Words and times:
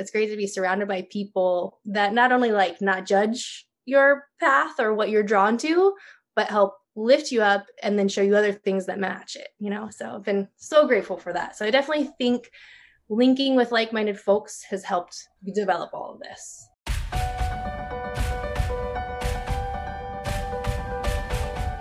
it's 0.00 0.10
great 0.10 0.30
to 0.30 0.36
be 0.36 0.46
surrounded 0.46 0.88
by 0.88 1.06
people 1.10 1.78
that 1.84 2.14
not 2.14 2.32
only 2.32 2.50
like 2.50 2.80
not 2.80 3.06
judge 3.06 3.66
your 3.84 4.24
path 4.40 4.80
or 4.80 4.94
what 4.94 5.10
you're 5.10 5.22
drawn 5.22 5.58
to, 5.58 5.94
but 6.34 6.48
help 6.48 6.74
lift 6.96 7.30
you 7.30 7.42
up 7.42 7.66
and 7.82 7.98
then 7.98 8.08
show 8.08 8.22
you 8.22 8.34
other 8.34 8.52
things 8.52 8.86
that 8.86 8.98
match 8.98 9.36
it, 9.36 9.48
you 9.58 9.68
know? 9.68 9.88
So 9.90 10.14
I've 10.16 10.24
been 10.24 10.48
so 10.56 10.88
grateful 10.88 11.18
for 11.18 11.34
that. 11.34 11.56
So 11.56 11.66
I 11.66 11.70
definitely 11.70 12.10
think 12.18 12.50
linking 13.10 13.56
with 13.56 13.72
like 13.72 13.92
minded 13.92 14.18
folks 14.18 14.64
has 14.70 14.84
helped 14.84 15.16
develop 15.54 15.90
all 15.92 16.14
of 16.14 16.20
this. 16.20 16.66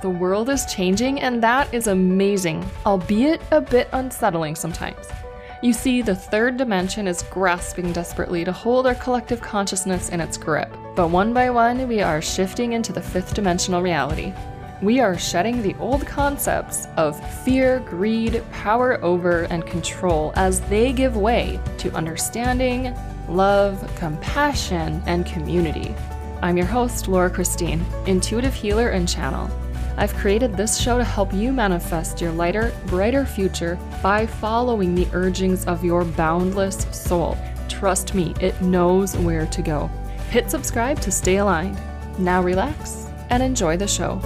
The 0.01 0.09
world 0.09 0.49
is 0.49 0.65
changing, 0.65 1.19
and 1.19 1.43
that 1.43 1.73
is 1.73 1.87
amazing, 1.87 2.65
albeit 2.85 3.41
a 3.51 3.59
bit 3.59 3.89
unsettling 3.91 4.55
sometimes. 4.55 5.07
You 5.61 5.73
see, 5.73 6.01
the 6.01 6.15
third 6.15 6.55
dimension 6.55 7.05
is 7.05 7.23
grasping 7.23 7.91
desperately 7.91 8.45
to 8.45 8.51
hold 8.53 8.87
our 8.87 8.95
collective 8.95 9.41
consciousness 9.41 10.07
in 10.07 10.21
its 10.21 10.37
grip. 10.37 10.73
But 10.95 11.09
one 11.09 11.33
by 11.33 11.49
one, 11.49 11.85
we 11.85 12.01
are 12.01 12.21
shifting 12.21 12.71
into 12.71 12.93
the 12.93 13.01
fifth 13.01 13.33
dimensional 13.33 13.81
reality. 13.81 14.33
We 14.81 15.01
are 15.01 15.17
shedding 15.17 15.61
the 15.61 15.75
old 15.75 16.07
concepts 16.07 16.87
of 16.95 17.19
fear, 17.43 17.81
greed, 17.81 18.41
power 18.53 19.03
over, 19.03 19.41
and 19.49 19.65
control 19.65 20.31
as 20.37 20.61
they 20.61 20.93
give 20.93 21.17
way 21.17 21.59
to 21.79 21.91
understanding, 21.91 22.95
love, 23.27 23.85
compassion, 23.97 25.03
and 25.07 25.25
community. 25.25 25.93
I'm 26.41 26.55
your 26.55 26.67
host, 26.67 27.09
Laura 27.09 27.29
Christine, 27.29 27.85
intuitive 28.05 28.53
healer 28.53 28.91
and 28.91 29.09
channel. 29.09 29.51
I've 29.99 30.15
created 30.15 30.55
this 30.55 30.79
show 30.79 30.97
to 30.97 31.03
help 31.03 31.33
you 31.33 31.51
manifest 31.51 32.21
your 32.21 32.31
lighter, 32.31 32.71
brighter 32.85 33.25
future 33.25 33.77
by 34.01 34.25
following 34.25 34.95
the 34.95 35.09
urgings 35.11 35.65
of 35.65 35.83
your 35.83 36.05
boundless 36.05 36.87
soul. 36.97 37.37
Trust 37.67 38.13
me, 38.13 38.33
it 38.39 38.61
knows 38.61 39.17
where 39.17 39.45
to 39.47 39.61
go. 39.61 39.87
Hit 40.29 40.49
subscribe 40.49 41.01
to 41.01 41.11
stay 41.11 41.35
aligned. 41.37 41.77
Now 42.17 42.41
relax 42.41 43.07
and 43.29 43.43
enjoy 43.43 43.75
the 43.75 43.87
show. 43.87 44.21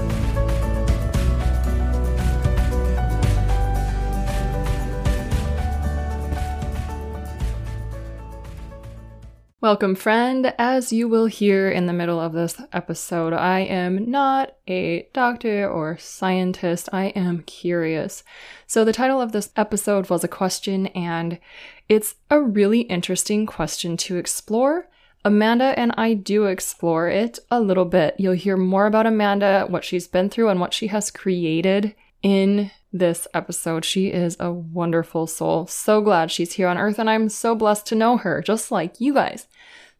Welcome, 9.63 9.95
friend. 9.95 10.53
As 10.59 10.91
you 10.91 11.07
will 11.07 11.27
hear 11.27 11.71
in 11.71 11.85
the 11.85 11.93
middle 11.93 12.19
of 12.19 12.33
this 12.33 12.61
episode, 12.73 13.31
I 13.31 13.61
am 13.61 14.11
not 14.11 14.57
a 14.67 15.07
doctor 15.13 15.69
or 15.69 15.97
scientist. 15.97 16.89
I 16.91 17.05
am 17.15 17.43
curious. 17.43 18.25
So, 18.67 18.83
the 18.83 18.91
title 18.91 19.21
of 19.21 19.31
this 19.31 19.51
episode 19.55 20.09
was 20.09 20.21
a 20.21 20.27
question, 20.27 20.87
and 20.87 21.39
it's 21.87 22.15
a 22.29 22.41
really 22.41 22.81
interesting 22.81 23.45
question 23.45 23.95
to 23.95 24.17
explore. 24.17 24.89
Amanda 25.23 25.79
and 25.79 25.93
I 25.95 26.13
do 26.13 26.43
explore 26.43 27.07
it 27.07 27.39
a 27.49 27.61
little 27.61 27.85
bit. 27.85 28.15
You'll 28.17 28.33
hear 28.33 28.57
more 28.57 28.85
about 28.85 29.07
Amanda, 29.07 29.65
what 29.69 29.85
she's 29.85 30.09
been 30.09 30.29
through, 30.29 30.49
and 30.49 30.59
what 30.59 30.73
she 30.73 30.87
has 30.87 31.09
created 31.09 31.95
in 32.23 32.71
this 32.91 33.27
episode. 33.33 33.85
She 33.85 34.07
is 34.07 34.37
a 34.39 34.51
wonderful 34.51 35.27
soul. 35.27 35.67
So 35.67 36.01
glad 36.01 36.31
she's 36.31 36.53
here 36.53 36.67
on 36.67 36.77
earth, 36.77 36.97
and 36.97 37.09
I'm 37.09 37.29
so 37.29 37.53
blessed 37.53 37.85
to 37.87 37.95
know 37.95 38.17
her, 38.17 38.41
just 38.41 38.71
like 38.71 38.99
you 38.99 39.13
guys. 39.13 39.47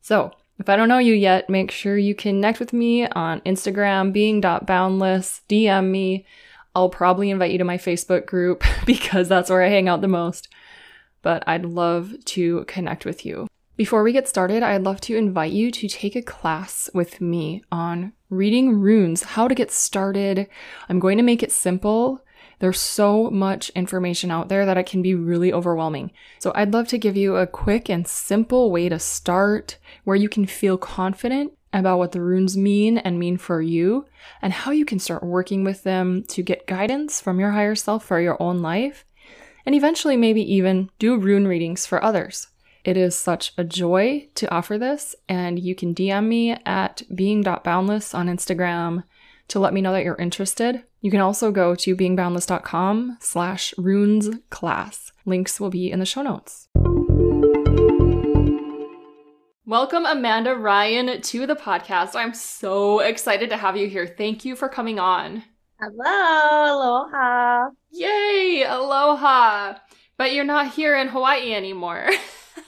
So, 0.02 0.32
if 0.60 0.70
I 0.70 0.76
don't 0.76 0.88
know 0.88 1.00
you 1.00 1.14
yet, 1.14 1.50
make 1.50 1.72
sure 1.72 1.98
you 1.98 2.16
connect 2.16 2.60
with 2.60 2.74
me 2.74 3.08
on 3.08 3.42
Instagram, 3.42 4.14
being.boundless, 4.14 5.42
DM 5.50 5.90
me. 5.90 6.26
I'll 6.76 6.90
probably 6.90 7.30
invite 7.30 7.52
you 7.52 7.58
to 7.58 7.64
my 7.64 7.78
Facebook 7.78 8.26
group 8.26 8.64
because 8.86 9.28
that's 9.28 9.50
where 9.50 9.64
I 9.64 9.70
hang 9.70 9.90
out 9.90 10.02
the 10.02 10.08
most. 10.08 10.48
But 11.22 11.44
I'd 11.48 11.66
love 11.66 12.14
to 12.26 12.66
connect 12.66 13.06
with 13.06 13.26
you. 13.26 13.48
Before 13.76 14.04
we 14.04 14.12
get 14.12 14.28
started, 14.28 14.62
I'd 14.62 14.84
love 14.84 15.02
to 15.02 15.18
invite 15.18 15.52
you 15.52 15.72
to 15.72 15.88
take 15.88 16.16
a 16.16 16.22
class 16.22 16.90
with 16.94 17.20
me 17.20 17.64
on 17.72 18.14
reading 18.30 18.80
runes, 18.80 19.24
how 19.24 19.48
to 19.48 19.56
get 19.56 19.72
started. 19.72 20.48
I'm 20.90 21.00
going 21.00 21.18
to 21.18 21.24
make 21.24 21.42
it 21.42 21.52
simple 21.52 22.24
there's 22.60 22.80
so 22.80 23.30
much 23.30 23.70
information 23.72 24.32
out 24.32 24.48
there 24.48 24.66
that 24.66 24.78
it 24.78 24.86
can 24.86 25.02
be 25.02 25.16
really 25.16 25.52
overwhelming. 25.52 26.12
So 26.40 26.54
I'd 26.56 26.72
love 26.72 26.88
to 26.90 26.98
give 26.98 27.18
you 27.18 27.36
a 27.36 27.46
quick 27.46 27.90
and 27.90 28.08
simple 28.08 28.72
way 28.72 28.88
to 28.88 29.00
start 29.00 29.78
where 30.06 30.16
you 30.16 30.30
can 30.30 30.46
feel 30.46 30.78
confident 30.78 31.52
about 31.74 31.98
what 31.98 32.14
the 32.14 32.22
runes 32.22 32.56
mean 32.56 33.00
and 33.00 33.20
mean 33.20 33.38
for 33.38 33.62
you 33.62 34.06
and 34.42 34.54
how 34.54 34.72
you 34.72 34.86
can 34.86 35.00
start 35.00 35.24
working 35.24 35.66
with 35.66 35.84
them 35.84 36.24
to 36.30 36.42
get 36.42 36.66
guidance 36.66 37.20
from 37.20 37.38
your 37.38 37.52
higher 37.52 37.76
self 37.76 38.06
for 38.06 38.22
your 38.22 38.42
own 38.42 38.60
life 38.60 39.04
and 39.66 39.76
eventually 39.76 40.16
maybe 40.16 40.42
even 40.54 40.90
do 41.00 41.18
rune 41.18 41.48
readings 41.48 41.86
for 41.86 42.02
others. 42.02 42.48
It 42.84 42.98
is 42.98 43.16
such 43.16 43.54
a 43.58 43.64
joy 43.64 44.28
to 44.36 44.52
offer 44.52 44.78
this, 44.78 45.16
and 45.30 45.58
you 45.58 45.74
can 45.74 45.96
DM 45.96 46.28
me 46.28 46.52
at 46.66 47.02
being.boundless 47.16 48.14
on 48.14 48.28
Instagram 48.28 49.04
to 49.48 49.60
let 49.60 49.74
me 49.74 49.80
know 49.80 49.94
that 49.94 50.04
you're 50.04 50.18
interested. 50.18 50.84
You 51.00 51.10
can 51.10 51.22
also 51.22 51.50
go 51.52 51.76
to 51.76 51.96
beingboundless.com 51.96 53.18
slash 53.22 53.74
runes 53.78 54.32
class. 54.50 55.14
Links 55.26 55.62
will 55.62 55.70
be 55.70 55.90
in 55.90 56.00
the 56.00 56.06
show 56.06 56.24
notes. 56.24 56.68
Welcome, 59.66 60.06
Amanda 60.06 60.54
Ryan, 60.54 61.22
to 61.22 61.48
the 61.48 61.56
podcast. 61.56 62.16
I'm 62.16 62.34
so 62.34 63.00
excited 63.00 63.50
to 63.52 63.58
have 63.58 63.78
you 63.78 63.88
here. 63.88 64.08
Thank 64.08 64.44
you 64.44 64.58
for 64.58 64.68
coming 64.68 65.00
on. 65.00 65.44
Hello, 65.80 67.06
aloha. 67.06 67.70
Yay, 67.92 68.66
aloha. 68.68 69.76
But 70.24 70.32
you're 70.32 70.46
not 70.46 70.72
here 70.72 70.96
in 70.98 71.10
Hawaii 71.10 71.54
anymore. 71.54 72.10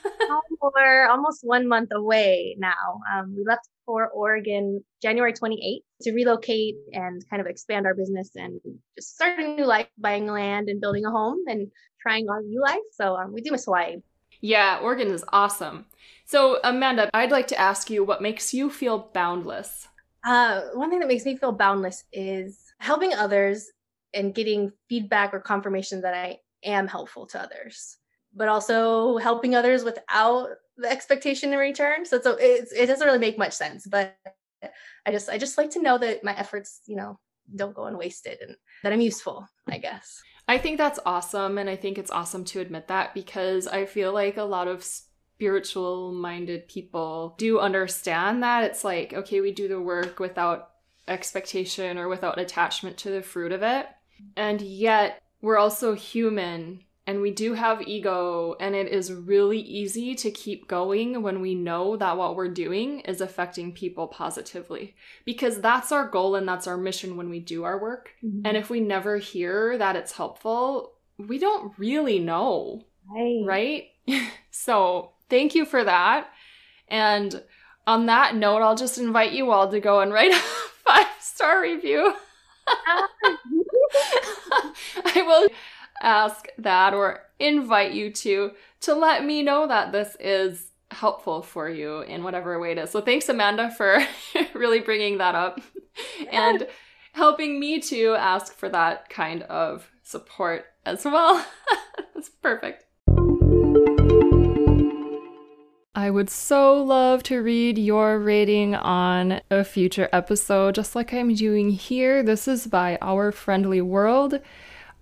We're 0.75 1.07
almost 1.07 1.39
one 1.41 1.69
month 1.69 1.87
away 1.95 2.57
now. 2.59 2.99
Um, 3.09 3.33
we 3.33 3.45
left 3.47 3.69
for 3.85 4.09
Oregon 4.09 4.83
January 5.01 5.31
28th 5.31 5.83
to 6.01 6.11
relocate 6.11 6.75
and 6.91 7.23
kind 7.29 7.39
of 7.39 7.47
expand 7.47 7.85
our 7.85 7.95
business 7.95 8.31
and 8.35 8.59
just 8.97 9.15
start 9.15 9.39
a 9.39 9.55
new 9.55 9.63
life, 9.63 9.87
buying 9.97 10.27
land 10.27 10.67
and 10.67 10.81
building 10.81 11.05
a 11.05 11.09
home 11.09 11.37
and 11.47 11.71
trying 12.01 12.27
our 12.27 12.41
new 12.41 12.61
life. 12.61 12.83
So 12.91 13.15
um, 13.15 13.31
we 13.31 13.39
do 13.39 13.51
miss 13.51 13.63
Hawaii. 13.63 14.01
Yeah, 14.41 14.79
Oregon 14.83 15.07
is 15.07 15.23
awesome. 15.31 15.85
So, 16.25 16.59
Amanda, 16.61 17.09
I'd 17.13 17.31
like 17.31 17.47
to 17.47 17.57
ask 17.57 17.89
you 17.89 18.03
what 18.03 18.21
makes 18.21 18.53
you 18.53 18.69
feel 18.69 19.11
boundless? 19.13 19.87
Uh, 20.25 20.59
one 20.73 20.89
thing 20.89 20.99
that 20.99 21.07
makes 21.07 21.23
me 21.23 21.37
feel 21.37 21.53
boundless 21.53 22.03
is 22.11 22.59
helping 22.79 23.13
others 23.13 23.71
and 24.13 24.35
getting 24.35 24.73
feedback 24.89 25.33
or 25.33 25.39
confirmation 25.39 26.01
that 26.01 26.13
I 26.13 26.39
am 26.65 26.87
helpful 26.87 27.27
to 27.27 27.41
others, 27.41 27.97
but 28.33 28.47
also 28.47 29.17
helping 29.17 29.55
others 29.55 29.83
without 29.83 30.49
the 30.77 30.89
expectation 30.89 31.53
in 31.53 31.59
return. 31.59 32.05
So 32.05 32.17
it's, 32.17 32.27
it's 32.39 32.71
it 32.73 32.87
doesn't 32.87 33.05
really 33.05 33.19
make 33.19 33.37
much 33.37 33.53
sense, 33.53 33.87
but 33.87 34.17
I 35.05 35.11
just 35.11 35.29
I 35.29 35.37
just 35.37 35.57
like 35.57 35.71
to 35.71 35.81
know 35.81 35.97
that 35.97 36.23
my 36.23 36.37
efforts, 36.37 36.81
you 36.87 36.95
know, 36.95 37.19
don't 37.55 37.75
go 37.75 37.85
unwasted 37.85 38.39
and 38.41 38.55
that 38.83 38.93
I'm 38.93 39.01
useful, 39.01 39.47
I 39.69 39.77
guess. 39.77 40.21
I 40.47 40.57
think 40.57 40.77
that's 40.77 40.99
awesome 41.05 41.57
and 41.57 41.69
I 41.69 41.75
think 41.75 41.97
it's 41.97 42.11
awesome 42.11 42.45
to 42.45 42.59
admit 42.59 42.87
that 42.87 43.13
because 43.13 43.67
I 43.67 43.85
feel 43.85 44.13
like 44.13 44.37
a 44.37 44.43
lot 44.43 44.67
of 44.67 44.83
spiritual 44.83 46.13
minded 46.13 46.67
people 46.67 47.35
do 47.37 47.59
understand 47.59 48.43
that 48.43 48.63
it's 48.63 48.83
like 48.83 49.13
okay, 49.13 49.41
we 49.41 49.51
do 49.51 49.67
the 49.67 49.81
work 49.81 50.19
without 50.19 50.69
expectation 51.07 51.97
or 51.97 52.07
without 52.07 52.39
attachment 52.39 52.97
to 52.97 53.11
the 53.11 53.21
fruit 53.21 53.51
of 53.51 53.63
it. 53.63 53.87
And 54.35 54.61
yet 54.61 55.21
we're 55.45 55.59
also 55.59 55.93
human 55.93 56.81
and 57.05 57.21
we 57.21 57.29
do 57.29 57.53
have 57.53 57.87
ego 57.87 58.55
and 58.59 58.73
it 58.73 58.87
is 58.87 59.13
really 59.13 59.59
easy 59.59 60.15
to 60.15 60.31
keep 60.31 60.67
going 60.67 61.21
when 61.21 61.39
we 61.39 61.53
know 61.53 61.95
that 61.97 62.17
what 62.17 62.35
we're 62.35 62.47
doing 62.47 63.01
is 63.01 63.21
affecting 63.21 63.71
people 63.71 64.07
positively. 64.07 64.95
Because 65.23 65.61
that's 65.61 65.91
our 65.91 66.07
goal 66.07 66.33
and 66.33 66.47
that's 66.47 66.65
our 66.65 66.77
mission 66.77 67.15
when 67.15 67.29
we 67.29 67.39
do 67.39 67.63
our 67.63 67.79
work. 67.79 68.09
Mm-hmm. 68.23 68.41
and 68.43 68.57
if 68.57 68.71
we 68.71 68.79
never 68.79 69.17
hear 69.17 69.77
that 69.77 69.95
it's 69.95 70.13
helpful 70.13 70.93
we 71.19 71.37
don't 71.37 71.77
really 71.77 72.17
know. 72.17 72.81
Right, 73.07 73.43
right? 73.45 73.83
so 74.49 75.11
thank 75.29 75.53
you 75.53 75.63
for 75.63 75.83
that. 75.83 76.27
And 76.87 77.43
on 77.85 78.07
that 78.07 78.35
note 78.35 78.63
i'll 78.63 78.75
just 78.75 78.97
invite 78.97 79.31
you 79.31 79.51
all 79.51 79.69
to 79.69 79.79
go 79.79 79.99
and 79.99 80.11
write 80.11 80.31
a 80.31 80.39
five 80.85 81.05
star 81.19 81.61
review 81.61 82.15
I 85.05 85.23
will 85.25 85.47
ask 86.01 86.47
that 86.57 86.93
or 86.93 87.21
invite 87.39 87.91
you 87.93 88.11
to 88.11 88.51
to 88.81 88.93
let 88.93 89.25
me 89.25 89.41
know 89.41 89.67
that 89.67 89.91
this 89.91 90.15
is 90.19 90.71
helpful 90.91 91.41
for 91.41 91.69
you 91.69 92.01
in 92.01 92.23
whatever 92.23 92.59
way 92.59 92.71
it 92.71 92.77
is. 92.77 92.91
So 92.91 93.01
thanks 93.01 93.27
Amanda 93.27 93.71
for 93.71 93.99
really 94.53 94.79
bringing 94.79 95.17
that 95.17 95.35
up 95.35 95.59
and 96.31 96.67
helping 97.13 97.59
me 97.59 97.79
to 97.79 98.13
ask 98.15 98.53
for 98.53 98.69
that 98.69 99.09
kind 99.09 99.43
of 99.43 99.89
support 100.03 100.65
as 100.85 101.03
well. 101.05 101.45
That's 102.13 102.29
perfect. 102.29 102.84
I 105.97 106.09
would 106.09 106.29
so 106.29 106.83
love 106.83 107.23
to 107.23 107.41
read 107.41 107.77
your 107.77 108.19
rating 108.19 108.75
on 108.75 109.39
a 109.49 109.63
future 109.63 110.09
episode, 110.11 110.75
just 110.75 110.93
like 110.93 111.13
I'm 111.13 111.33
doing 111.33 111.69
here. 111.69 112.21
This 112.21 112.49
is 112.49 112.67
by 112.67 112.97
Our 113.01 113.31
Friendly 113.31 113.79
World. 113.79 114.41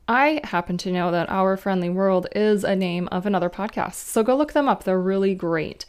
I 0.07 0.40
happen 0.44 0.78
to 0.78 0.92
know 0.92 1.10
that 1.10 1.31
Our 1.31 1.57
Friendly 1.57 1.90
World 1.90 2.28
is 2.36 2.63
a 2.63 2.75
name 2.75 3.10
of 3.12 3.25
another 3.25 3.50
podcast, 3.50 3.95
so 3.95 4.22
go 4.22 4.36
look 4.36 4.54
them 4.54 4.69
up. 4.69 4.84
They're 4.84 5.01
really 5.01 5.34
great. 5.34 5.88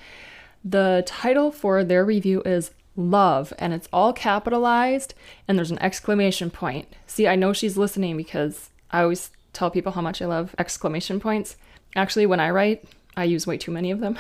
The 0.65 1.03
title 1.05 1.53
for 1.53 1.85
their 1.85 2.03
review 2.03 2.41
is 2.47 2.71
Love, 2.97 3.53
and 3.59 3.75
it's 3.75 3.89
all 3.93 4.15
capitalized, 4.15 5.13
and 5.47 5.59
there's 5.59 5.71
an 5.71 5.83
exclamation 5.83 6.49
point. 6.51 6.89
See, 7.07 7.29
I 7.29 7.37
know 7.37 7.53
she's 7.53 7.77
listening 7.77 8.17
because 8.17 8.71
I 8.91 9.03
always 9.03 9.31
tell 9.53 9.71
people 9.71 9.93
how 9.93 10.01
much 10.01 10.23
I 10.23 10.27
love 10.27 10.55
exclamation 10.57 11.21
points. 11.21 11.57
Actually, 11.95 12.25
when 12.25 12.41
I 12.41 12.49
write, 12.49 12.87
I 13.17 13.25
use 13.25 13.47
way 13.47 13.57
too 13.57 13.71
many 13.71 13.91
of 13.91 14.01
them. 14.01 14.19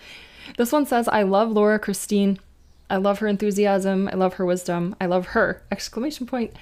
this 0.56 0.72
one 0.72 0.86
says, 0.86 1.08
I 1.08 1.22
love 1.22 1.50
Laura 1.50 1.78
Christine. 1.78 2.38
I 2.88 2.96
love 2.96 3.20
her 3.20 3.28
enthusiasm. 3.28 4.08
I 4.12 4.16
love 4.16 4.34
her 4.34 4.44
wisdom. 4.44 4.96
I 5.00 5.06
love 5.06 5.26
her! 5.28 5.62
Exclamation 5.70 6.26
point. 6.26 6.56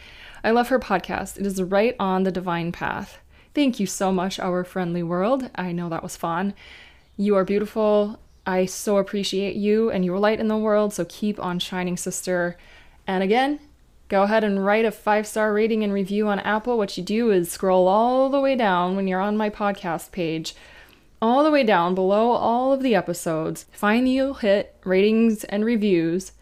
I 0.44 0.50
love 0.50 0.68
her 0.68 0.78
podcast. 0.78 1.38
It 1.38 1.46
is 1.46 1.62
right 1.62 1.96
on 1.98 2.22
the 2.22 2.30
divine 2.30 2.70
path. 2.70 3.18
Thank 3.54 3.80
you 3.80 3.86
so 3.86 4.12
much, 4.12 4.38
our 4.38 4.62
friendly 4.62 5.02
world. 5.02 5.50
I 5.54 5.72
know 5.72 5.88
that 5.88 6.02
was 6.02 6.16
fun. 6.16 6.54
You 7.16 7.34
are 7.36 7.44
beautiful. 7.44 8.20
I 8.46 8.66
so 8.66 8.98
appreciate 8.98 9.56
you 9.56 9.90
and 9.90 10.04
your 10.04 10.18
light 10.18 10.38
in 10.38 10.48
the 10.48 10.56
world. 10.56 10.92
So 10.94 11.04
keep 11.06 11.40
on 11.40 11.58
shining, 11.58 11.96
sister. 11.96 12.56
And 13.06 13.22
again, 13.22 13.58
go 14.08 14.22
ahead 14.22 14.44
and 14.44 14.64
write 14.64 14.84
a 14.84 14.90
five 14.90 15.26
star 15.26 15.52
rating 15.52 15.82
and 15.82 15.92
review 15.92 16.28
on 16.28 16.40
Apple. 16.40 16.78
What 16.78 16.96
you 16.96 17.02
do 17.02 17.30
is 17.30 17.50
scroll 17.50 17.88
all 17.88 18.30
the 18.30 18.40
way 18.40 18.54
down 18.54 18.96
when 18.96 19.08
you're 19.08 19.20
on 19.20 19.36
my 19.36 19.50
podcast 19.50 20.12
page, 20.12 20.54
all 21.20 21.44
the 21.44 21.50
way 21.50 21.64
down 21.64 21.94
below 21.94 22.30
all 22.30 22.72
of 22.72 22.82
the 22.82 22.94
episodes. 22.94 23.66
Find 23.72 24.08
you'll 24.08 24.34
hit 24.34 24.76
ratings 24.84 25.44
and 25.44 25.64
reviews, 25.64 26.32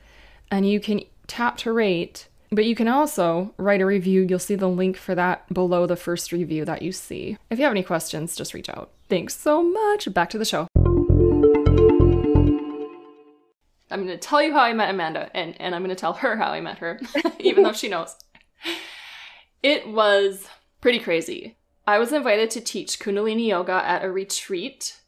and 0.51 0.69
you 0.69 0.81
can 0.81 1.03
tap 1.27 1.57
to 1.59 1.73
rate. 1.73 2.29
But 2.51 2.65
you 2.65 2.75
can 2.75 2.89
also 2.89 3.53
write 3.57 3.81
a 3.81 3.87
review. 3.87 4.27
You'll 4.29 4.39
see 4.39 4.55
the 4.55 4.69
link 4.69 4.97
for 4.97 5.15
that 5.15 5.53
below 5.53 5.87
the 5.87 5.97
first 5.97 6.31
review 6.31 6.65
that 6.65 6.83
you 6.83 6.93
see. 6.93 7.39
If 7.51 7.59
you 7.59 7.65
have 7.65 7.73
any 7.73 7.83
questions, 7.83 8.37
just 8.37 8.55
reach 8.55 8.69
out. 8.69 8.91
Thanks 9.09 9.37
so 9.37 9.63
much. 9.63 10.13
Back 10.13 10.31
to 10.31 10.39
the 10.39 10.45
show. 10.45 10.69
I'm 13.91 14.05
going 14.05 14.09
to 14.09 14.19
tell 14.19 14.43
you 14.43 14.53
how 14.53 14.61
I 14.61 14.73
met 14.73 14.91
Amanda, 14.91 15.31
and, 15.35 15.61
and 15.61 15.75
I'm 15.75 15.83
going 15.83 15.95
to 15.95 16.01
tell 16.01 16.13
her 16.15 16.37
how 16.37 16.51
I 16.51 16.61
met 16.61 16.79
her, 16.79 17.01
even 17.39 17.65
though 17.65 17.73
she 17.73 17.89
knows. 17.89 18.15
It 19.63 19.89
was 19.89 20.47
pretty 20.81 20.99
crazy. 20.99 21.56
I 21.87 21.99
was 21.99 22.13
invited 22.13 22.51
to 22.51 22.61
teach 22.61 22.99
Kundalini 22.99 23.49
Yoga 23.49 23.73
at 23.73 24.05
a 24.05 24.11
retreat 24.11 25.01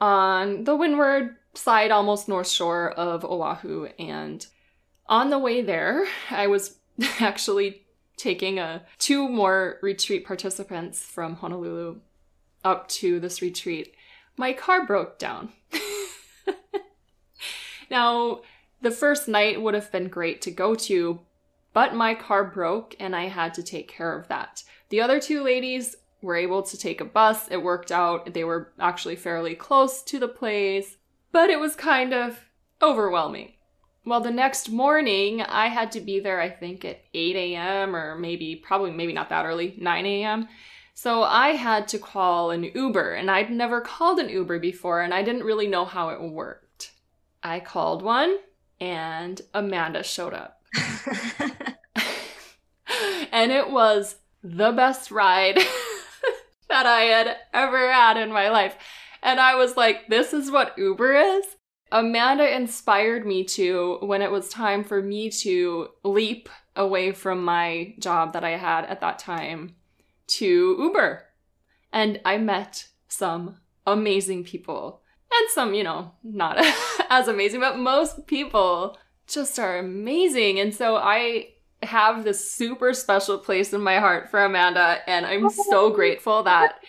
on 0.00 0.64
the 0.64 0.74
windward 0.76 1.36
side, 1.54 1.90
almost 1.90 2.28
north 2.28 2.48
shore 2.48 2.90
of 2.90 3.24
Oahu. 3.24 3.88
And 3.98 4.46
on 5.06 5.30
the 5.30 5.38
way 5.38 5.62
there, 5.62 6.06
I 6.30 6.46
was 6.48 6.78
actually 7.20 7.82
taking 8.16 8.58
a 8.58 8.82
two 8.98 9.28
more 9.28 9.78
retreat 9.82 10.26
participants 10.26 11.02
from 11.02 11.36
Honolulu 11.36 12.00
up 12.64 12.88
to 12.88 13.20
this 13.20 13.40
retreat. 13.40 13.94
My 14.36 14.52
car 14.52 14.84
broke 14.84 15.18
down. 15.18 15.52
Now, 17.90 18.40
the 18.82 18.90
first 18.90 19.28
night 19.28 19.60
would 19.60 19.74
have 19.74 19.90
been 19.92 20.08
great 20.08 20.42
to 20.42 20.50
go 20.50 20.74
to, 20.74 21.20
but 21.72 21.94
my 21.94 22.14
car 22.14 22.44
broke 22.44 22.96
and 22.98 23.14
I 23.14 23.26
had 23.26 23.54
to 23.54 23.62
take 23.62 23.88
care 23.88 24.18
of 24.18 24.28
that. 24.28 24.62
The 24.88 25.00
other 25.00 25.20
two 25.20 25.42
ladies 25.42 25.96
were 26.26 26.36
able 26.36 26.64
to 26.64 26.76
take 26.76 27.00
a 27.00 27.04
bus. 27.04 27.46
It 27.48 27.62
worked 27.62 27.92
out. 27.92 28.34
They 28.34 28.42
were 28.42 28.72
actually 28.80 29.14
fairly 29.14 29.54
close 29.54 30.02
to 30.02 30.18
the 30.18 30.26
place, 30.26 30.96
but 31.30 31.48
it 31.48 31.60
was 31.60 31.76
kind 31.76 32.12
of 32.12 32.40
overwhelming. 32.82 33.52
Well, 34.04 34.20
the 34.20 34.32
next 34.32 34.68
morning, 34.68 35.42
I 35.42 35.68
had 35.68 35.92
to 35.92 36.00
be 36.00 36.18
there, 36.18 36.40
I 36.40 36.50
think, 36.50 36.84
at 36.84 37.04
8 37.14 37.36
a.m. 37.36 37.94
or 37.94 38.16
maybe, 38.16 38.56
probably, 38.56 38.90
maybe 38.90 39.12
not 39.12 39.28
that 39.28 39.46
early, 39.46 39.76
9 39.78 40.06
a.m. 40.06 40.48
So 40.94 41.22
I 41.22 41.50
had 41.50 41.86
to 41.88 41.98
call 41.98 42.50
an 42.50 42.64
Uber, 42.64 43.14
and 43.14 43.30
I'd 43.30 43.50
never 43.50 43.80
called 43.80 44.18
an 44.18 44.28
Uber 44.28 44.58
before, 44.58 45.02
and 45.02 45.14
I 45.14 45.22
didn't 45.22 45.44
really 45.44 45.68
know 45.68 45.84
how 45.84 46.08
it 46.08 46.20
worked. 46.20 46.92
I 47.42 47.60
called 47.60 48.02
one 48.02 48.38
and 48.80 49.40
Amanda 49.54 50.02
showed 50.02 50.34
up. 50.34 50.60
and 53.32 53.52
it 53.52 53.70
was 53.70 54.16
the 54.42 54.72
best 54.72 55.10
ride 55.10 55.58
that 56.76 56.84
I 56.84 57.02
had 57.04 57.36
ever 57.54 57.90
had 57.90 58.18
in 58.18 58.30
my 58.30 58.50
life. 58.50 58.76
And 59.22 59.40
I 59.40 59.54
was 59.54 59.78
like, 59.78 60.08
this 60.08 60.34
is 60.34 60.50
what 60.50 60.76
Uber 60.76 61.14
is? 61.14 61.44
Amanda 61.90 62.54
inspired 62.54 63.26
me 63.26 63.44
to 63.44 63.96
when 64.02 64.20
it 64.20 64.30
was 64.30 64.50
time 64.50 64.84
for 64.84 65.00
me 65.00 65.30
to 65.30 65.88
leap 66.04 66.50
away 66.74 67.12
from 67.12 67.42
my 67.42 67.94
job 67.98 68.34
that 68.34 68.44
I 68.44 68.58
had 68.58 68.84
at 68.84 69.00
that 69.00 69.18
time 69.18 69.76
to 70.26 70.76
Uber. 70.78 71.24
And 71.94 72.20
I 72.26 72.36
met 72.36 72.88
some 73.08 73.56
amazing 73.86 74.44
people 74.44 75.00
and 75.32 75.50
some, 75.50 75.72
you 75.72 75.82
know, 75.82 76.12
not 76.22 76.58
as 77.08 77.26
amazing, 77.26 77.60
but 77.60 77.78
most 77.78 78.26
people 78.26 78.98
just 79.26 79.58
are 79.58 79.78
amazing. 79.78 80.60
And 80.60 80.74
so 80.74 80.96
I 80.96 81.54
have 81.82 82.24
this 82.24 82.50
super 82.50 82.92
special 82.94 83.38
place 83.38 83.72
in 83.72 83.80
my 83.80 83.98
heart 83.98 84.30
for 84.30 84.44
Amanda, 84.44 84.98
and 85.06 85.26
I'm 85.26 85.50
so 85.50 85.90
grateful 85.94 86.42
that 86.44 86.80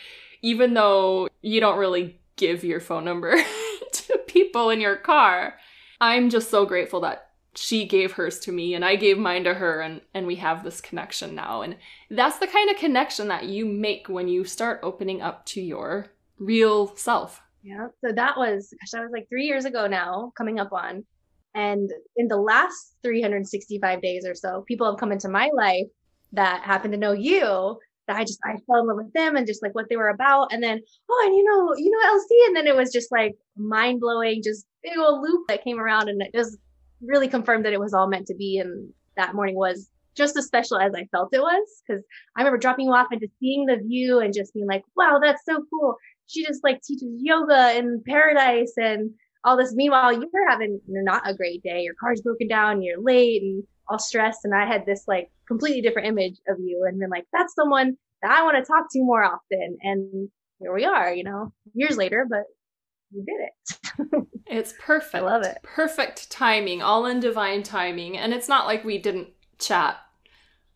even 0.41 0.73
though 0.73 1.29
you 1.41 1.59
don't 1.59 1.77
really 1.77 2.19
give 2.35 2.63
your 2.63 2.79
phone 2.79 3.05
number 3.05 3.35
to 3.91 4.17
people 4.27 4.69
in 4.69 4.79
your 4.79 4.95
car, 4.95 5.55
I'm 5.99 6.29
just 6.29 6.49
so 6.49 6.65
grateful 6.65 7.01
that 7.01 7.29
she 7.55 7.85
gave 7.85 8.13
hers 8.13 8.37
to 8.39 8.51
me 8.51 8.75
and 8.75 8.85
I 8.85 8.95
gave 8.95 9.17
mine 9.17 9.43
to 9.45 9.55
her 9.55 9.81
and 9.81 10.01
and 10.13 10.27
we 10.27 10.35
have 10.35 10.63
this 10.63 10.79
connection 10.79 11.33
now 11.33 11.63
and 11.63 11.75
that's 12.11 12.37
the 12.37 12.45
kind 12.45 12.69
of 12.69 12.77
connection 12.77 13.29
that 13.29 13.45
you 13.45 13.65
make 13.65 14.07
when 14.07 14.27
you 14.27 14.43
start 14.43 14.79
opening 14.83 15.23
up 15.23 15.43
to 15.47 15.61
your 15.61 16.05
real 16.37 16.95
self 16.95 17.41
yeah. 17.67 17.87
So 18.03 18.13
that 18.13 18.37
was, 18.37 18.73
gosh, 18.79 18.91
that 18.91 19.01
was 19.01 19.11
like 19.11 19.27
three 19.27 19.45
years 19.45 19.65
ago 19.65 19.87
now, 19.87 20.31
coming 20.37 20.57
up 20.57 20.71
on. 20.71 21.05
And 21.57 21.92
in 22.15 22.27
the 22.27 22.38
last 22.38 22.94
365 23.01 24.00
days 24.00 24.27
or 24.27 24.36
so, 24.36 24.63
people 24.68 24.86
have 24.86 25.00
come 25.00 25.12
into 25.12 25.27
my 25.27 25.50
life 25.56 25.88
that 26.33 26.62
happen 26.62 26.92
to 26.92 26.98
know 26.98 27.13
you 27.13 27.80
that 28.07 28.15
I 28.15 28.24
just, 28.24 28.39
I 28.45 28.57
fell 28.68 28.80
in 28.80 28.86
love 28.86 28.98
with 28.98 29.12
them 29.13 29.36
and 29.36 29.48
just 29.48 29.63
like 29.63 29.74
what 29.74 29.89
they 29.89 29.98
were 29.98 30.09
about. 30.09 30.54
And 30.54 30.62
then, 30.62 30.80
oh, 31.09 31.24
and 31.25 31.36
you 31.36 31.44
know, 31.44 31.74
you 31.75 31.89
know, 31.89 32.15
LC. 32.15 32.48
And 32.48 32.56
then 32.56 32.68
it 32.68 32.75
was 32.75 32.94
just 32.94 33.12
like 33.12 33.36
mind 33.57 34.01
blowing, 34.01 34.44
just 34.44 34.68
big 34.83 35.00
old 35.00 35.24
loop 35.24 35.48
that 35.48 35.63
came 35.63 35.80
around 35.80 36.09
and 36.09 36.21
it 36.21 36.31
just 36.31 36.57
really 37.01 37.27
confirmed 37.27 37.65
that 37.65 37.74
it 37.74 37.80
was 37.80 37.94
all 37.94 38.07
meant 38.07 38.27
to 38.27 38.36
be. 38.36 38.59
And 38.59 38.94
that 39.15 39.33
morning 39.33 39.56
was 39.56 39.89
just 40.15 40.38
as 40.38 40.45
special 40.45 40.77
as 40.77 40.94
I 40.94 41.06
felt 41.06 41.33
it 41.33 41.42
was. 41.42 41.81
Cause 41.89 42.04
I 42.38 42.42
remember 42.42 42.59
dropping 42.59 42.86
you 42.86 42.94
off 42.94 43.07
and 43.09 43.19
just 43.19 43.33
seeing 43.39 43.65
the 43.65 43.77
view 43.77 44.19
and 44.19 44.31
just 44.31 44.54
being 44.54 44.68
like, 44.68 44.83
wow, 44.95 45.19
that's 45.19 45.44
so 45.44 45.65
cool 45.71 45.98
she 46.27 46.45
just 46.45 46.63
like 46.63 46.81
teaches 46.81 47.07
yoga 47.19 47.75
in 47.77 48.04
paradise 48.06 48.74
and 48.77 49.12
all 49.43 49.57
this. 49.57 49.73
Meanwhile, 49.73 50.13
you're 50.13 50.49
having 50.49 50.79
not 50.87 51.27
a 51.27 51.35
great 51.35 51.63
day. 51.63 51.81
Your 51.81 51.95
car's 51.99 52.21
broken 52.21 52.47
down, 52.47 52.81
you're 52.81 53.01
late 53.01 53.41
and 53.41 53.63
all 53.89 53.99
stressed. 53.99 54.39
And 54.44 54.53
I 54.53 54.65
had 54.65 54.85
this 54.85 55.03
like 55.07 55.29
completely 55.47 55.81
different 55.81 56.07
image 56.07 56.37
of 56.47 56.57
you 56.59 56.85
and 56.87 56.99
been 56.99 57.09
like, 57.09 57.25
that's 57.31 57.53
someone 57.53 57.97
that 58.21 58.31
I 58.31 58.44
want 58.44 58.57
to 58.57 58.63
talk 58.63 58.85
to 58.91 58.99
more 58.99 59.23
often. 59.23 59.77
And 59.81 60.29
here 60.59 60.73
we 60.73 60.85
are, 60.85 61.13
you 61.13 61.23
know, 61.23 61.53
years 61.73 61.97
later, 61.97 62.25
but 62.29 62.44
you 63.11 63.25
did 63.25 64.09
it. 64.17 64.27
it's 64.47 64.73
perfect. 64.79 65.15
I 65.15 65.19
love 65.21 65.44
it. 65.44 65.59
Perfect 65.63 66.29
timing, 66.29 66.81
all 66.81 67.06
in 67.06 67.19
divine 67.19 67.63
timing. 67.63 68.17
And 68.17 68.33
it's 68.33 68.49
not 68.49 68.65
like 68.65 68.83
we 68.83 68.97
didn't 68.97 69.29
chat 69.59 69.97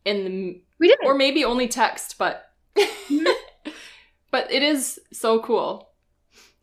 in 0.06 0.24
the 0.26 0.62
we 0.80 0.88
did 0.88 0.98
or 1.04 1.14
maybe 1.14 1.46
only 1.46 1.68
text, 1.68 2.16
but 2.18 2.46
mm-hmm. 2.76 3.28
But 4.32 4.50
it 4.50 4.64
is 4.64 5.00
so 5.12 5.40
cool. 5.40 5.90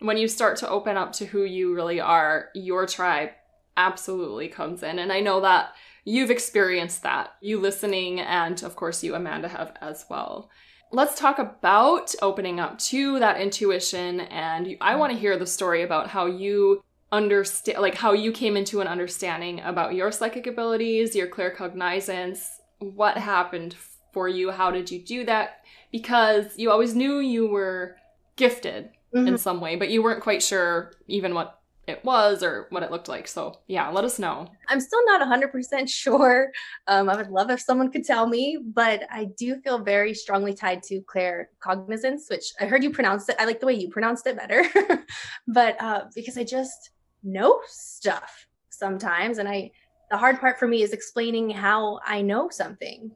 When 0.01 0.17
you 0.17 0.29
start 0.29 0.57
to 0.59 0.69
open 0.69 0.97
up 0.97 1.13
to 1.15 1.27
who 1.27 1.45
you 1.45 1.75
really 1.75 2.01
are, 2.01 2.49
your 2.55 2.87
tribe 2.87 3.31
absolutely 3.77 4.49
comes 4.49 4.83
in. 4.83 4.99
And 4.99 5.13
I 5.13 5.21
know 5.21 5.41
that 5.41 5.73
you've 6.05 6.31
experienced 6.31 7.03
that, 7.03 7.35
you 7.41 7.61
listening, 7.61 8.21
and 8.21 8.63
of 8.63 8.77
course, 8.77 9.03
you, 9.03 9.15
Amanda, 9.15 9.49
have 9.49 9.75
as 9.81 10.05
well. 10.09 10.51
Let's 10.91 11.19
talk 11.19 11.39
about 11.39 12.15
opening 12.23 12.61
up 12.61 12.79
to 12.79 13.19
that 13.19 13.41
intuition. 13.41 14.21
And 14.21 14.77
I 14.81 14.95
want 14.95 15.13
to 15.13 15.19
hear 15.19 15.39
the 15.39 15.47
story 15.47 15.83
about 15.83 16.09
how 16.09 16.27
you 16.27 16.83
understand, 17.13 17.79
like 17.79 17.97
how 17.97 18.13
you 18.13 18.33
came 18.33 18.57
into 18.57 18.81
an 18.81 18.87
understanding 18.87 19.61
about 19.61 19.95
your 19.95 20.11
psychic 20.13 20.47
abilities, 20.47 21.15
your 21.15 21.29
claircognizance, 21.29 22.47
what 22.79 23.19
happened 23.19 23.75
for 24.13 24.29
you, 24.29 24.51
how 24.51 24.71
did 24.71 24.91
you 24.91 24.99
do 24.99 25.25
that? 25.27 25.59
because 25.91 26.59
you 26.59 26.71
always 26.71 26.95
knew 26.95 27.19
you 27.19 27.49
were 27.49 27.97
gifted 28.37 28.91
mm-hmm. 29.15 29.29
in 29.29 29.39
some 29.39 29.61
way, 29.61 29.77
but 29.77 29.91
you 29.91 30.03
weren't 30.03 30.23
quite 30.23 30.43
sure 30.43 30.93
even 31.07 31.35
what 31.35 31.61
it 31.89 32.05
was 32.05 32.43
or 32.43 32.67
what 32.69 32.83
it 32.83 32.91
looked 32.91 33.09
like. 33.09 33.27
So, 33.27 33.61
yeah, 33.67 33.89
let 33.89 34.05
us 34.05 34.19
know. 34.19 34.47
I'm 34.69 34.81
still 34.81 35.05
not 35.07 35.23
100% 35.23 35.89
sure. 35.93 36.51
Um, 36.87 37.09
I 37.09 37.17
would 37.17 37.31
love 37.31 37.51
if 37.51 37.61
someone 37.61 37.91
could 37.91 38.05
tell 38.05 38.27
me, 38.27 38.59
but 38.63 39.05
I 39.11 39.25
do 39.37 39.59
feel 39.63 39.79
very 39.79 40.13
strongly 40.13 40.53
tied 40.53 40.83
to 40.85 41.01
Claire 41.01 41.49
Cognizance, 41.61 42.29
which 42.29 42.53
I 42.61 42.67
heard 42.67 42.85
you 42.85 42.91
pronounce 42.91 43.29
it. 43.29 43.37
I 43.39 43.47
like 43.47 43.61
the 43.61 43.67
way 43.67 43.75
you 43.75 43.89
pronounced 43.89 44.27
it 44.27 44.37
better, 44.37 44.65
but 45.49 45.81
uh, 45.81 46.05
because 46.15 46.37
I 46.37 46.45
just 46.45 46.91
know 47.23 47.61
stuff 47.67 48.47
sometimes. 48.69 49.39
And 49.39 49.49
I, 49.49 49.71
the 50.11 50.19
hard 50.19 50.41
part 50.41 50.59
for 50.59 50.69
me 50.69 50.83
is 50.83 50.93
explaining 50.93 51.51
how 51.51 52.01
I 52.07 52.21
know 52.23 52.51
something 52.51 53.11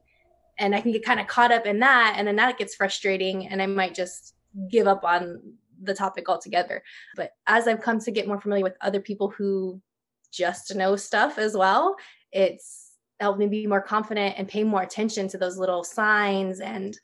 and 0.57 0.75
I 0.75 0.81
can 0.81 0.91
get 0.91 1.05
kind 1.05 1.19
of 1.19 1.27
caught 1.27 1.51
up 1.51 1.65
in 1.65 1.79
that. 1.79 2.15
And 2.17 2.27
then 2.27 2.35
that 2.37 2.57
gets 2.57 2.75
frustrating. 2.75 3.47
And 3.47 3.61
I 3.61 3.65
might 3.67 3.95
just 3.95 4.35
give 4.69 4.87
up 4.87 5.03
on 5.03 5.41
the 5.85 5.93
topic 5.93 6.29
altogether. 6.29 6.83
But 7.15 7.31
as 7.47 7.67
I've 7.67 7.81
come 7.81 7.99
to 7.99 8.11
get 8.11 8.27
more 8.27 8.39
familiar 8.39 8.63
with 8.63 8.77
other 8.81 8.99
people 8.99 9.29
who 9.29 9.81
just 10.31 10.75
know 10.75 10.95
stuff 10.95 11.37
as 11.37 11.55
well, 11.55 11.95
it's 12.31 12.91
helped 13.19 13.39
me 13.39 13.47
be 13.47 13.67
more 13.67 13.81
confident 13.81 14.35
and 14.37 14.47
pay 14.47 14.63
more 14.63 14.81
attention 14.81 15.27
to 15.29 15.37
those 15.37 15.57
little 15.57 15.83
signs 15.83 16.59
and 16.59 16.97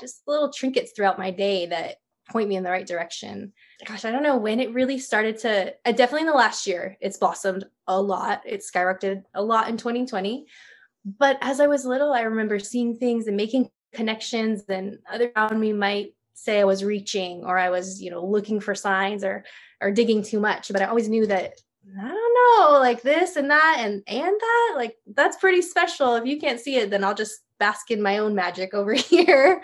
just 0.00 0.22
little 0.26 0.52
trinkets 0.52 0.92
throughout 0.96 1.18
my 1.18 1.30
day 1.30 1.66
that 1.66 1.96
point 2.30 2.48
me 2.48 2.56
in 2.56 2.62
the 2.62 2.70
right 2.70 2.86
direction. 2.86 3.52
Gosh, 3.86 4.04
I 4.04 4.10
don't 4.10 4.22
know 4.22 4.36
when 4.36 4.60
it 4.60 4.72
really 4.72 4.98
started 4.98 5.38
to, 5.38 5.74
uh, 5.84 5.92
definitely 5.92 6.22
in 6.22 6.26
the 6.26 6.32
last 6.32 6.66
year, 6.66 6.96
it's 7.00 7.18
blossomed 7.18 7.64
a 7.86 8.00
lot. 8.00 8.42
It 8.46 8.62
skyrocketed 8.62 9.24
a 9.34 9.42
lot 9.42 9.68
in 9.68 9.76
2020. 9.76 10.46
But 11.04 11.38
as 11.40 11.60
I 11.60 11.66
was 11.66 11.84
little, 11.84 12.12
I 12.12 12.22
remember 12.22 12.58
seeing 12.58 12.96
things 12.96 13.26
and 13.26 13.36
making 13.36 13.70
connections, 13.94 14.62
and 14.68 14.98
other 15.10 15.32
around 15.34 15.58
me 15.58 15.72
might 15.72 16.14
say 16.40 16.60
I 16.60 16.64
was 16.64 16.84
reaching 16.84 17.44
or 17.44 17.58
I 17.58 17.70
was, 17.70 18.00
you 18.00 18.10
know, 18.10 18.24
looking 18.24 18.60
for 18.60 18.74
signs 18.74 19.24
or 19.24 19.44
or 19.80 19.90
digging 19.90 20.22
too 20.22 20.40
much. 20.40 20.70
But 20.72 20.82
I 20.82 20.86
always 20.86 21.08
knew 21.08 21.26
that 21.26 21.54
I 21.98 22.08
don't 22.08 22.62
know, 22.70 22.78
like 22.78 23.02
this 23.02 23.36
and 23.36 23.50
that 23.50 23.78
and 23.80 24.02
and 24.06 24.40
that, 24.40 24.74
like 24.76 24.96
that's 25.14 25.36
pretty 25.36 25.62
special. 25.62 26.14
If 26.14 26.24
you 26.24 26.38
can't 26.38 26.60
see 26.60 26.76
it, 26.76 26.90
then 26.90 27.04
I'll 27.04 27.14
just 27.14 27.40
bask 27.58 27.90
in 27.90 28.02
my 28.02 28.18
own 28.18 28.34
magic 28.34 28.74
over 28.74 28.94
here. 28.94 29.62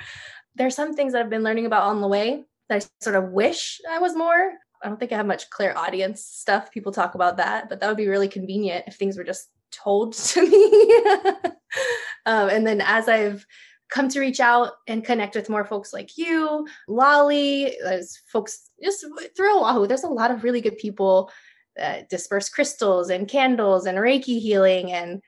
There's 0.54 0.74
some 0.74 0.94
things 0.94 1.12
that 1.12 1.22
I've 1.22 1.30
been 1.30 1.44
learning 1.44 1.66
about 1.66 1.84
on 1.84 2.00
the 2.00 2.08
way 2.08 2.44
that 2.68 2.82
I 2.82 3.02
sort 3.02 3.16
of 3.16 3.30
wish 3.30 3.80
I 3.88 3.98
was 3.98 4.16
more. 4.16 4.52
I 4.82 4.88
don't 4.88 4.98
think 4.98 5.12
I 5.12 5.16
have 5.16 5.26
much 5.26 5.48
clairaudience 5.50 6.22
stuff. 6.22 6.70
People 6.70 6.92
talk 6.92 7.14
about 7.14 7.38
that, 7.38 7.68
but 7.68 7.80
that 7.80 7.88
would 7.88 7.96
be 7.96 8.08
really 8.08 8.28
convenient 8.28 8.84
if 8.86 8.96
things 8.96 9.16
were 9.16 9.24
just 9.24 9.48
told 9.70 10.12
to 10.32 10.48
me. 10.48 11.02
um, 12.26 12.48
and 12.50 12.66
then 12.66 12.80
as 12.80 13.08
I've 13.08 13.46
come 13.90 14.08
to 14.08 14.20
reach 14.20 14.40
out 14.40 14.72
and 14.86 15.04
connect 15.04 15.34
with 15.34 15.48
more 15.48 15.64
folks 15.64 15.92
like 15.92 16.16
you, 16.18 16.66
Lolly, 16.88 17.76
there's 17.82 18.20
folks 18.26 18.70
just 18.82 19.04
through 19.36 19.60
Oahu, 19.60 19.86
there's 19.86 20.04
a 20.04 20.08
lot 20.08 20.30
of 20.30 20.44
really 20.44 20.60
good 20.60 20.78
people 20.78 21.30
that 21.76 22.08
disperse 22.08 22.48
crystals 22.48 23.10
and 23.10 23.28
candles 23.28 23.86
and 23.86 23.98
Reiki 23.98 24.40
healing 24.40 24.92
and 24.92 25.22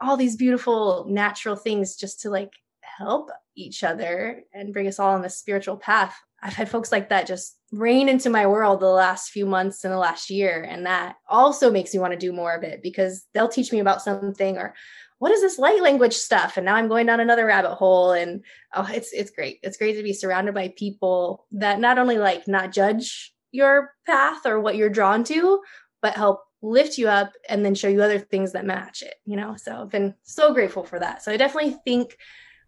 all 0.00 0.16
these 0.16 0.36
beautiful 0.36 1.06
natural 1.08 1.56
things 1.56 1.96
just 1.96 2.20
to 2.22 2.30
like 2.30 2.50
help 2.80 3.30
each 3.54 3.84
other 3.84 4.42
and 4.52 4.72
bring 4.72 4.88
us 4.88 4.98
all 4.98 5.14
on 5.14 5.22
this 5.22 5.36
spiritual 5.36 5.76
path. 5.76 6.16
I've 6.42 6.54
had 6.54 6.68
folks 6.68 6.90
like 6.90 7.08
that 7.10 7.26
just 7.26 7.56
rain 7.70 8.08
into 8.08 8.28
my 8.28 8.46
world 8.46 8.80
the 8.80 8.86
last 8.86 9.30
few 9.30 9.46
months 9.46 9.84
and 9.84 9.92
the 9.92 9.98
last 9.98 10.28
year. 10.28 10.66
And 10.68 10.86
that 10.86 11.16
also 11.28 11.70
makes 11.70 11.94
me 11.94 12.00
want 12.00 12.12
to 12.12 12.18
do 12.18 12.32
more 12.32 12.54
of 12.54 12.64
it 12.64 12.82
because 12.82 13.26
they'll 13.32 13.48
teach 13.48 13.72
me 13.72 13.78
about 13.78 14.02
something 14.02 14.58
or 14.58 14.74
what 15.22 15.30
is 15.30 15.40
this 15.40 15.56
light 15.56 15.80
language 15.80 16.14
stuff? 16.14 16.56
And 16.56 16.66
now 16.66 16.74
I'm 16.74 16.88
going 16.88 17.06
down 17.06 17.20
another 17.20 17.46
rabbit 17.46 17.76
hole. 17.76 18.10
And 18.10 18.42
oh, 18.74 18.90
it's 18.92 19.12
it's 19.12 19.30
great. 19.30 19.60
It's 19.62 19.76
great 19.76 19.92
to 19.92 20.02
be 20.02 20.12
surrounded 20.12 20.52
by 20.52 20.74
people 20.76 21.46
that 21.52 21.78
not 21.78 21.96
only 21.96 22.18
like 22.18 22.48
not 22.48 22.72
judge 22.72 23.32
your 23.52 23.92
path 24.04 24.44
or 24.44 24.58
what 24.58 24.74
you're 24.74 24.90
drawn 24.90 25.22
to, 25.22 25.60
but 26.00 26.14
help 26.14 26.42
lift 26.60 26.98
you 26.98 27.06
up 27.06 27.34
and 27.48 27.64
then 27.64 27.76
show 27.76 27.86
you 27.86 28.02
other 28.02 28.18
things 28.18 28.50
that 28.50 28.66
match 28.66 29.00
it, 29.02 29.14
you 29.24 29.36
know? 29.36 29.54
So 29.56 29.82
I've 29.82 29.90
been 29.90 30.12
so 30.24 30.52
grateful 30.52 30.82
for 30.82 30.98
that. 30.98 31.22
So 31.22 31.30
I 31.30 31.36
definitely 31.36 31.76
think 31.84 32.16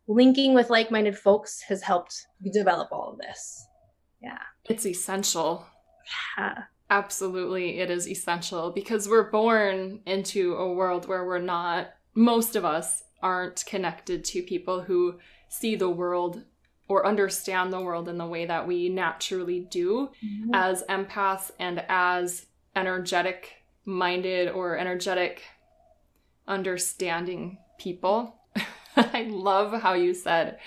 linking 0.07 0.55
with 0.55 0.71
like-minded 0.71 1.19
folks 1.19 1.61
has 1.63 1.83
helped 1.83 2.15
develop 2.53 2.91
all 2.93 3.11
of 3.11 3.19
this. 3.19 3.67
Yeah. 4.23 4.39
It's 4.67 4.87
essential. 4.87 5.67
Yeah. 6.39 6.63
Absolutely, 6.89 7.81
it 7.81 7.91
is 7.91 8.07
essential 8.07 8.71
because 8.71 9.09
we're 9.09 9.31
born 9.33 10.03
into 10.07 10.55
a 10.55 10.73
world 10.73 11.09
where 11.09 11.25
we're 11.25 11.41
not, 11.41 11.89
most 12.14 12.56
of 12.56 12.64
us 12.64 13.04
aren't 13.23 13.64
connected 13.66 14.25
to 14.25 14.42
people 14.42 14.83
who 14.83 15.18
see 15.49 15.76
the 15.76 15.88
world 15.88 16.44
or 16.88 17.06
understand 17.06 17.73
the 17.73 17.80
world 17.80 18.09
in 18.09 18.18
the 18.18 18.26
way 18.26 18.44
that 18.44 18.66
we 18.66 18.88
naturally 18.88 19.61
do 19.61 20.11
mm-hmm. 20.25 20.50
as 20.52 20.83
empaths 20.85 21.50
and 21.59 21.83
as 21.88 22.47
energetic 22.76 23.64
minded 23.85 24.49
or 24.50 24.76
energetic 24.76 25.42
understanding 26.47 27.59
people. 27.78 28.37
I 28.97 29.26
love 29.30 29.80
how 29.80 29.94
you 29.94 30.12
said 30.12 30.59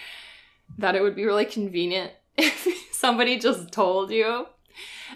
that 0.78 0.96
it 0.96 1.02
would 1.02 1.16
be 1.16 1.26
really 1.26 1.46
convenient 1.46 2.12
if 2.38 2.68
somebody 2.92 3.38
just 3.38 3.72
told 3.72 4.12
you. 4.12 4.48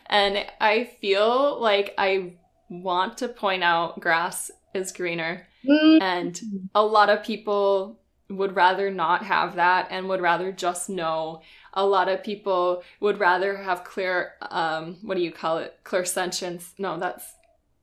And 0.07 0.45
I 0.59 0.85
feel 1.01 1.59
like 1.59 1.93
I 1.97 2.33
want 2.69 3.17
to 3.17 3.27
point 3.27 3.63
out 3.63 3.99
grass 3.99 4.49
is 4.73 4.91
greener. 4.91 5.47
Mm. 5.67 6.01
And 6.01 6.41
a 6.73 6.83
lot 6.83 7.09
of 7.09 7.23
people 7.23 7.99
would 8.29 8.55
rather 8.55 8.89
not 8.89 9.25
have 9.25 9.55
that 9.55 9.87
and 9.91 10.07
would 10.07 10.21
rather 10.21 10.51
just 10.51 10.89
know. 10.89 11.41
A 11.73 11.85
lot 11.85 12.09
of 12.09 12.23
people 12.23 12.83
would 12.99 13.19
rather 13.19 13.57
have 13.57 13.83
clear, 13.83 14.33
um, 14.41 14.97
what 15.01 15.15
do 15.15 15.23
you 15.23 15.31
call 15.31 15.57
it? 15.57 15.77
Clairsentience. 15.83 16.71
No, 16.77 16.97
that's 16.97 17.33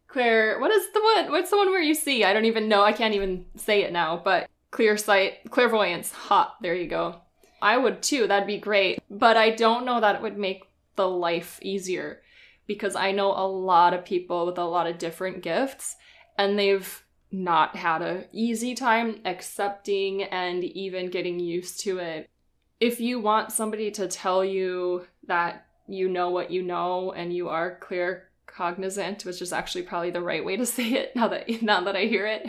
clear. 0.09 0.61
What 0.61 0.71
is 0.71 0.85
the 0.93 1.01
one? 1.01 1.31
What's 1.31 1.51
the 1.51 1.57
one 1.57 1.69
where 1.69 1.83
you 1.83 1.95
see? 1.95 2.25
I 2.25 2.33
don't 2.33 2.47
even 2.47 2.69
know. 2.69 2.83
I 2.83 2.93
can't 2.93 3.15
even 3.15 3.47
say 3.57 3.83
it 3.83 3.93
now, 3.93 4.21
but 4.23 4.49
clear 4.71 4.97
sight, 4.97 5.51
clairvoyance. 5.51 6.13
Hot. 6.13 6.57
There 6.61 6.75
you 6.75 6.87
go. 6.87 7.17
I 7.61 7.77
would 7.77 8.03
too. 8.03 8.27
That'd 8.27 8.47
be 8.47 8.59
great. 8.59 9.01
But 9.11 9.37
I 9.37 9.51
don't 9.51 9.85
know 9.85 10.01
that 10.01 10.17
it 10.17 10.23
would 10.23 10.39
make 10.39 10.65
the 10.97 11.09
life 11.09 11.59
easier 11.63 12.23
because 12.67 12.95
I 12.95 13.13
know 13.13 13.33
a 13.33 13.47
lot 13.47 13.95
of 13.95 14.05
people 14.05 14.47
with 14.47 14.59
a 14.59 14.65
lot 14.65 14.87
of 14.87 14.99
different 14.99 15.43
gifts 15.43 15.97
and 16.39 16.59
they've 16.59 17.05
not 17.31 17.77
had 17.77 18.01
a 18.01 18.25
easy 18.33 18.75
time 18.75 19.21
accepting 19.25 20.23
and 20.23 20.65
even 20.65 21.11
getting 21.11 21.39
used 21.39 21.81
to 21.81 21.99
it. 21.99 22.31
If 22.81 23.01
you 23.01 23.21
want 23.21 23.53
somebody 23.53 23.91
to 23.93 24.07
tell 24.09 24.45
you 24.45 25.07
that 25.27 25.67
you 25.89 26.09
know 26.09 26.31
what 26.31 26.51
you 26.51 26.63
know 26.63 27.13
and 27.13 27.35
you 27.35 27.49
are 27.49 27.79
clear 27.81 28.29
cognizant, 28.47 29.25
which 29.25 29.43
is 29.43 29.53
actually 29.53 29.83
probably 29.83 30.11
the 30.11 30.23
right 30.23 30.45
way 30.45 30.57
to 30.57 30.65
say 30.79 30.93
it 30.93 31.15
now 31.15 31.29
that 31.29 31.63
now 31.63 31.83
that 31.83 31.97
I 31.97 32.05
hear 32.05 32.27
it. 32.27 32.47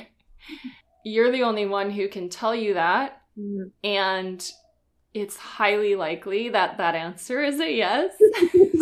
You're 1.03 1.31
the 1.31 1.43
only 1.43 1.65
one 1.65 1.91
who 1.91 2.07
can 2.07 2.29
tell 2.29 2.53
you 2.53 2.75
that. 2.75 3.21
Mm-hmm. 3.37 3.69
And 3.83 4.51
it's 5.13 5.37
highly 5.37 5.95
likely 5.95 6.49
that 6.49 6.77
that 6.77 6.93
answer 6.93 7.41
is 7.41 7.59
a 7.59 7.71
yes. 7.71 8.13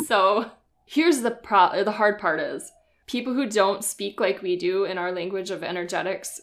so, 0.07 0.51
here's 0.85 1.21
the 1.21 1.31
pro 1.31 1.83
the 1.83 1.91
hard 1.91 2.19
part 2.19 2.39
is 2.39 2.71
people 3.07 3.33
who 3.33 3.49
don't 3.49 3.83
speak 3.83 4.19
like 4.19 4.41
we 4.41 4.55
do 4.55 4.83
in 4.83 4.97
our 4.97 5.11
language 5.11 5.49
of 5.49 5.63
energetics, 5.63 6.41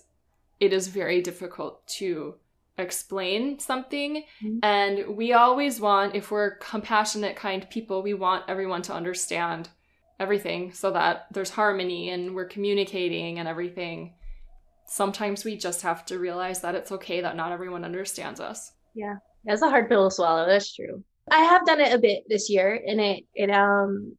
it 0.60 0.72
is 0.72 0.88
very 0.88 1.20
difficult 1.20 1.86
to 1.86 2.34
explain 2.78 3.58
something. 3.58 4.24
Mm-hmm. 4.42 4.58
And 4.62 5.16
we 5.16 5.32
always 5.32 5.80
want, 5.80 6.14
if 6.14 6.30
we're 6.30 6.56
compassionate, 6.56 7.36
kind 7.36 7.68
people, 7.70 8.02
we 8.02 8.14
want 8.14 8.44
everyone 8.48 8.82
to 8.82 8.94
understand 8.94 9.68
everything 10.18 10.72
so 10.72 10.90
that 10.92 11.26
there's 11.30 11.50
harmony 11.50 12.10
and 12.10 12.34
we're 12.34 12.46
communicating 12.46 13.38
and 13.38 13.46
everything. 13.46 14.14
Sometimes 14.86 15.44
we 15.44 15.56
just 15.56 15.82
have 15.82 16.04
to 16.06 16.18
realize 16.18 16.60
that 16.60 16.74
it's 16.74 16.92
okay 16.92 17.20
that 17.20 17.36
not 17.36 17.52
everyone 17.52 17.84
understands 17.84 18.40
us. 18.40 18.72
Yeah. 18.94 19.16
That's 19.44 19.62
a 19.62 19.68
hard 19.68 19.88
pill 19.88 20.08
to 20.08 20.14
swallow. 20.14 20.46
That's 20.46 20.74
true. 20.74 21.04
I 21.30 21.40
have 21.40 21.66
done 21.66 21.80
it 21.80 21.92
a 21.92 21.98
bit 21.98 22.24
this 22.28 22.50
year 22.50 22.80
and 22.86 23.00
it 23.00 23.24
it 23.34 23.50
um 23.50 24.16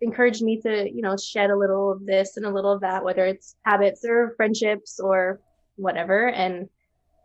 encouraged 0.00 0.42
me 0.42 0.60
to, 0.60 0.88
you 0.90 1.02
know, 1.02 1.16
shed 1.16 1.50
a 1.50 1.56
little 1.56 1.92
of 1.92 2.06
this 2.06 2.36
and 2.36 2.46
a 2.46 2.52
little 2.52 2.72
of 2.72 2.80
that, 2.82 3.04
whether 3.04 3.24
it's 3.26 3.56
habits 3.64 4.04
or 4.06 4.34
friendships 4.36 5.00
or 5.00 5.40
whatever. 5.76 6.28
And 6.28 6.68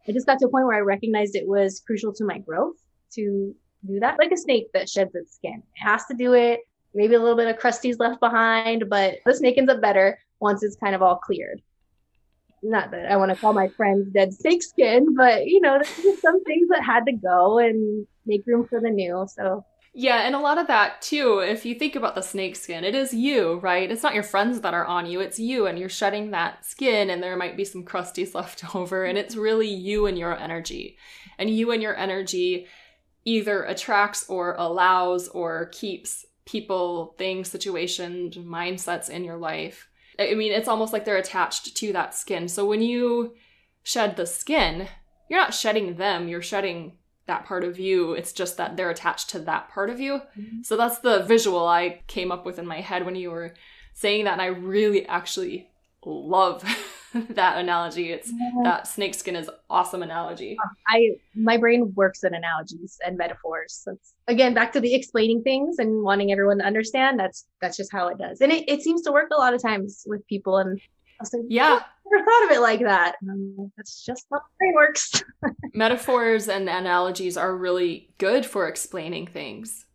I 0.08 0.12
just 0.12 0.26
got 0.26 0.40
to 0.40 0.48
a 0.48 0.50
point 0.50 0.66
where 0.66 0.78
I 0.78 0.82
recognized 0.82 1.36
it 1.36 1.48
was 1.48 1.82
crucial 1.86 2.14
to 2.14 2.26
my 2.26 2.40
growth 2.40 2.76
to 3.16 3.56
do 3.86 4.00
that. 4.00 4.18
Like 4.20 4.32
a 4.32 4.38
snake 4.38 4.68
that 4.74 4.90
sheds 4.90 5.14
its 5.16 5.36
skin. 5.36 5.62
It 5.76 5.86
has 5.86 6.06
to 6.06 6.16
do 6.16 6.34
it. 6.34 6.62
Maybe 6.96 7.16
a 7.16 7.20
little 7.20 7.38
bit 7.38 7.48
of 7.48 7.58
crusty's 7.58 8.00
left 8.00 8.20
behind, 8.20 8.90
but 8.90 9.16
the 9.26 9.34
snake 9.34 9.58
ends 9.58 9.72
up 9.72 9.82
better 9.82 10.20
once 10.40 10.64
it's 10.64 10.76
kind 10.76 10.94
of 10.94 11.02
all 11.02 11.16
cleared. 11.16 11.62
Not 12.62 12.92
that 12.92 13.12
I 13.12 13.18
want 13.18 13.32
to 13.32 13.36
call 13.36 13.54
my 13.54 13.68
friends 13.70 14.10
dead 14.12 14.34
snake 14.34 14.64
skin, 14.64 15.16
but 15.16 15.48
you 15.48 15.60
know, 15.60 15.74
there's 15.74 15.96
just 15.96 16.22
some 16.22 16.44
things 16.44 16.70
that 16.70 16.84
had 16.84 17.06
to 17.06 17.14
go 17.14 17.60
and 17.60 18.08
make 18.26 18.44
room 18.46 18.68
for 18.68 18.80
the 18.80 18.90
new. 18.90 19.26
So 19.28 19.66
yeah, 19.96 20.26
and 20.26 20.34
a 20.34 20.40
lot 20.40 20.58
of 20.58 20.68
that 20.68 21.04
too, 21.04 21.40
if 21.40 21.66
you 21.66 21.76
think 21.76 21.96
about 21.96 22.16
the 22.16 22.22
snake 22.22 22.56
skin, 22.56 22.84
it 22.84 22.96
is 22.96 23.14
you, 23.14 23.60
right? 23.60 23.92
It's 23.92 24.02
not 24.02 24.16
your 24.16 24.24
friends 24.24 24.62
that 24.62 24.74
are 24.74 24.86
on 24.86 25.06
you, 25.06 25.20
it's 25.20 25.38
you, 25.38 25.68
and 25.68 25.78
you're 25.78 25.88
shedding 25.88 26.32
that 26.32 26.66
skin, 26.66 27.12
and 27.12 27.22
there 27.22 27.38
might 27.38 27.56
be 27.56 27.64
some 27.64 27.86
crusties 27.86 28.34
left 28.36 28.76
over, 28.76 29.06
and 29.06 29.18
it's 29.18 29.36
really 29.36 29.68
you 29.70 30.08
and 30.08 30.18
your 30.18 30.36
energy. 30.36 30.98
And 31.38 31.50
you 31.50 31.72
and 31.72 31.82
your 31.82 31.96
energy 31.96 32.68
either 33.24 33.64
attracts 33.64 34.28
or 34.28 34.56
allows 34.58 35.28
or 35.30 35.68
keeps 35.68 36.26
people, 36.46 37.14
things, 37.18 37.50
situations, 37.50 38.36
mindsets 38.36 39.10
in 39.10 39.24
your 39.24 39.38
life. 39.38 39.90
I 40.20 40.34
mean, 40.34 40.52
it's 40.52 40.68
almost 40.68 40.92
like 40.92 41.06
they're 41.06 41.18
attached 41.18 41.76
to 41.78 41.94
that 41.94 42.16
skin. 42.16 42.48
So 42.48 42.66
when 42.66 42.82
you 42.82 43.36
shed 43.84 44.16
the 44.16 44.26
skin, 44.26 44.88
you're 45.30 45.40
not 45.40 45.54
shedding 45.54 45.96
them, 45.96 46.28
you're 46.28 46.42
shedding 46.42 46.94
that 47.26 47.46
part 47.46 47.64
of 47.64 47.80
you. 47.80 48.14
It's 48.14 48.34
just 48.34 48.58
that 48.58 48.76
they're 48.78 48.90
attached 48.90 49.30
to 49.32 49.40
that 49.40 49.70
part 49.70 49.90
of 49.90 50.00
you. 50.00 50.22
Mm-hmm. 50.38 50.64
So 50.64 50.76
that's 50.76 51.00
the 51.00 51.24
visual 51.24 51.68
I 51.68 52.02
came 52.08 52.32
up 52.32 52.46
with 52.46 52.60
in 52.60 52.68
my 52.68 52.82
head 52.82 53.06
when 53.06 53.16
you 53.16 53.32
were 53.32 53.54
saying 53.94 54.26
that. 54.26 54.34
And 54.34 54.42
I 54.42 54.48
really 54.48 55.06
actually 55.06 55.70
love 56.06 56.64
that 57.30 57.58
analogy. 57.58 58.12
It's 58.12 58.32
that 58.64 58.88
snakeskin 58.88 59.36
is 59.36 59.50
awesome 59.70 60.04
analogy. 60.04 60.58
I 60.88 61.12
my 61.36 61.58
brain 61.58 61.94
works 61.96 62.24
in 62.24 62.34
analogies 62.34 62.98
and 63.06 63.18
metaphors. 63.18 63.84
That's 63.86 64.14
again 64.28 64.54
back 64.54 64.74
to 64.74 64.80
the 64.80 64.94
explaining 64.94 65.44
things 65.44 65.80
and 65.80 66.04
wanting 66.04 66.32
everyone 66.32 66.60
to 66.60 66.66
understand. 66.66 67.20
That's 67.20 67.46
that's 67.62 67.78
just 67.78 67.92
how 67.92 68.08
it 68.08 68.18
does, 68.18 68.42
and 68.42 68.52
it, 68.52 68.68
it 68.68 68.82
seems 68.82 69.02
to 69.04 69.12
work 69.12 69.30
a 69.32 69.40
lot 69.40 69.54
of 69.54 69.62
times 69.62 70.04
with 70.08 70.26
people. 70.28 70.58
And 70.58 70.80
like, 71.32 71.44
yeah, 71.48 71.80
never 72.12 72.26
thought 72.26 72.46
of 72.46 72.52
it 72.52 72.62
like 72.62 72.80
that. 72.82 73.16
Like, 73.22 73.70
that's 73.78 74.04
just 74.04 74.26
how 74.32 74.38
the 74.38 74.44
brain 74.58 74.74
works. 74.74 75.24
Metaphors 75.74 76.50
and 76.50 76.68
analogies 76.68 77.38
are 77.38 77.56
really 77.56 78.10
good 78.18 78.46
for 78.46 78.68
explaining 78.68 79.28
things. 79.28 79.86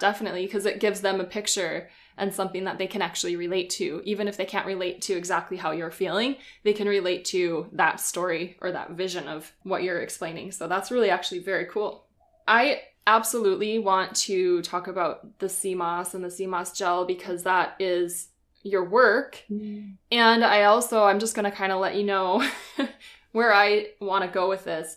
Definitely, 0.00 0.46
because 0.46 0.64
it 0.64 0.78
gives 0.78 1.00
them 1.00 1.20
a 1.20 1.24
picture 1.24 1.90
and 2.16 2.34
something 2.34 2.64
that 2.64 2.78
they 2.78 2.86
can 2.86 3.02
actually 3.02 3.36
relate 3.36 3.70
to. 3.70 4.00
Even 4.04 4.28
if 4.28 4.36
they 4.36 4.44
can't 4.44 4.66
relate 4.66 5.00
to 5.02 5.14
exactly 5.16 5.56
how 5.56 5.72
you're 5.72 5.90
feeling, 5.90 6.36
they 6.64 6.72
can 6.72 6.88
relate 6.88 7.24
to 7.26 7.68
that 7.72 8.00
story 8.00 8.56
or 8.60 8.72
that 8.72 8.92
vision 8.92 9.26
of 9.28 9.52
what 9.62 9.82
you're 9.82 10.00
explaining. 10.00 10.52
So 10.52 10.68
that's 10.68 10.90
really 10.90 11.10
actually 11.10 11.40
very 11.40 11.66
cool. 11.66 12.06
I 12.46 12.82
absolutely 13.06 13.78
want 13.78 14.14
to 14.14 14.60
talk 14.62 14.86
about 14.86 15.38
the 15.38 15.74
moss 15.74 16.14
and 16.14 16.24
the 16.24 16.46
moss 16.46 16.76
gel 16.76 17.06
because 17.06 17.44
that 17.44 17.74
is 17.78 18.28
your 18.62 18.84
work. 18.84 19.42
Mm. 19.50 19.96
And 20.10 20.44
I 20.44 20.64
also, 20.64 21.04
I'm 21.04 21.18
just 21.18 21.34
going 21.34 21.50
to 21.50 21.56
kind 21.56 21.72
of 21.72 21.80
let 21.80 21.96
you 21.96 22.04
know 22.04 22.46
where 23.32 23.52
I 23.52 23.88
want 24.00 24.24
to 24.24 24.30
go 24.30 24.48
with 24.48 24.64
this. 24.64 24.96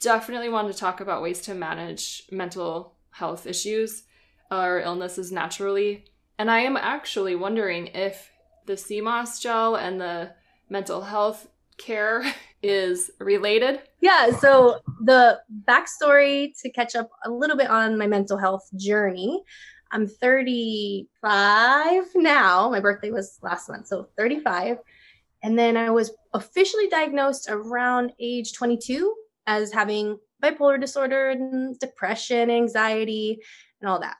Definitely 0.00 0.48
want 0.48 0.70
to 0.72 0.78
talk 0.78 1.00
about 1.00 1.22
ways 1.22 1.40
to 1.42 1.54
manage 1.54 2.24
mental 2.30 2.94
health 3.10 3.46
issues 3.46 4.04
or 4.50 4.80
illnesses 4.80 5.32
naturally. 5.32 6.04
And 6.38 6.50
I 6.50 6.60
am 6.60 6.76
actually 6.76 7.34
wondering 7.34 7.88
if 7.88 8.30
the 8.66 9.00
moss 9.00 9.40
gel 9.40 9.76
and 9.76 10.00
the 10.00 10.32
mental 10.68 11.02
health 11.02 11.48
care 11.78 12.24
is 12.62 13.10
related. 13.18 13.80
Yeah, 14.00 14.30
so 14.30 14.80
the 15.04 15.40
backstory 15.66 16.52
to 16.62 16.70
catch 16.70 16.94
up 16.94 17.08
a 17.24 17.30
little 17.30 17.56
bit 17.56 17.70
on 17.70 17.98
my 17.98 18.06
mental 18.06 18.38
health 18.38 18.68
journey. 18.76 19.42
I'm 19.92 20.06
35 20.06 22.04
now. 22.14 22.70
My 22.70 22.80
birthday 22.80 23.10
was 23.10 23.38
last 23.42 23.68
month, 23.68 23.86
so 23.86 24.08
35. 24.16 24.78
And 25.42 25.58
then 25.58 25.76
I 25.76 25.90
was 25.90 26.12
officially 26.32 26.88
diagnosed 26.88 27.48
around 27.48 28.12
age 28.18 28.52
22 28.52 29.14
as 29.46 29.72
having 29.72 30.18
bipolar 30.42 30.80
disorder 30.80 31.30
and 31.30 31.78
depression, 31.78 32.50
anxiety, 32.50 33.38
and 33.80 33.88
all 33.88 34.00
that. 34.00 34.16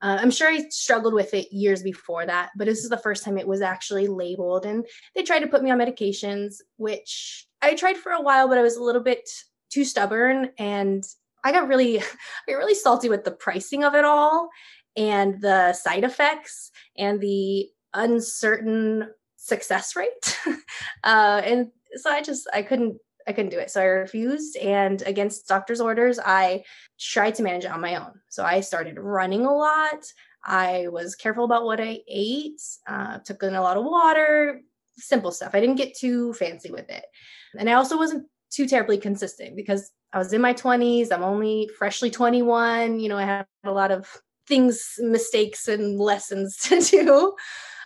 Uh, 0.00 0.18
I'm 0.20 0.30
sure 0.30 0.48
I 0.48 0.68
struggled 0.68 1.14
with 1.14 1.34
it 1.34 1.52
years 1.52 1.82
before 1.82 2.24
that, 2.24 2.50
but 2.56 2.66
this 2.66 2.84
is 2.84 2.90
the 2.90 2.96
first 2.96 3.24
time 3.24 3.36
it 3.36 3.48
was 3.48 3.60
actually 3.60 4.06
labeled. 4.06 4.64
And 4.64 4.86
they 5.14 5.24
tried 5.24 5.40
to 5.40 5.48
put 5.48 5.62
me 5.62 5.70
on 5.70 5.78
medications, 5.78 6.56
which 6.76 7.46
I 7.60 7.74
tried 7.74 7.96
for 7.96 8.12
a 8.12 8.22
while, 8.22 8.48
but 8.48 8.58
I 8.58 8.62
was 8.62 8.76
a 8.76 8.82
little 8.82 9.02
bit 9.02 9.28
too 9.70 9.84
stubborn. 9.84 10.50
And 10.58 11.02
I 11.42 11.50
got 11.50 11.66
really, 11.66 11.98
I 12.00 12.04
got 12.48 12.58
really 12.58 12.74
salty 12.74 13.08
with 13.08 13.24
the 13.24 13.32
pricing 13.32 13.82
of 13.82 13.94
it 13.94 14.04
all 14.04 14.50
and 14.98 15.40
the 15.40 15.72
side 15.72 16.04
effects 16.04 16.72
and 16.96 17.20
the 17.20 17.68
uncertain 17.94 19.08
success 19.36 19.94
rate. 19.96 20.38
uh, 21.04 21.40
and 21.44 21.68
so 21.94 22.10
I 22.10 22.20
just, 22.20 22.48
I 22.52 22.62
couldn't 22.62 22.98
I 23.26 23.32
couldn't 23.32 23.50
do 23.50 23.58
it. 23.58 23.70
So 23.70 23.82
I 23.82 23.84
refused. 23.84 24.56
And 24.56 25.02
against 25.02 25.46
doctor's 25.46 25.82
orders, 25.82 26.18
I 26.18 26.64
tried 26.98 27.34
to 27.34 27.42
manage 27.42 27.66
it 27.66 27.70
on 27.70 27.82
my 27.82 27.96
own. 27.96 28.12
So 28.30 28.42
I 28.42 28.60
started 28.60 28.98
running 28.98 29.44
a 29.44 29.54
lot. 29.54 30.02
I 30.44 30.86
was 30.88 31.14
careful 31.14 31.44
about 31.44 31.64
what 31.64 31.78
I 31.78 32.00
ate, 32.08 32.62
uh, 32.86 33.18
took 33.18 33.42
in 33.42 33.54
a 33.54 33.60
lot 33.60 33.76
of 33.76 33.84
water, 33.84 34.62
simple 34.96 35.30
stuff. 35.30 35.54
I 35.54 35.60
didn't 35.60 35.76
get 35.76 35.94
too 35.94 36.32
fancy 36.32 36.70
with 36.70 36.88
it. 36.88 37.04
And 37.58 37.68
I 37.68 37.74
also 37.74 37.98
wasn't 37.98 38.26
too 38.50 38.66
terribly 38.66 38.96
consistent 38.96 39.56
because 39.56 39.90
I 40.14 40.18
was 40.18 40.32
in 40.32 40.40
my 40.40 40.54
20s. 40.54 41.12
I'm 41.12 41.22
only 41.22 41.68
freshly 41.78 42.10
21. 42.10 42.98
You 42.98 43.10
know, 43.10 43.18
I 43.18 43.24
had 43.24 43.46
a 43.62 43.72
lot 43.72 43.90
of 43.90 44.08
things, 44.48 44.94
mistakes, 44.98 45.68
and 45.68 45.98
lessons 45.98 46.56
to 46.62 46.80
do. 46.80 47.34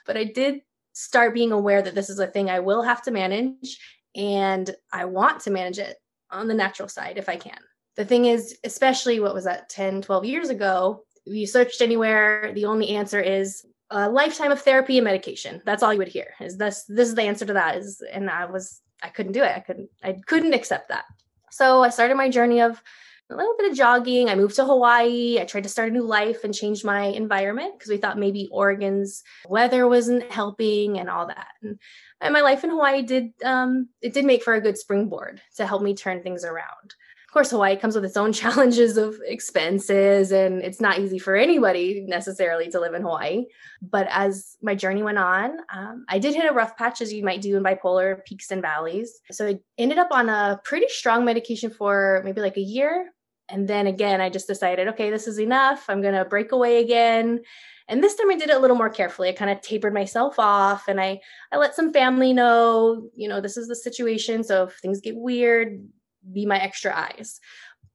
But 0.07 0.17
I 0.17 0.25
did 0.25 0.61
start 0.93 1.35
being 1.35 1.53
aware 1.53 1.83
that 1.83 1.95
this 1.95 2.11
is 2.11 2.19
a 2.19 2.27
thing 2.27 2.51
I 2.51 2.61
will 2.61 2.83
have 2.83 3.03
to 3.03 3.11
manage 3.11 3.79
and 4.15 4.71
I 4.93 5.07
want 5.07 5.41
to 5.41 5.51
manage 5.51 5.79
it 5.79 5.97
on 6.31 6.49
the 6.49 6.55
natural 6.55 6.89
side 6.89 7.19
if 7.19 7.29
I 7.29 7.37
can. 7.37 7.59
The 7.97 8.05
thing 8.05 8.27
is, 8.27 8.59
especially 8.65 9.21
what 9.21 9.35
was 9.35 9.45
that 9.45 9.69
10, 9.69 10.03
12 10.03 10.25
years 10.25 10.49
ago, 10.49 11.05
if 11.27 11.35
you 11.35 11.47
searched 11.47 11.81
anywhere, 11.81 12.53
the 12.55 12.65
only 12.65 12.91
answer 12.91 13.21
is 13.21 13.65
a 13.91 14.09
lifetime 14.09 14.51
of 14.51 14.61
therapy 14.61 14.99
and 14.99 15.05
medication. 15.05 15.63
That's 15.65 15.83
all 15.83 15.93
you 15.93 15.99
would 15.99 16.09
hear. 16.09 16.29
Is 16.41 16.57
this 16.57 16.85
this 16.89 17.09
is 17.09 17.15
the 17.15 17.23
answer 17.23 17.45
to 17.45 17.53
that 17.53 17.77
is 17.77 18.03
and 18.13 18.31
I 18.31 18.47
was 18.47 18.81
I 19.03 19.09
couldn't 19.09 19.33
do 19.33 19.43
it. 19.43 19.55
I 19.55 19.61
couldn't 19.61 19.91
I 20.03 20.13
couldn't 20.27 20.55
accept 20.55 20.89
that. 20.89 21.05
So 21.51 21.83
I 21.83 21.91
started 21.91 22.17
my 22.17 22.31
journey 22.31 22.61
of 22.61 22.83
a 23.31 23.37
little 23.37 23.55
bit 23.59 23.71
of 23.71 23.77
jogging. 23.77 24.29
I 24.29 24.35
moved 24.35 24.57
to 24.57 24.65
Hawaii. 24.65 25.39
I 25.41 25.45
tried 25.45 25.63
to 25.63 25.69
start 25.69 25.91
a 25.91 25.93
new 25.93 26.03
life 26.03 26.45
and 26.45 26.55
change 26.55 26.85
my 26.85 27.05
environment 27.05 27.75
because 27.79 27.91
we 27.91 27.97
thought 27.97 28.19
maybe 28.19 28.49
Oregon's 28.53 29.23
weather 29.49 29.89
wasn't 29.89 30.31
helping 30.31 30.99
and 30.99 31.09
all 31.09 31.27
that. 31.29 31.49
And, 31.63 31.79
and 32.21 32.35
my 32.35 32.41
life 32.41 32.65
in 32.65 32.71
Hawaii 32.71 33.03
did 33.03 33.31
um, 33.45 33.89
it 34.01 34.13
did 34.13 34.25
make 34.25 34.43
for 34.43 34.55
a 34.55 34.61
good 34.61 34.79
springboard 34.79 35.41
to 35.57 35.67
help 35.67 35.83
me 35.83 35.95
turn 35.95 36.23
things 36.23 36.45
around. 36.45 36.95
Course, 37.33 37.51
Hawaii 37.51 37.77
comes 37.77 37.95
with 37.95 38.05
its 38.05 38.19
own 38.19 38.33
challenges 38.43 38.99
of 38.99 39.19
expenses, 39.25 40.33
and 40.33 40.63
it's 40.63 40.81
not 40.81 40.99
easy 40.99 41.19
for 41.19 41.35
anybody 41.35 42.05
necessarily 42.07 42.71
to 42.71 42.81
live 42.81 42.93
in 42.93 43.03
Hawaii. 43.03 43.47
But 43.81 44.07
as 44.11 44.59
my 44.61 44.75
journey 44.75 45.03
went 45.03 45.17
on, 45.17 45.57
um, 45.75 46.05
I 46.09 46.19
did 46.19 46.35
hit 46.35 46.51
a 46.51 46.55
rough 46.55 46.77
patch, 46.77 47.01
as 47.01 47.11
you 47.11 47.25
might 47.25 47.41
do 47.41 47.57
in 47.57 47.63
bipolar 47.63 48.23
peaks 48.27 48.51
and 48.51 48.61
valleys. 48.61 49.19
So 49.31 49.49
I 49.49 49.61
ended 49.79 49.97
up 49.97 50.09
on 50.11 50.29
a 50.29 50.61
pretty 50.63 50.89
strong 50.89 51.25
medication 51.25 51.71
for 51.71 52.21
maybe 52.23 52.43
like 52.43 52.59
a 52.59 52.61
year, 52.61 53.11
and 53.49 53.67
then 53.67 53.87
again, 53.87 54.21
I 54.21 54.29
just 54.29 54.47
decided, 54.47 54.89
okay, 54.89 55.11
this 55.11 55.27
is 55.27 55.41
enough. 55.41 55.85
I'm 55.89 56.03
going 56.03 56.15
to 56.15 56.25
break 56.25 56.53
away 56.53 56.83
again. 56.83 57.41
And 57.89 58.03
this 58.03 58.15
time 58.15 58.31
I 58.31 58.37
did 58.37 58.51
it 58.51 58.57
a 58.57 58.59
little 58.59 58.77
more 58.77 58.89
carefully. 58.89 59.29
I 59.29 59.33
kind 59.33 59.51
of 59.51 59.61
tapered 59.61 59.93
myself 59.93 60.39
off 60.39 60.89
and 60.89 61.01
I 61.01 61.21
I 61.51 61.57
let 61.57 61.75
some 61.75 61.93
family 61.93 62.33
know, 62.33 63.09
you 63.15 63.29
know, 63.29 63.41
this 63.41 63.57
is 63.57 63.69
the 63.69 63.77
situation. 63.77 64.45
So 64.45 64.65
if 64.65 64.79
things 64.79 65.01
get 65.01 65.17
weird, 65.17 65.83
be 66.31 66.47
my 66.47 66.59
extra 66.59 66.95
eyes. 66.95 67.41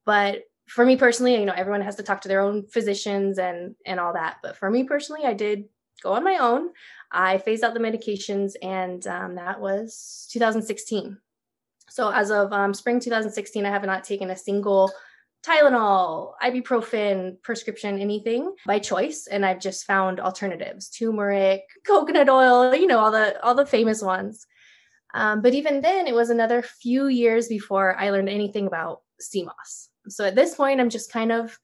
But 0.04 0.42
for 0.66 0.84
me 0.84 0.96
personally, 0.96 1.34
you 1.34 1.46
know, 1.46 1.54
everyone 1.56 1.80
has 1.80 1.96
to 1.96 2.02
talk 2.02 2.22
to 2.22 2.28
their 2.28 2.40
own 2.40 2.66
physicians 2.66 3.38
and 3.38 3.74
and 3.86 3.98
all 3.98 4.12
that. 4.14 4.36
But 4.42 4.56
for 4.56 4.70
me 4.70 4.84
personally, 4.84 5.24
I 5.24 5.34
did 5.34 5.64
go 6.02 6.12
on 6.12 6.24
my 6.24 6.38
own. 6.38 6.70
I 7.10 7.38
phased 7.38 7.64
out 7.64 7.74
the 7.74 7.80
medications, 7.80 8.52
and 8.62 9.06
um, 9.06 9.36
that 9.36 9.60
was 9.60 10.28
2016. 10.32 11.16
So 11.88 12.10
as 12.10 12.30
of 12.30 12.52
um, 12.52 12.74
spring 12.74 13.00
2016, 13.00 13.64
I 13.64 13.70
have 13.70 13.84
not 13.84 14.04
taken 14.04 14.30
a 14.30 14.36
single 14.36 14.92
Tylenol, 15.46 16.32
ibuprofen, 16.42 17.40
prescription, 17.42 17.98
anything 17.98 18.54
by 18.66 18.78
choice. 18.78 19.28
And 19.30 19.46
I've 19.46 19.60
just 19.60 19.86
found 19.86 20.20
alternatives, 20.20 20.88
turmeric, 20.88 21.62
coconut 21.86 22.28
oil, 22.28 22.74
you 22.74 22.86
know, 22.86 22.98
all 22.98 23.12
the 23.12 23.40
all 23.44 23.54
the 23.54 23.64
famous 23.64 24.02
ones. 24.02 24.46
Um, 25.14 25.40
but 25.42 25.54
even 25.54 25.80
then, 25.80 26.06
it 26.06 26.14
was 26.14 26.30
another 26.30 26.62
few 26.62 27.06
years 27.08 27.48
before 27.48 27.96
I 27.96 28.10
learned 28.10 28.28
anything 28.28 28.66
about 28.66 29.02
moss. 29.36 29.88
So 30.08 30.24
at 30.24 30.34
this 30.34 30.54
point, 30.54 30.80
I'm 30.80 30.90
just 30.90 31.12
kind 31.12 31.32
of 31.32 31.58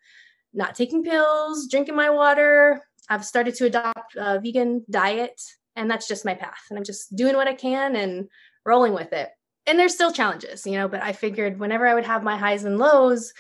not 0.52 0.74
taking 0.74 1.02
pills, 1.02 1.68
drinking 1.68 1.96
my 1.96 2.10
water. 2.10 2.82
I've 3.08 3.24
started 3.24 3.54
to 3.56 3.66
adopt 3.66 4.16
a 4.16 4.40
vegan 4.40 4.84
diet, 4.90 5.40
and 5.76 5.90
that's 5.90 6.08
just 6.08 6.24
my 6.24 6.34
path. 6.34 6.60
And 6.70 6.78
I'm 6.78 6.84
just 6.84 7.14
doing 7.14 7.36
what 7.36 7.48
I 7.48 7.54
can 7.54 7.96
and 7.96 8.28
rolling 8.64 8.94
with 8.94 9.12
it. 9.12 9.28
And 9.66 9.78
there's 9.78 9.94
still 9.94 10.12
challenges, 10.12 10.66
you 10.66 10.72
know, 10.72 10.88
but 10.88 11.02
I 11.02 11.12
figured 11.12 11.58
whenever 11.58 11.86
I 11.86 11.94
would 11.94 12.04
have 12.04 12.22
my 12.22 12.36
highs 12.36 12.64
and 12.64 12.78
lows, 12.78 13.32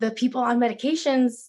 the 0.00 0.10
people 0.10 0.40
on 0.40 0.60
medications 0.60 1.48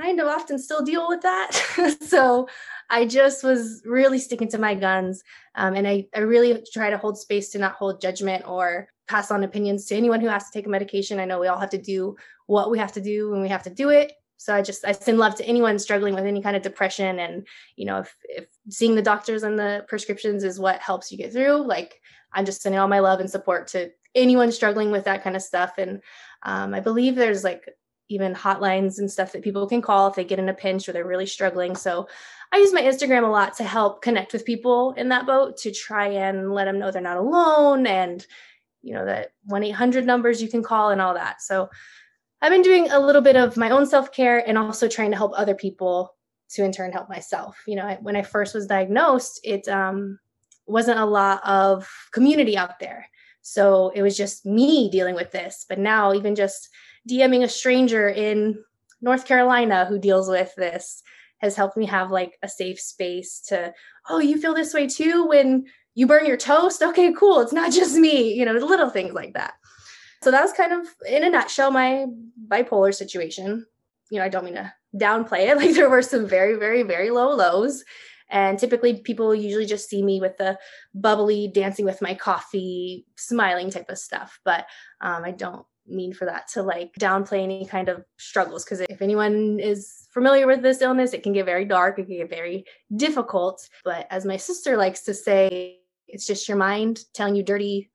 kind 0.00 0.20
of 0.20 0.28
often 0.28 0.58
still 0.58 0.82
deal 0.82 1.08
with 1.08 1.22
that. 1.22 1.52
so 2.00 2.48
I 2.90 3.06
just 3.06 3.44
was 3.44 3.82
really 3.84 4.18
sticking 4.18 4.48
to 4.48 4.58
my 4.58 4.74
guns. 4.74 5.22
Um, 5.54 5.74
and 5.74 5.86
I, 5.86 6.06
I 6.14 6.20
really 6.20 6.64
try 6.72 6.90
to 6.90 6.98
hold 6.98 7.18
space 7.18 7.50
to 7.50 7.58
not 7.58 7.74
hold 7.74 8.00
judgment 8.00 8.48
or 8.48 8.88
pass 9.08 9.30
on 9.30 9.44
opinions 9.44 9.86
to 9.86 9.96
anyone 9.96 10.20
who 10.20 10.28
has 10.28 10.44
to 10.44 10.50
take 10.52 10.66
a 10.66 10.70
medication. 10.70 11.18
I 11.18 11.24
know 11.24 11.40
we 11.40 11.48
all 11.48 11.58
have 11.58 11.70
to 11.70 11.82
do 11.82 12.16
what 12.46 12.70
we 12.70 12.78
have 12.78 12.92
to 12.92 13.00
do 13.00 13.30
when 13.30 13.40
we 13.40 13.48
have 13.48 13.62
to 13.64 13.70
do 13.70 13.90
it. 13.90 14.12
So 14.36 14.54
I 14.54 14.62
just 14.62 14.84
I 14.84 14.92
send 14.92 15.18
love 15.18 15.34
to 15.36 15.44
anyone 15.44 15.80
struggling 15.80 16.14
with 16.14 16.24
any 16.24 16.40
kind 16.40 16.54
of 16.54 16.62
depression. 16.62 17.18
And 17.18 17.46
you 17.74 17.86
know, 17.86 17.98
if 17.98 18.14
if 18.22 18.46
seeing 18.70 18.94
the 18.94 19.02
doctors 19.02 19.42
and 19.42 19.58
the 19.58 19.84
prescriptions 19.88 20.44
is 20.44 20.60
what 20.60 20.80
helps 20.80 21.10
you 21.10 21.18
get 21.18 21.32
through, 21.32 21.66
like 21.66 22.00
I'm 22.32 22.44
just 22.44 22.62
sending 22.62 22.78
all 22.78 22.86
my 22.86 23.00
love 23.00 23.18
and 23.18 23.28
support 23.28 23.66
to 23.68 23.90
anyone 24.14 24.52
struggling 24.52 24.92
with 24.92 25.04
that 25.04 25.24
kind 25.24 25.34
of 25.34 25.42
stuff. 25.42 25.72
And 25.76 26.02
um, 26.44 26.72
I 26.72 26.78
believe 26.78 27.16
there's 27.16 27.42
like 27.42 27.68
even 28.08 28.34
hotlines 28.34 28.98
and 28.98 29.10
stuff 29.10 29.32
that 29.32 29.42
people 29.42 29.66
can 29.66 29.82
call 29.82 30.08
if 30.08 30.14
they 30.14 30.24
get 30.24 30.38
in 30.38 30.48
a 30.48 30.54
pinch 30.54 30.88
or 30.88 30.92
they're 30.92 31.06
really 31.06 31.26
struggling. 31.26 31.76
So 31.76 32.08
I 32.52 32.56
use 32.58 32.72
my 32.72 32.82
Instagram 32.82 33.24
a 33.24 33.30
lot 33.30 33.56
to 33.56 33.64
help 33.64 34.02
connect 34.02 34.32
with 34.32 34.46
people 34.46 34.92
in 34.96 35.10
that 35.10 35.26
boat 35.26 35.58
to 35.58 35.72
try 35.72 36.08
and 36.08 36.52
let 36.52 36.64
them 36.64 36.78
know 36.78 36.90
they're 36.90 37.02
not 37.02 37.18
alone 37.18 37.86
and 37.86 38.26
you 38.80 38.94
know 38.94 39.04
that 39.04 39.32
1-800 39.50 40.04
numbers 40.04 40.40
you 40.40 40.48
can 40.48 40.62
call 40.62 40.90
and 40.90 41.00
all 41.00 41.14
that. 41.14 41.42
So 41.42 41.68
I've 42.40 42.52
been 42.52 42.62
doing 42.62 42.90
a 42.90 43.00
little 43.00 43.20
bit 43.20 43.36
of 43.36 43.56
my 43.56 43.70
own 43.70 43.84
self-care 43.84 44.48
and 44.48 44.56
also 44.56 44.88
trying 44.88 45.10
to 45.10 45.16
help 45.16 45.32
other 45.34 45.54
people 45.54 46.14
to 46.50 46.64
in 46.64 46.72
turn 46.72 46.92
help 46.92 47.08
myself. 47.08 47.62
You 47.66 47.76
know, 47.76 47.98
when 48.00 48.16
I 48.16 48.22
first 48.22 48.54
was 48.54 48.66
diagnosed, 48.66 49.40
it 49.44 49.68
um 49.68 50.18
wasn't 50.66 50.98
a 50.98 51.04
lot 51.04 51.44
of 51.44 51.88
community 52.12 52.56
out 52.56 52.78
there. 52.78 53.08
So 53.42 53.90
it 53.94 54.02
was 54.02 54.16
just 54.16 54.44
me 54.44 54.90
dealing 54.90 55.14
with 55.14 55.30
this. 55.30 55.64
But 55.68 55.78
now, 55.78 56.12
even 56.12 56.34
just 56.34 56.68
DMing 57.08 57.42
a 57.42 57.48
stranger 57.48 58.08
in 58.08 58.62
North 59.00 59.26
Carolina 59.26 59.84
who 59.84 59.98
deals 59.98 60.28
with 60.28 60.54
this 60.56 61.02
has 61.38 61.56
helped 61.56 61.76
me 61.76 61.86
have 61.86 62.10
like 62.10 62.38
a 62.42 62.48
safe 62.48 62.80
space 62.80 63.40
to, 63.48 63.72
oh, 64.08 64.18
you 64.18 64.40
feel 64.40 64.54
this 64.54 64.74
way 64.74 64.86
too 64.86 65.26
when 65.26 65.66
you 65.94 66.06
burn 66.06 66.26
your 66.26 66.36
toast? 66.36 66.82
Okay, 66.82 67.12
cool. 67.12 67.40
It's 67.40 67.52
not 67.52 67.72
just 67.72 67.96
me, 67.96 68.32
you 68.32 68.44
know, 68.44 68.52
little 68.52 68.90
things 68.90 69.14
like 69.14 69.34
that. 69.34 69.54
So 70.22 70.30
that 70.30 70.42
was 70.42 70.52
kind 70.52 70.72
of, 70.72 70.86
in 71.08 71.24
a 71.24 71.30
nutshell, 71.30 71.70
my 71.70 72.06
bipolar 72.48 72.94
situation. 72.94 73.66
You 74.10 74.18
know, 74.18 74.24
I 74.24 74.28
don't 74.28 74.44
mean 74.44 74.54
to 74.54 74.72
downplay 74.96 75.48
it. 75.48 75.56
Like 75.58 75.74
there 75.74 75.90
were 75.90 76.02
some 76.02 76.26
very, 76.26 76.54
very, 76.54 76.82
very 76.82 77.10
low 77.10 77.34
lows. 77.34 77.84
And 78.30 78.58
typically 78.58 79.00
people 79.00 79.34
usually 79.34 79.64
just 79.64 79.88
see 79.88 80.02
me 80.02 80.20
with 80.20 80.36
the 80.36 80.58
bubbly, 80.94 81.48
dancing 81.48 81.84
with 81.84 82.02
my 82.02 82.14
coffee, 82.14 83.06
smiling 83.16 83.70
type 83.70 83.88
of 83.88 83.98
stuff. 83.98 84.38
But 84.44 84.66
um, 85.00 85.24
I 85.24 85.30
don't 85.30 85.64
mean 85.90 86.12
for 86.12 86.24
that 86.24 86.48
to 86.48 86.62
like 86.62 86.92
downplay 87.00 87.42
any 87.42 87.66
kind 87.66 87.88
of 87.88 88.04
struggles. 88.16 88.64
Because 88.64 88.80
if 88.80 89.02
anyone 89.02 89.58
is 89.60 90.06
familiar 90.12 90.46
with 90.46 90.62
this 90.62 90.82
illness, 90.82 91.12
it 91.12 91.22
can 91.22 91.32
get 91.32 91.46
very 91.46 91.64
dark, 91.64 91.98
it 91.98 92.06
can 92.06 92.16
get 92.16 92.30
very 92.30 92.64
difficult. 92.96 93.68
But 93.84 94.06
as 94.10 94.24
my 94.24 94.36
sister 94.36 94.76
likes 94.76 95.02
to 95.02 95.14
say, 95.14 95.78
it's 96.06 96.26
just 96.26 96.48
your 96.48 96.56
mind 96.56 97.00
telling 97.14 97.36
you 97.36 97.42
dirty 97.42 97.90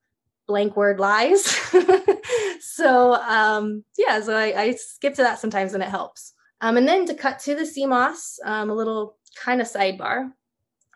blank 0.46 0.76
word 0.76 1.00
lies. 1.00 1.44
so 2.60 3.14
um, 3.14 3.84
yeah, 3.96 4.20
so 4.20 4.36
I, 4.36 4.60
I, 4.60 4.74
skip 4.74 5.14
to 5.14 5.22
that 5.22 5.38
sometimes 5.38 5.74
and 5.74 5.82
it 5.82 5.88
helps. 5.88 6.34
Um, 6.60 6.76
and 6.76 6.86
then 6.86 7.06
to 7.06 7.14
cut 7.14 7.38
to 7.40 7.54
the 7.54 7.86
moss, 7.86 8.38
um, 8.44 8.70
a 8.70 8.74
little 8.74 9.16
kind 9.42 9.60
of 9.60 9.66
sidebar. 9.66 10.30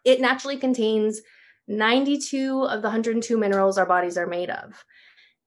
It 0.04 0.20
naturally 0.20 0.56
contains 0.56 1.20
92 1.66 2.64
of 2.64 2.82
the 2.82 2.88
102 2.88 3.36
minerals 3.36 3.78
our 3.78 3.86
bodies 3.86 4.16
are 4.16 4.26
made 4.26 4.50
of. 4.50 4.84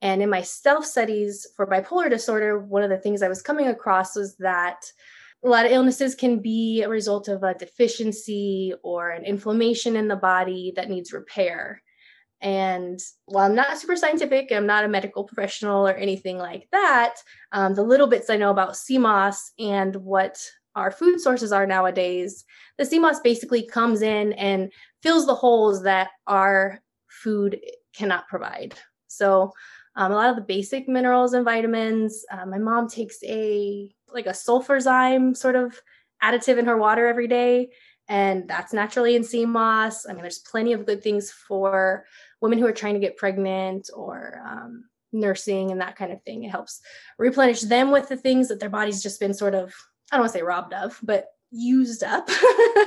And 0.01 0.21
in 0.21 0.29
my 0.29 0.41
self 0.41 0.85
studies 0.85 1.47
for 1.55 1.67
bipolar 1.67 2.09
disorder, 2.09 2.59
one 2.59 2.83
of 2.83 2.89
the 2.89 2.97
things 2.97 3.21
I 3.21 3.29
was 3.29 3.41
coming 3.41 3.67
across 3.67 4.15
was 4.15 4.35
that 4.37 4.83
a 5.43 5.49
lot 5.49 5.65
of 5.65 5.71
illnesses 5.71 6.15
can 6.15 6.39
be 6.39 6.81
a 6.81 6.89
result 6.89 7.27
of 7.27 7.43
a 7.43 7.53
deficiency 7.53 8.73
or 8.83 9.09
an 9.09 9.25
inflammation 9.25 9.95
in 9.95 10.07
the 10.07 10.15
body 10.15 10.73
that 10.75 10.89
needs 10.89 11.13
repair. 11.13 11.81
And 12.41 12.99
while 13.25 13.45
I'm 13.45 13.55
not 13.55 13.77
super 13.77 13.95
scientific, 13.95 14.51
I'm 14.51 14.65
not 14.65 14.83
a 14.83 14.87
medical 14.87 15.23
professional 15.23 15.87
or 15.87 15.93
anything 15.93 16.37
like 16.37 16.67
that, 16.71 17.15
um, 17.51 17.75
the 17.75 17.83
little 17.83 18.07
bits 18.07 18.29
I 18.29 18.37
know 18.37 18.49
about 18.49 18.77
moss 18.91 19.51
and 19.59 19.95
what 19.97 20.39
our 20.75 20.89
food 20.89 21.19
sources 21.19 21.51
are 21.51 21.67
nowadays, 21.67 22.45
the 22.77 22.99
moss 22.99 23.19
basically 23.19 23.63
comes 23.63 24.01
in 24.01 24.33
and 24.33 24.71
fills 25.03 25.25
the 25.25 25.35
holes 25.35 25.83
that 25.83 26.09
our 26.27 26.79
food 27.09 27.59
cannot 27.93 28.27
provide. 28.27 28.73
So, 29.07 29.51
um, 29.95 30.11
a 30.11 30.15
lot 30.15 30.29
of 30.29 30.35
the 30.35 30.41
basic 30.41 30.87
minerals 30.87 31.33
and 31.33 31.45
vitamins. 31.45 32.25
Uh, 32.31 32.45
my 32.45 32.57
mom 32.57 32.87
takes 32.87 33.17
a 33.23 33.93
like 34.13 34.25
a 34.25 34.31
sulfurzyme 34.31 35.35
sort 35.35 35.55
of 35.55 35.79
additive 36.23 36.57
in 36.57 36.65
her 36.65 36.77
water 36.77 37.07
every 37.07 37.27
day, 37.27 37.69
and 38.07 38.47
that's 38.47 38.73
naturally 38.73 39.15
in 39.15 39.23
sea 39.23 39.45
moss. 39.45 40.05
I 40.05 40.13
mean, 40.13 40.21
there's 40.21 40.39
plenty 40.39 40.73
of 40.73 40.85
good 40.85 41.03
things 41.03 41.31
for 41.31 42.05
women 42.41 42.59
who 42.59 42.65
are 42.65 42.73
trying 42.73 42.95
to 42.95 42.99
get 42.99 43.17
pregnant 43.17 43.89
or 43.93 44.41
um, 44.45 44.85
nursing 45.11 45.71
and 45.71 45.81
that 45.81 45.95
kind 45.95 46.11
of 46.11 46.21
thing. 46.23 46.43
It 46.43 46.51
helps 46.51 46.81
replenish 47.17 47.61
them 47.61 47.91
with 47.91 48.09
the 48.09 48.17
things 48.17 48.47
that 48.47 48.59
their 48.59 48.69
body's 48.69 49.03
just 49.03 49.19
been 49.19 49.33
sort 49.33 49.55
of, 49.55 49.73
I 50.11 50.15
don't 50.15 50.21
want 50.21 50.33
to 50.33 50.39
say 50.39 50.43
robbed 50.43 50.73
of, 50.73 50.99
but 51.03 51.27
used 51.51 52.03
up 52.03 52.29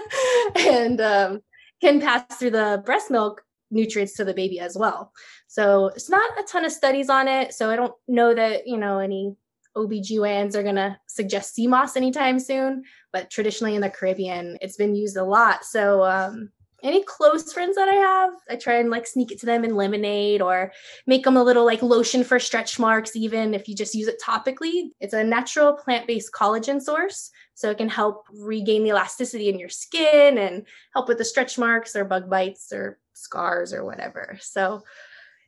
and 0.56 1.00
um, 1.00 1.40
can 1.80 2.00
pass 2.00 2.24
through 2.36 2.50
the 2.50 2.82
breast 2.84 3.10
milk 3.10 3.43
nutrients 3.74 4.14
to 4.14 4.24
the 4.24 4.34
baby 4.34 4.60
as 4.60 4.76
well. 4.76 5.12
So 5.48 5.88
it's 5.88 6.08
not 6.08 6.38
a 6.38 6.44
ton 6.44 6.64
of 6.64 6.72
studies 6.72 7.10
on 7.10 7.28
it. 7.28 7.52
So 7.52 7.70
I 7.70 7.76
don't 7.76 7.94
know 8.08 8.34
that, 8.34 8.66
you 8.66 8.76
know, 8.76 8.98
any 8.98 9.37
OBGYNs 9.76 10.54
are 10.54 10.62
going 10.62 10.76
to 10.76 10.96
suggest 11.08 11.54
sea 11.54 11.66
moss 11.66 11.96
anytime 11.96 12.38
soon, 12.38 12.84
but 13.12 13.30
traditionally 13.30 13.74
in 13.74 13.80
the 13.80 13.90
Caribbean, 13.90 14.56
it's 14.60 14.76
been 14.76 14.94
used 14.94 15.16
a 15.16 15.24
lot. 15.24 15.64
So 15.64 16.04
um, 16.04 16.50
any 16.84 17.02
close 17.02 17.52
friends 17.52 17.76
that 17.76 17.88
I 17.88 17.94
have, 17.94 18.30
I 18.48 18.56
try 18.56 18.74
and 18.74 18.90
like 18.90 19.06
sneak 19.06 19.32
it 19.32 19.40
to 19.40 19.46
them 19.46 19.64
in 19.64 19.74
lemonade 19.74 20.42
or 20.42 20.72
make 21.06 21.24
them 21.24 21.37
a 21.37 21.42
little 21.42 21.64
like 21.64 21.82
lotion 21.82 22.22
for 22.22 22.38
stretch 22.38 22.78
marks, 22.78 23.16
even 23.16 23.54
if 23.54 23.68
you 23.68 23.74
just 23.74 23.94
use 23.94 24.06
it 24.06 24.20
topically. 24.22 24.90
It's 25.00 25.14
a 25.14 25.24
natural 25.24 25.72
plant 25.72 26.06
based 26.06 26.30
collagen 26.32 26.80
source. 26.80 27.30
So 27.54 27.70
it 27.70 27.78
can 27.78 27.88
help 27.88 28.26
regain 28.32 28.82
the 28.82 28.90
elasticity 28.90 29.48
in 29.48 29.58
your 29.58 29.68
skin 29.70 30.38
and 30.38 30.66
help 30.92 31.08
with 31.08 31.18
the 31.18 31.24
stretch 31.24 31.56
marks 31.56 31.96
or 31.96 32.04
bug 32.04 32.28
bites 32.28 32.72
or 32.72 32.98
scars 33.14 33.72
or 33.72 33.85
whatever. 33.85 34.38
So 34.40 34.83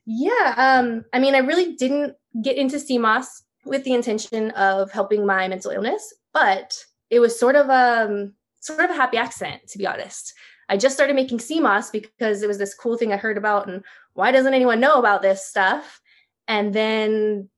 yeah, 0.07 0.55
um, 0.57 1.05
I 1.12 1.18
mean, 1.18 1.35
I 1.35 1.38
really 1.38 1.74
didn't 1.74 2.14
get 2.42 2.57
into 2.57 2.79
sea 2.79 2.98
moss 2.98 3.42
with 3.64 3.85
the 3.85 3.94
intention 3.94 4.52
of 4.52 4.92
helping 4.92 5.26
my 5.26 5.48
mental 5.48 5.72
illness, 5.72 6.14
but 6.33 6.79
it 7.11 7.18
was 7.20 7.38
sort 7.38 7.57
of 7.57 7.68
um 7.68 8.35
sort 8.61 8.81
of 8.81 8.90
a 8.90 8.94
happy 8.94 9.16
accident, 9.16 9.66
to 9.68 9.79
be 9.79 9.87
honest. 9.87 10.33
I 10.68 10.76
just 10.76 10.94
started 10.96 11.14
making 11.14 11.40
sea 11.40 11.61
moss 11.61 11.90
because 11.90 12.42
it 12.42 12.48
was 12.48 12.59
this 12.59 12.74
cool 12.74 12.96
thing 12.96 13.12
I 13.12 13.16
heard 13.16 13.38
about, 13.38 13.68
and 13.68 13.85
why 14.14 14.31
doesn't 14.33 14.55
anyone 14.55 14.81
know 14.81 14.98
about 14.98 15.22
this 15.22 15.44
stuff? 15.44 16.00
And 16.48 16.72
then 16.72 17.48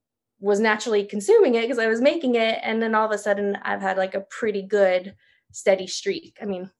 was 0.40 0.60
naturally 0.60 1.04
consuming 1.04 1.54
it 1.54 1.62
because 1.62 1.78
I 1.78 1.88
was 1.88 2.00
making 2.00 2.36
it, 2.36 2.58
and 2.62 2.80
then 2.82 2.94
all 2.94 3.06
of 3.06 3.12
a 3.12 3.18
sudden 3.18 3.58
I've 3.62 3.82
had 3.82 3.98
like 3.98 4.14
a 4.14 4.26
pretty 4.30 4.62
good 4.62 5.14
steady 5.52 5.86
streak. 5.86 6.38
I 6.40 6.46
mean, 6.46 6.70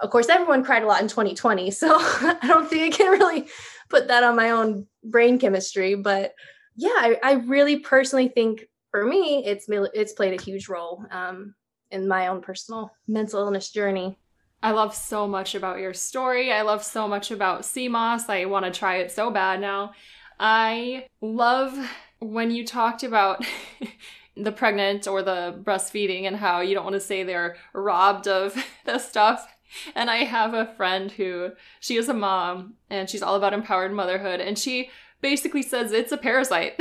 of 0.00 0.10
course, 0.10 0.28
everyone 0.28 0.64
cried 0.64 0.82
a 0.82 0.86
lot 0.86 1.02
in 1.02 1.08
2020, 1.08 1.70
so 1.70 1.88
I 1.98 2.38
don't 2.46 2.68
think 2.68 2.94
I 2.94 2.96
can 2.96 3.10
really 3.12 3.48
put 3.88 4.08
that 4.08 4.24
on 4.24 4.36
my 4.36 4.50
own 4.50 4.86
brain 5.04 5.38
chemistry. 5.38 5.94
But 5.94 6.34
yeah, 6.76 6.88
I, 6.96 7.18
I 7.22 7.32
really 7.32 7.80
personally 7.80 8.28
think 8.28 8.66
for 8.90 9.04
me, 9.04 9.44
it's 9.44 9.66
it's 9.68 10.12
played 10.12 10.38
a 10.38 10.42
huge 10.42 10.68
role 10.68 11.04
um, 11.10 11.54
in 11.90 12.08
my 12.08 12.28
own 12.28 12.40
personal 12.40 12.92
mental 13.06 13.40
illness 13.40 13.70
journey. 13.70 14.18
I 14.62 14.72
love 14.72 14.94
so 14.94 15.26
much 15.26 15.54
about 15.54 15.78
your 15.78 15.94
story. 15.94 16.52
I 16.52 16.62
love 16.62 16.84
so 16.84 17.08
much 17.08 17.30
about 17.30 17.66
moss. 17.88 18.28
I 18.28 18.44
want 18.44 18.66
to 18.66 18.70
try 18.70 18.96
it 18.96 19.10
so 19.10 19.30
bad 19.30 19.60
now. 19.60 19.92
I 20.38 21.06
love 21.20 21.78
when 22.18 22.50
you 22.50 22.66
talked 22.66 23.02
about 23.02 23.44
the 24.36 24.52
pregnant 24.52 25.06
or 25.06 25.22
the 25.22 25.58
breastfeeding 25.62 26.24
and 26.24 26.36
how 26.36 26.60
you 26.60 26.74
don't 26.74 26.84
want 26.84 26.94
to 26.94 27.00
say 27.00 27.22
they're 27.22 27.56
robbed 27.72 28.28
of 28.28 28.54
the 28.84 28.98
stuff. 28.98 29.46
And 29.94 30.10
I 30.10 30.24
have 30.24 30.54
a 30.54 30.72
friend 30.76 31.12
who 31.12 31.52
she 31.80 31.96
is 31.96 32.08
a 32.08 32.14
mom 32.14 32.74
and 32.88 33.08
she's 33.08 33.22
all 33.22 33.36
about 33.36 33.52
empowered 33.52 33.92
motherhood 33.92 34.40
and 34.40 34.58
she 34.58 34.90
basically 35.20 35.62
says 35.62 35.92
it's 35.92 36.12
a 36.12 36.16
parasite. 36.16 36.74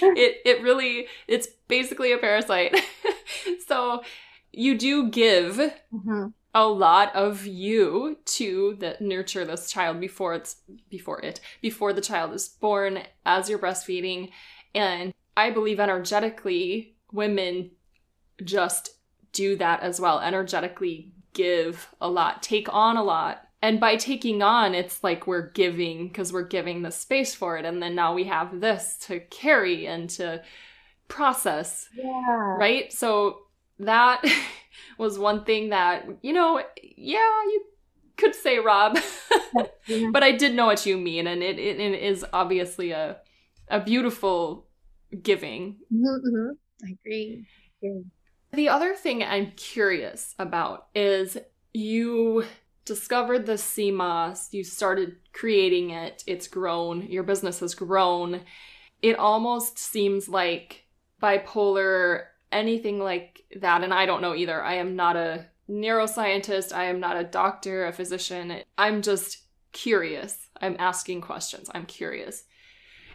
it 0.00 0.38
it 0.44 0.62
really 0.62 1.06
it's 1.28 1.48
basically 1.68 2.12
a 2.12 2.18
parasite. 2.18 2.80
so 3.66 4.02
you 4.52 4.76
do 4.76 5.08
give 5.08 5.56
mm-hmm 5.92 6.28
a 6.54 6.66
lot 6.66 7.14
of 7.14 7.46
you 7.46 8.18
to 8.24 8.76
the, 8.78 8.96
nurture 9.00 9.44
this 9.44 9.70
child 9.70 10.00
before 10.00 10.34
it's 10.34 10.56
before 10.90 11.20
it 11.20 11.40
before 11.60 11.92
the 11.92 12.00
child 12.00 12.32
is 12.32 12.48
born 12.48 13.00
as 13.24 13.48
you're 13.48 13.58
breastfeeding 13.58 14.30
and 14.74 15.12
i 15.36 15.50
believe 15.50 15.80
energetically 15.80 16.94
women 17.12 17.70
just 18.44 18.90
do 19.32 19.56
that 19.56 19.80
as 19.80 20.00
well 20.00 20.20
energetically 20.20 21.12
give 21.34 21.88
a 22.00 22.08
lot 22.08 22.42
take 22.42 22.72
on 22.72 22.96
a 22.96 23.02
lot 23.02 23.48
and 23.60 23.80
by 23.80 23.96
taking 23.96 24.42
on 24.42 24.74
it's 24.74 25.02
like 25.02 25.26
we're 25.26 25.50
giving 25.50 26.08
because 26.08 26.32
we're 26.32 26.42
giving 26.46 26.82
the 26.82 26.90
space 26.90 27.34
for 27.34 27.56
it 27.56 27.64
and 27.64 27.82
then 27.82 27.94
now 27.94 28.12
we 28.14 28.24
have 28.24 28.60
this 28.60 28.96
to 29.00 29.20
carry 29.20 29.86
and 29.86 30.10
to 30.10 30.42
process 31.08 31.88
yeah 31.96 32.56
right 32.58 32.92
so 32.92 33.38
that 33.78 34.24
was 34.98 35.18
one 35.18 35.44
thing 35.44 35.70
that, 35.70 36.06
you 36.22 36.32
know, 36.32 36.62
yeah, 36.82 37.18
you 37.18 37.64
could 38.16 38.34
say 38.34 38.58
rob, 38.58 38.98
but 40.12 40.22
I 40.22 40.32
did 40.32 40.54
know 40.54 40.66
what 40.66 40.86
you 40.86 40.96
mean. 40.96 41.26
And 41.26 41.42
it, 41.42 41.58
it, 41.58 41.80
it 41.80 42.02
is 42.02 42.24
obviously 42.32 42.92
a, 42.92 43.18
a 43.68 43.80
beautiful 43.80 44.66
giving. 45.22 45.76
Mm-hmm, 45.92 46.06
mm-hmm. 46.06 46.86
I 46.86 46.96
agree. 47.00 47.46
The 48.52 48.68
other 48.68 48.94
thing 48.94 49.22
I'm 49.22 49.52
curious 49.52 50.34
about 50.38 50.88
is 50.94 51.38
you 51.72 52.44
discovered 52.84 53.46
the 53.46 53.92
moss, 53.92 54.52
you 54.52 54.62
started 54.62 55.16
creating 55.32 55.90
it, 55.90 56.22
it's 56.26 56.48
grown, 56.48 57.02
your 57.06 57.22
business 57.22 57.60
has 57.60 57.74
grown. 57.74 58.42
It 59.00 59.18
almost 59.18 59.78
seems 59.78 60.28
like 60.28 60.84
bipolar 61.22 62.24
anything 62.50 62.98
like 62.98 63.42
that. 63.60 63.82
And 63.82 63.94
I 63.94 64.04
don't 64.04 64.20
know 64.20 64.34
either. 64.34 64.62
I 64.62 64.74
am 64.74 64.96
not 64.96 65.16
a 65.16 65.46
neuroscientist, 65.70 66.74
I 66.74 66.84
am 66.84 67.00
not 67.00 67.16
a 67.16 67.24
doctor, 67.24 67.86
a 67.86 67.92
physician. 67.92 68.62
I'm 68.76 69.00
just 69.00 69.44
curious. 69.72 70.50
I'm 70.60 70.76
asking 70.78 71.22
questions. 71.22 71.70
I'm 71.74 71.86
curious. 71.86 72.44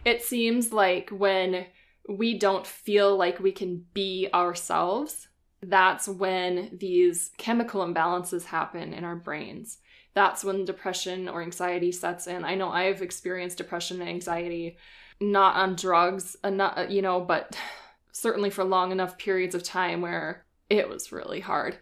It 0.04 0.24
seems 0.24 0.74
like 0.74 1.10
when 1.12 1.68
we 2.08 2.38
don't 2.38 2.66
feel 2.66 3.16
like 3.16 3.40
we 3.40 3.52
can 3.52 3.86
be 3.94 4.30
ourselves, 4.34 5.28
that's 5.62 6.08
when 6.08 6.78
these 6.80 7.32
chemical 7.38 7.86
imbalances 7.86 8.46
happen 8.46 8.94
in 8.94 9.04
our 9.04 9.16
brains. 9.16 9.80
that's 10.14 10.44
when 10.44 10.66
depression 10.66 11.30
or 11.30 11.44
anxiety 11.44 11.92
sets 11.92 12.26
in. 12.26 12.44
I 12.44 12.56
know 12.56 12.70
I've 12.72 13.04
experienced 13.04 13.60
depression 13.60 14.02
and 14.02 14.10
anxiety 14.10 14.78
not 15.20 15.56
on 15.56 15.76
drugs, 15.76 16.36
uh, 16.44 16.48
uh, 16.48 16.88
you 16.90 17.04
know, 17.04 17.22
but 17.22 17.56
certainly 18.12 18.50
for 18.50 18.64
long 18.64 18.92
enough 18.92 19.18
periods 19.20 19.54
of 19.54 19.62
time 19.62 20.02
where 20.02 20.44
it 20.70 20.90
was 20.90 21.12
really 21.12 21.40
hard. 21.40 21.78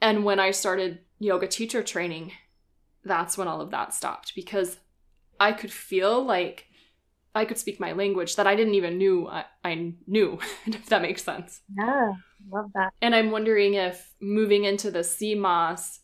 And 0.00 0.24
when 0.24 0.40
I 0.40 0.50
started 0.50 1.00
yoga 1.18 1.46
teacher 1.46 1.82
training, 1.82 2.32
that's 3.04 3.36
when 3.36 3.48
all 3.48 3.60
of 3.60 3.70
that 3.70 3.94
stopped 3.94 4.34
because 4.34 4.78
I 5.38 5.52
could 5.52 5.72
feel 5.72 6.24
like 6.24 6.66
I 7.36 7.44
could 7.44 7.58
speak 7.58 7.78
my 7.78 7.92
language 7.92 8.36
that 8.36 8.46
I 8.46 8.56
didn't 8.56 8.74
even 8.74 8.98
knew 8.98 9.28
I, 9.28 9.44
I 9.64 9.94
knew, 10.06 10.38
if 10.66 10.86
that 10.86 11.02
makes 11.02 11.22
sense. 11.22 11.60
Yeah, 11.76 12.12
love 12.50 12.70
that. 12.74 12.92
And 13.02 13.14
I'm 13.14 13.30
wondering 13.30 13.74
if 13.74 14.14
moving 14.20 14.64
into 14.64 14.90
the 14.90 15.04
sea 15.04 15.34
moss, 15.34 16.00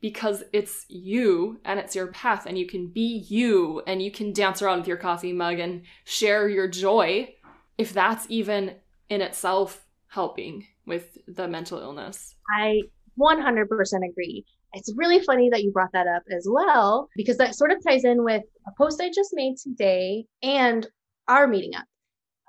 because 0.00 0.42
it's 0.52 0.86
you 0.88 1.60
and 1.64 1.78
it's 1.78 1.94
your 1.94 2.06
path 2.08 2.46
and 2.46 2.56
you 2.56 2.66
can 2.66 2.88
be 2.88 3.24
you 3.28 3.82
and 3.86 4.02
you 4.02 4.10
can 4.10 4.32
dance 4.32 4.62
around 4.62 4.78
with 4.78 4.88
your 4.88 4.96
coffee 4.96 5.32
mug 5.32 5.58
and 5.58 5.82
share 6.04 6.48
your 6.48 6.68
joy, 6.68 7.34
if 7.78 7.92
that's 7.92 8.26
even 8.28 8.76
in 9.08 9.20
itself 9.20 9.84
helping 10.08 10.66
with 10.86 11.18
the 11.28 11.46
mental 11.46 11.78
illness. 11.78 12.34
I 12.56 12.82
100% 13.18 13.66
agree. 14.08 14.44
It's 14.72 14.92
really 14.96 15.20
funny 15.20 15.50
that 15.50 15.62
you 15.62 15.72
brought 15.72 15.92
that 15.92 16.06
up 16.06 16.22
as 16.30 16.46
well, 16.48 17.08
because 17.16 17.38
that 17.38 17.54
sort 17.54 17.72
of 17.72 17.82
ties 17.84 18.04
in 18.04 18.24
with 18.24 18.42
a 18.66 18.70
post 18.78 19.00
I 19.00 19.10
just 19.10 19.30
made 19.32 19.56
today 19.56 20.26
and 20.42 20.86
our 21.28 21.46
meeting 21.46 21.74
up. 21.74 21.84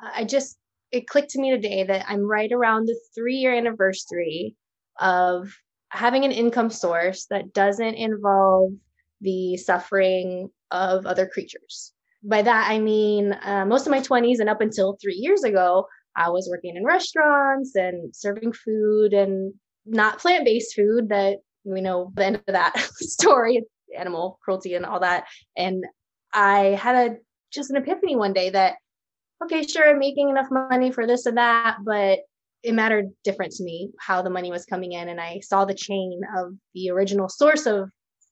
I 0.01 0.23
just, 0.25 0.57
it 0.91 1.07
clicked 1.07 1.31
to 1.31 1.41
me 1.41 1.51
today 1.51 1.83
that 1.83 2.05
I'm 2.07 2.21
right 2.21 2.51
around 2.51 2.85
the 2.85 2.99
three 3.15 3.35
year 3.35 3.55
anniversary 3.55 4.55
of 4.99 5.53
having 5.89 6.25
an 6.25 6.31
income 6.31 6.69
source 6.69 7.25
that 7.29 7.53
doesn't 7.53 7.95
involve 7.95 8.71
the 9.21 9.57
suffering 9.57 10.49
of 10.71 11.05
other 11.05 11.27
creatures. 11.27 11.93
By 12.23 12.41
that, 12.43 12.69
I 12.69 12.79
mean, 12.79 13.33
uh, 13.43 13.65
most 13.65 13.87
of 13.87 13.91
my 13.91 13.99
20s 13.99 14.39
and 14.39 14.49
up 14.49 14.61
until 14.61 14.97
three 15.01 15.15
years 15.15 15.43
ago, 15.43 15.87
I 16.15 16.29
was 16.29 16.47
working 16.49 16.75
in 16.75 16.85
restaurants 16.85 17.75
and 17.75 18.15
serving 18.15 18.53
food 18.53 19.13
and 19.13 19.53
not 19.85 20.19
plant 20.19 20.45
based 20.45 20.75
food 20.75 21.09
that 21.09 21.37
we 21.63 21.81
know 21.81 22.11
the 22.15 22.25
end 22.25 22.35
of 22.35 22.43
that 22.47 22.77
story, 22.95 23.63
animal 23.97 24.39
cruelty 24.43 24.75
and 24.75 24.85
all 24.85 24.99
that. 24.99 25.25
And 25.57 25.83
I 26.33 26.77
had 26.81 26.95
a 26.95 27.15
just 27.51 27.69
an 27.69 27.77
epiphany 27.77 28.15
one 28.15 28.33
day 28.33 28.49
that, 28.49 28.75
okay, 29.43 29.63
sure, 29.63 29.89
I'm 29.89 29.99
making 29.99 30.29
enough 30.29 30.47
money 30.49 30.91
for 30.91 31.05
this 31.05 31.25
and 31.25 31.37
that, 31.37 31.77
but 31.83 32.19
it 32.63 32.73
mattered 32.73 33.09
different 33.23 33.53
to 33.53 33.63
me 33.63 33.89
how 33.99 34.21
the 34.21 34.29
money 34.29 34.51
was 34.51 34.65
coming 34.65 34.93
in. 34.93 35.09
And 35.09 35.19
I 35.19 35.39
saw 35.41 35.65
the 35.65 35.73
chain 35.73 36.21
of 36.37 36.53
the 36.73 36.91
original 36.91 37.27
source 37.27 37.65
of 37.65 37.89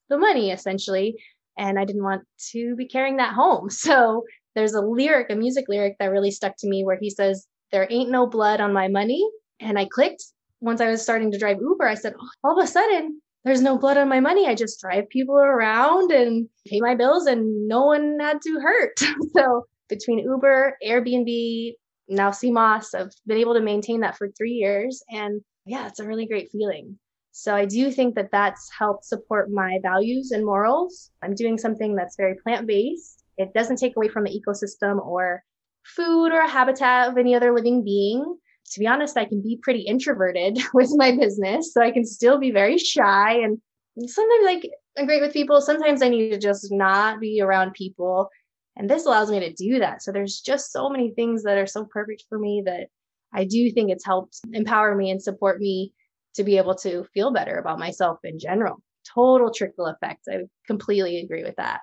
the 0.10 0.18
money 0.18 0.52
essentially. 0.52 1.16
And 1.58 1.78
I 1.78 1.86
didn't 1.86 2.04
want 2.04 2.24
to 2.52 2.76
be 2.76 2.88
carrying 2.88 3.18
that 3.18 3.34
home. 3.34 3.70
So 3.90 4.24
there's 4.56 4.74
a 4.74 4.82
lyric, 4.82 5.30
a 5.30 5.36
music 5.36 5.66
lyric 5.68 5.96
that 6.00 6.12
really 6.12 6.32
stuck 6.32 6.54
to 6.60 6.70
me 6.70 6.84
where 6.84 6.98
he 7.00 7.10
says, 7.10 7.48
There 7.72 7.88
ain't 7.90 8.10
no 8.10 8.28
blood 8.28 8.62
on 8.62 8.74
my 8.74 8.88
money. 8.88 9.28
And 9.60 9.78
I 9.78 9.86
clicked 9.86 10.24
once 10.62 10.82
I 10.82 10.90
was 10.90 11.02
starting 11.02 11.32
to 11.32 11.38
drive 11.38 11.58
Uber, 11.62 11.88
I 11.88 11.96
said, 11.96 12.14
oh, 12.20 12.30
all 12.44 12.60
of 12.60 12.64
a 12.64 12.68
sudden, 12.68 13.22
there's 13.46 13.62
no 13.62 13.78
blood 13.78 13.98
on 13.98 14.10
my 14.10 14.20
money. 14.20 14.48
I 14.48 14.56
just 14.56 14.82
drive 14.82 15.10
people 15.10 15.38
around 15.38 16.12
and 16.12 16.50
pay 16.68 16.80
my 16.82 16.96
bills, 16.96 17.26
and 17.26 17.68
no 17.68 17.86
one 17.86 18.18
had 18.20 18.42
to 18.42 18.60
hurt. 18.60 19.00
so 19.36 19.66
between 19.88 20.20
Uber, 20.20 20.78
Airbnb, 20.86 21.74
now 22.10 22.32
sea 22.32 22.52
moss, 22.52 22.94
I've 22.94 23.12
been 23.26 23.38
able 23.38 23.54
to 23.54 23.62
maintain 23.62 24.02
that 24.02 24.18
for 24.18 24.30
three 24.30 24.52
years. 24.52 25.04
And 25.10 25.42
yeah, 25.66 25.88
it's 25.88 26.00
a 26.00 26.08
really 26.08 26.26
great 26.26 26.52
feeling. 26.52 26.98
So 27.32 27.56
I 27.56 27.66
do 27.66 27.92
think 27.92 28.16
that 28.16 28.32
that's 28.32 28.70
helped 28.78 29.06
support 29.06 29.52
my 29.52 29.80
values 29.82 30.32
and 30.32 30.46
morals. 30.46 31.12
I'm 31.22 31.36
doing 31.36 31.58
something 31.58 31.96
that's 31.96 32.18
very 32.18 32.36
plant 32.44 32.68
based. 32.68 33.24
It 33.38 33.54
doesn't 33.54 33.78
take 33.78 33.96
away 33.96 34.10
from 34.10 34.26
the 34.26 34.42
ecosystem 34.42 35.00
or 35.06 35.44
food 35.86 36.34
or 36.34 36.46
habitat 36.48 37.10
of 37.10 37.18
any 37.18 37.36
other 37.36 37.54
living 37.54 37.84
being 37.84 38.38
to 38.72 38.80
be 38.80 38.88
honest, 38.88 39.18
I 39.18 39.26
can 39.26 39.42
be 39.42 39.60
pretty 39.62 39.82
introverted 39.82 40.60
with 40.74 40.92
my 40.96 41.16
business. 41.16 41.74
So 41.74 41.82
I 41.82 41.92
can 41.92 42.06
still 42.06 42.38
be 42.38 42.52
very 42.52 42.78
shy 42.78 43.34
and 43.34 43.60
sometimes 44.08 44.46
like 44.46 44.70
I'm 44.98 45.06
great 45.06 45.22
with 45.22 45.34
people. 45.34 45.62
Sometimes 45.62 46.02
I 46.02 46.10
need 46.10 46.30
to 46.30 46.38
just 46.38 46.72
not 46.72 47.20
be 47.20 47.42
around 47.42 47.74
people. 47.74 48.30
And 48.76 48.90
this 48.90 49.06
allows 49.06 49.30
me 49.30 49.40
to 49.40 49.54
do 49.54 49.80
that. 49.80 50.02
So 50.02 50.12
there's 50.12 50.40
just 50.40 50.72
so 50.72 50.90
many 50.90 51.12
things 51.12 51.44
that 51.44 51.58
are 51.58 51.68
so 51.68 51.86
perfect 51.86 52.24
for 52.30 52.40
me 52.40 52.64
that 52.66 52.88
I 53.34 53.46
do 53.46 53.72
think 53.72 53.92
it's 53.92 54.06
helped 54.06 54.40
empower 54.54 54.96
me 54.96 55.12
and 55.12 55.22
support 55.22 55.60
me 55.60 55.94
to 56.36 56.44
be 56.44 56.58
able 56.58 56.76
to 56.76 57.04
feel 57.14 57.32
better 57.32 57.58
about 57.58 57.80
myself 57.80 58.20
in 58.24 58.40
general. 58.40 58.82
Total 59.14 59.52
trickle 59.52 59.88
effect. 59.88 60.28
I 60.30 60.44
completely 60.68 61.20
agree 61.20 61.44
with 61.44 61.56
that. 61.58 61.82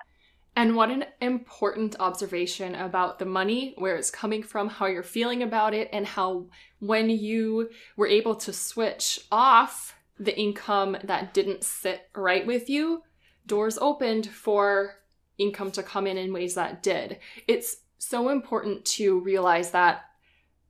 And 0.57 0.75
what 0.75 0.89
an 0.89 1.05
important 1.21 1.95
observation 1.99 2.73
about 2.73 3.19
the 3.19 3.25
money, 3.25 3.75
where 3.77 3.95
it's 3.95 4.09
coming 4.09 4.41
from, 4.41 4.69
how 4.69 4.87
you're 4.87 5.03
feeling 5.03 5.43
about 5.43 5.75
it, 5.75 5.87
and 5.93 6.03
how 6.03 6.47
when 6.79 7.11
you 7.11 7.69
were 7.95 8.07
able 8.07 8.33
to 8.37 8.51
switch 8.51 9.19
off 9.31 9.93
the 10.17 10.35
income 10.35 10.97
that 11.03 11.35
didn't 11.35 11.63
sit 11.63 12.09
right 12.15 12.47
with 12.47 12.71
you, 12.71 13.03
doors 13.45 13.77
opened 13.77 14.25
for 14.25 14.95
income 15.37 15.69
to 15.73 15.83
come 15.83 16.07
in 16.07 16.17
in 16.17 16.33
ways 16.33 16.55
that 16.55 16.81
did. 16.81 17.19
It's 17.47 17.77
so 17.99 18.29
important 18.29 18.83
to 18.85 19.19
realize 19.19 19.69
that 19.71 20.05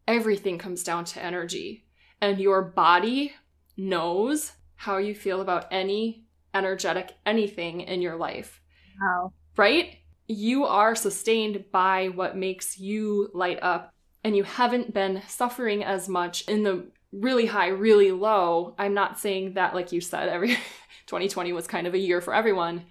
everything 0.05 0.57
comes 0.57 0.83
down 0.83 1.05
to 1.05 1.23
energy, 1.23 1.85
and 2.19 2.41
your 2.41 2.61
body 2.61 3.35
knows 3.77 4.51
how 4.75 4.97
you 4.97 5.15
feel 5.15 5.39
about 5.39 5.67
any 5.71 6.25
energetic 6.53 7.13
anything 7.25 7.79
in 7.79 8.01
your 8.01 8.17
life. 8.17 8.59
Wow 9.01 9.31
right? 9.57 9.97
You 10.27 10.65
are 10.65 10.95
sustained 10.95 11.65
by 11.71 12.09
what 12.09 12.37
makes 12.37 12.79
you 12.79 13.29
light 13.33 13.59
up, 13.61 13.93
and 14.23 14.35
you 14.35 14.43
haven't 14.43 14.93
been 14.93 15.21
suffering 15.27 15.83
as 15.83 16.07
much 16.07 16.47
in 16.47 16.63
the 16.63 16.87
really 17.11 17.45
high, 17.45 17.69
really 17.69 18.11
low. 18.11 18.75
I'm 18.77 18.93
not 18.93 19.19
saying 19.19 19.53
that, 19.53 19.73
like 19.73 19.91
you 19.91 20.01
said, 20.01 20.29
every 20.29 20.49
2020 21.07 21.53
was 21.53 21.67
kind 21.67 21.87
of 21.87 21.93
a 21.93 21.99
year 21.99 22.21
for 22.21 22.33
everyone. 22.33 22.85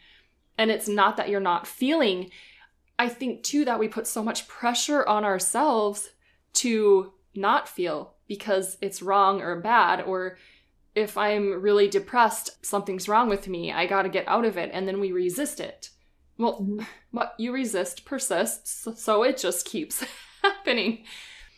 And 0.59 0.70
it's 0.70 0.88
not 0.88 1.16
that 1.18 1.29
you're 1.29 1.40
not 1.40 1.66
feeling. 1.66 2.31
I 2.98 3.09
think 3.09 3.42
too 3.42 3.64
that 3.66 3.79
we 3.79 3.88
put 3.88 4.07
so 4.07 4.22
much 4.22 4.48
pressure 4.48 5.07
on 5.07 5.24
ourselves 5.24 6.11
to 6.55 7.12
not 7.35 7.68
feel 7.68 8.14
because 8.26 8.79
it's 8.81 9.02
wrong 9.02 9.42
or 9.42 9.61
bad 9.61 10.00
or 10.00 10.38
if 10.94 11.18
I'm 11.18 11.61
really 11.61 11.88
depressed, 11.88 12.64
something's 12.64 13.07
wrong 13.07 13.29
with 13.29 13.48
me. 13.48 13.70
I 13.70 13.85
got 13.85 14.02
to 14.02 14.09
get 14.09 14.26
out 14.26 14.46
of 14.46 14.57
it. 14.57 14.70
And 14.72 14.88
then 14.88 14.98
we 14.98 15.12
resist 15.12 15.61
it. 15.61 15.90
Well, 16.38 16.61
mm-hmm. 16.61 16.83
what 17.12 17.35
you 17.38 17.53
resist 17.53 18.05
persists, 18.05 18.87
so 18.96 19.22
it 19.22 19.38
just 19.38 19.66
keeps 19.66 20.05
happening. 20.42 21.05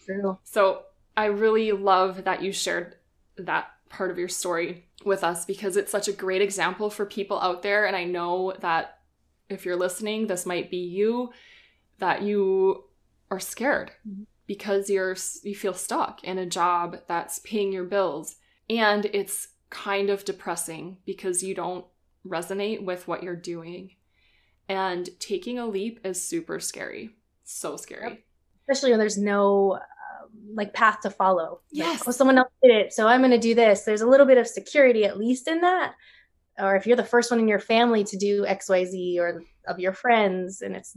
True. 0.05 0.39
So 0.45 0.83
I 1.17 1.27
really 1.27 1.73
love 1.73 2.25
that 2.25 2.43
you 2.43 2.53
shared 2.53 2.97
that 3.37 3.71
part 3.89 4.11
of 4.11 4.19
your 4.19 4.29
story 4.29 4.87
with 5.05 5.25
us 5.25 5.45
because 5.45 5.77
it's 5.77 5.91
such 5.91 6.09
a 6.09 6.13
great 6.13 6.43
example 6.43 6.91
for 6.91 7.07
people 7.07 7.41
out 7.41 7.63
there. 7.63 7.87
And 7.87 7.97
I 7.97 8.05
know 8.05 8.55
that 8.61 8.99
if 9.49 9.65
you're 9.65 9.77
listening, 9.77 10.27
this 10.27 10.47
might 10.47 10.71
be 10.71 10.79
you, 10.79 11.33
that 11.99 12.23
you 12.23 12.85
are 13.31 13.41
scared 13.41 13.91
mm-hmm. 14.09 14.25
because 14.47 14.89
you're 14.89 15.17
you 15.43 15.55
feel 15.55 15.75
stuck 15.75 16.23
in 16.25 16.39
a 16.39 16.47
job 16.47 16.99
that's 17.07 17.41
paying 17.41 17.73
your 17.73 17.85
bills 17.85 18.37
and 18.71 19.07
it's 19.07 19.49
kind 19.71 20.09
of 20.09 20.25
depressing 20.25 20.97
because 21.05 21.43
you 21.43 21.55
don't 21.55 21.85
resonate 22.27 22.83
with 22.83 23.07
what 23.07 23.23
you're 23.23 23.37
doing 23.37 23.91
and 24.69 25.09
taking 25.19 25.59
a 25.59 25.67
leap 25.67 26.01
is 26.05 26.23
super 26.23 26.61
scary. 26.61 27.11
So 27.45 27.77
scary. 27.77 28.25
Especially 28.69 28.91
when 28.91 28.99
there's 28.99 29.19
no 29.19 29.75
um, 29.75 30.29
like 30.55 30.75
path 30.75 31.01
to 31.03 31.11
follow. 31.11 31.61
Yes. 31.71 32.01
Like, 32.01 32.09
oh, 32.09 32.13
someone 32.13 32.39
else 32.39 32.53
did 32.63 32.73
it, 32.73 32.93
so 32.93 33.07
I'm 33.09 33.21
going 33.21 33.31
to 33.31 33.39
do 33.39 33.55
this. 33.55 33.83
There's 33.83 34.03
a 34.03 34.07
little 34.07 34.27
bit 34.27 34.39
of 34.39 34.47
security, 34.47 35.05
at 35.05 35.19
least 35.19 35.49
in 35.49 35.61
that. 35.63 35.95
Or 36.59 36.77
if 36.77 36.87
you're 36.87 36.97
the 36.97 37.05
first 37.05 37.31
one 37.31 37.41
in 37.41 37.49
your 37.49 37.61
family 37.61 38.05
to 38.05 38.17
do 38.17 38.45
X, 38.45 38.69
Y, 38.69 38.85
Z, 38.85 39.19
or 39.21 39.43
of 39.67 39.79
your 39.79 39.93
friends, 39.93 40.61
and 40.61 40.75
it's 40.77 40.97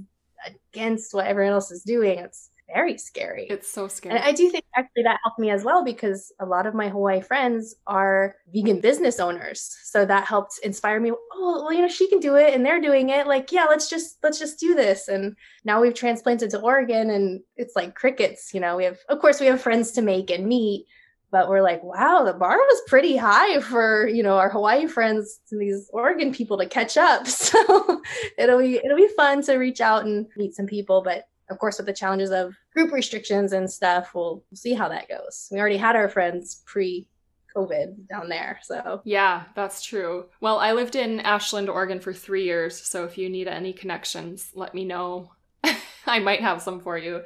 against 0.74 1.14
what 1.14 1.28
everyone 1.28 1.54
else 1.54 1.72
is 1.72 1.84
doing, 1.84 2.20
it's 2.20 2.50
very 2.74 2.98
scary. 2.98 3.48
It's 3.50 3.70
so 3.70 3.88
scary. 3.88 4.16
And 4.16 4.24
I 4.24 4.32
do 4.32 4.50
think 4.50 4.66
actually 4.76 5.04
that 5.04 5.20
helped 5.24 5.40
me 5.40 5.50
as 5.50 5.64
well 5.64 5.84
because 5.84 6.32
a 6.40 6.46
lot 6.46 6.66
of 6.66 6.74
my 6.74 6.90
Hawaii 6.90 7.22
friends 7.22 7.76
are 7.88 8.36
vegan 8.54 8.82
business 8.82 9.20
owners. 9.20 9.76
So 9.84 10.06
that 10.06 10.26
helped 10.26 10.60
inspire 10.64 11.00
me. 11.00 11.12
Oh, 11.12 11.64
well, 11.64 11.74
you 11.74 11.82
know, 11.82 11.88
she 11.88 12.08
can 12.08 12.20
do 12.20 12.36
it 12.36 12.54
and 12.54 12.66
they're 12.66 12.82
doing 12.82 13.10
it. 13.10 13.28
Like, 13.28 13.52
yeah, 13.52 13.66
let's 13.66 13.90
just 13.90 14.18
let's 14.24 14.40
just 14.40 14.60
do 14.60 14.76
this. 14.76 15.08
And 15.08 15.36
now 15.66 15.82
we've 15.82 15.94
transplanted 15.94 16.50
to 16.52 16.60
Oregon 16.60 17.10
and 17.10 17.42
it's 17.56 17.76
like 17.76 17.96
crickets, 17.96 18.54
you 18.54 18.60
know. 18.60 18.78
We 18.78 18.86
have 18.86 19.00
of 19.10 19.20
course 19.20 19.40
we 19.40 19.48
have 19.48 19.62
friends 19.62 19.92
to 19.92 20.02
make 20.02 20.30
and 20.30 20.48
meet, 20.48 20.86
but 21.32 21.50
we're 21.50 21.62
like, 21.62 21.84
wow, 21.84 22.24
the 22.24 22.34
bar 22.34 22.58
was 22.58 22.82
pretty 22.88 23.16
high 23.16 23.62
for, 23.62 24.08
you 24.08 24.22
know, 24.22 24.38
our 24.38 24.50
Hawaii 24.50 24.88
friends 24.88 25.40
and 25.52 25.62
these 25.62 25.90
Oregon 25.94 26.34
people 26.34 26.58
to 26.58 26.66
catch 26.66 26.98
up. 26.98 27.28
So 27.52 28.02
it'll 28.38 28.60
be 28.60 28.78
it'll 28.78 28.98
be 28.98 29.10
fun 29.16 29.42
to 29.44 29.56
reach 29.56 29.82
out 29.82 30.06
and 30.06 30.28
meet 30.38 30.56
some 30.56 30.68
people, 30.68 31.02
but 31.02 31.26
of 31.52 31.60
course, 31.60 31.78
with 31.78 31.86
the 31.86 31.94
challenges 31.94 32.32
of 32.32 32.56
group 32.74 32.92
restrictions 32.92 33.54
and 33.54 33.70
stuff, 33.70 34.12
we'll 34.14 34.44
see 34.54 34.74
how 34.74 34.90
that 34.90 35.10
goes. 35.10 35.48
We 35.52 35.60
already 35.60 35.78
had 35.78 35.96
our 35.96 36.10
friends 36.10 36.62
pre 36.66 37.08
COVID 37.56 38.08
down 38.08 38.30
there. 38.30 38.60
So, 38.64 39.02
yeah, 39.04 39.44
that's 39.56 39.84
true. 39.84 40.26
Well, 40.40 40.60
I 40.60 40.72
lived 40.72 40.96
in 40.96 41.20
Ashland, 41.20 41.70
Oregon 41.70 42.00
for 42.00 42.14
three 42.14 42.46
years. 42.46 42.82
So, 42.82 43.04
if 43.04 43.18
you 43.18 43.30
need 43.30 43.48
any 43.48 43.74
connections, 43.74 44.52
let 44.56 44.74
me 44.74 44.86
know. 44.86 45.32
I 46.06 46.20
might 46.20 46.42
have 46.42 46.62
some 46.62 46.80
for 46.80 46.98
you. 46.98 47.24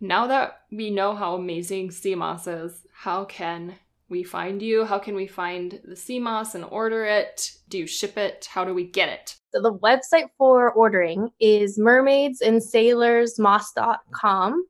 Now 0.00 0.26
that 0.26 0.60
we 0.70 0.90
know 0.90 1.14
how 1.14 1.34
amazing 1.34 1.90
sea 1.90 2.14
moss 2.14 2.46
is, 2.46 2.86
how 2.92 3.24
can 3.24 3.74
we 4.08 4.22
find 4.22 4.62
you? 4.62 4.84
How 4.84 4.98
can 4.98 5.14
we 5.14 5.26
find 5.26 5.80
the 5.84 5.96
sea 5.96 6.18
moss 6.18 6.54
and 6.54 6.64
order 6.64 7.04
it? 7.04 7.52
Do 7.68 7.78
you 7.78 7.86
ship 7.86 8.18
it? 8.18 8.48
How 8.50 8.64
do 8.64 8.74
we 8.74 8.84
get 8.84 9.08
it? 9.08 9.36
So 9.52 9.62
the 9.62 9.74
website 9.74 10.28
for 10.38 10.72
ordering 10.72 11.30
is 11.40 11.78
mermaidsandSailorsMoss.com. 11.78 14.66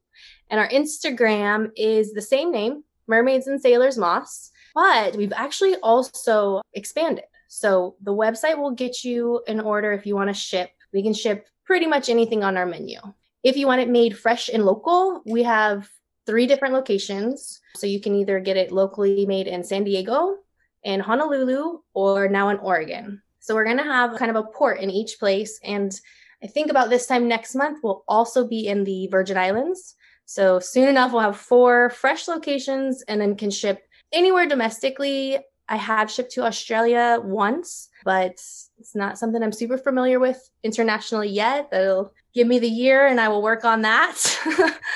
And 0.50 0.60
our 0.60 0.68
Instagram 0.68 1.70
is 1.76 2.12
the 2.12 2.22
same 2.22 2.52
name, 2.52 2.84
Mermaids 3.06 3.46
and 3.46 3.60
Sailors 3.60 3.98
Moss. 3.98 4.50
But 4.74 5.16
we've 5.16 5.32
actually 5.32 5.76
also 5.76 6.60
expanded. 6.74 7.24
So 7.48 7.96
the 8.02 8.14
website 8.14 8.58
will 8.58 8.72
get 8.72 9.04
you 9.04 9.42
an 9.48 9.60
order 9.60 9.92
if 9.92 10.06
you 10.06 10.14
want 10.14 10.28
to 10.28 10.34
ship. 10.34 10.70
We 10.92 11.02
can 11.02 11.14
ship 11.14 11.48
pretty 11.64 11.86
much 11.86 12.08
anything 12.08 12.44
on 12.44 12.56
our 12.56 12.66
menu. 12.66 12.98
If 13.42 13.56
you 13.56 13.66
want 13.66 13.80
it 13.80 13.88
made 13.88 14.18
fresh 14.18 14.48
and 14.48 14.64
local, 14.64 15.22
we 15.24 15.42
have 15.44 15.88
three 16.26 16.46
different 16.46 16.74
locations. 16.74 17.60
So 17.76 17.86
you 17.86 18.00
can 18.00 18.14
either 18.14 18.40
get 18.40 18.56
it 18.56 18.72
locally 18.72 19.26
made 19.26 19.46
in 19.46 19.64
San 19.64 19.84
Diego, 19.84 20.36
in 20.82 21.00
Honolulu, 21.00 21.80
or 21.94 22.28
now 22.28 22.50
in 22.50 22.58
Oregon. 22.58 23.22
So 23.40 23.54
we're 23.54 23.64
going 23.64 23.78
to 23.78 23.84
have 23.84 24.16
kind 24.16 24.30
of 24.30 24.36
a 24.36 24.48
port 24.48 24.80
in 24.80 24.90
each 24.90 25.18
place. 25.18 25.60
And 25.62 25.98
I 26.42 26.46
think 26.46 26.70
about 26.70 26.90
this 26.90 27.06
time 27.06 27.28
next 27.28 27.54
month, 27.54 27.80
we'll 27.82 28.04
also 28.06 28.46
be 28.46 28.66
in 28.66 28.84
the 28.84 29.08
Virgin 29.08 29.36
Islands. 29.36 29.95
So 30.26 30.58
soon 30.58 30.88
enough, 30.88 31.12
we'll 31.12 31.22
have 31.22 31.36
four 31.36 31.90
fresh 31.90 32.28
locations 32.28 33.02
and 33.02 33.20
then 33.20 33.36
can 33.36 33.50
ship 33.50 33.82
anywhere 34.12 34.46
domestically. 34.46 35.38
I 35.68 35.76
have 35.76 36.10
shipped 36.10 36.32
to 36.32 36.44
Australia 36.44 37.18
once, 37.22 37.88
but 38.04 38.32
it's 38.32 38.94
not 38.94 39.18
something 39.18 39.42
I'm 39.42 39.52
super 39.52 39.78
familiar 39.78 40.20
with 40.20 40.50
internationally 40.62 41.28
yet. 41.28 41.70
That'll 41.70 42.12
give 42.34 42.46
me 42.46 42.58
the 42.58 42.68
year 42.68 43.06
and 43.06 43.20
I 43.20 43.28
will 43.28 43.42
work 43.42 43.64
on 43.64 43.82
that. 43.82 44.16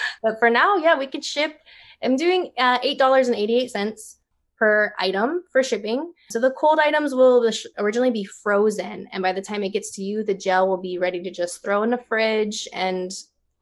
but 0.23 0.39
for 0.39 0.51
now, 0.51 0.77
yeah, 0.77 0.99
we 0.99 1.07
could 1.07 1.25
ship. 1.25 1.59
I'm 2.03 2.17
doing 2.17 2.53
uh, 2.59 2.79
$8.88 2.81 4.17
per 4.59 4.95
item 4.99 5.43
for 5.51 5.63
shipping. 5.63 6.13
So 6.31 6.39
the 6.39 6.51
cold 6.53 6.79
items 6.79 7.15
will 7.15 7.51
originally 7.79 8.11
be 8.11 8.25
frozen. 8.25 9.09
And 9.13 9.23
by 9.23 9.33
the 9.33 9.43
time 9.43 9.65
it 9.65 9.71
gets 9.71 9.91
to 9.93 10.03
you, 10.03 10.23
the 10.23 10.35
gel 10.35 10.69
will 10.69 10.77
be 10.77 10.99
ready 10.99 11.23
to 11.23 11.31
just 11.31 11.63
throw 11.63 11.83
in 11.83 11.91
the 11.91 11.99
fridge. 11.99 12.69
And 12.73 13.11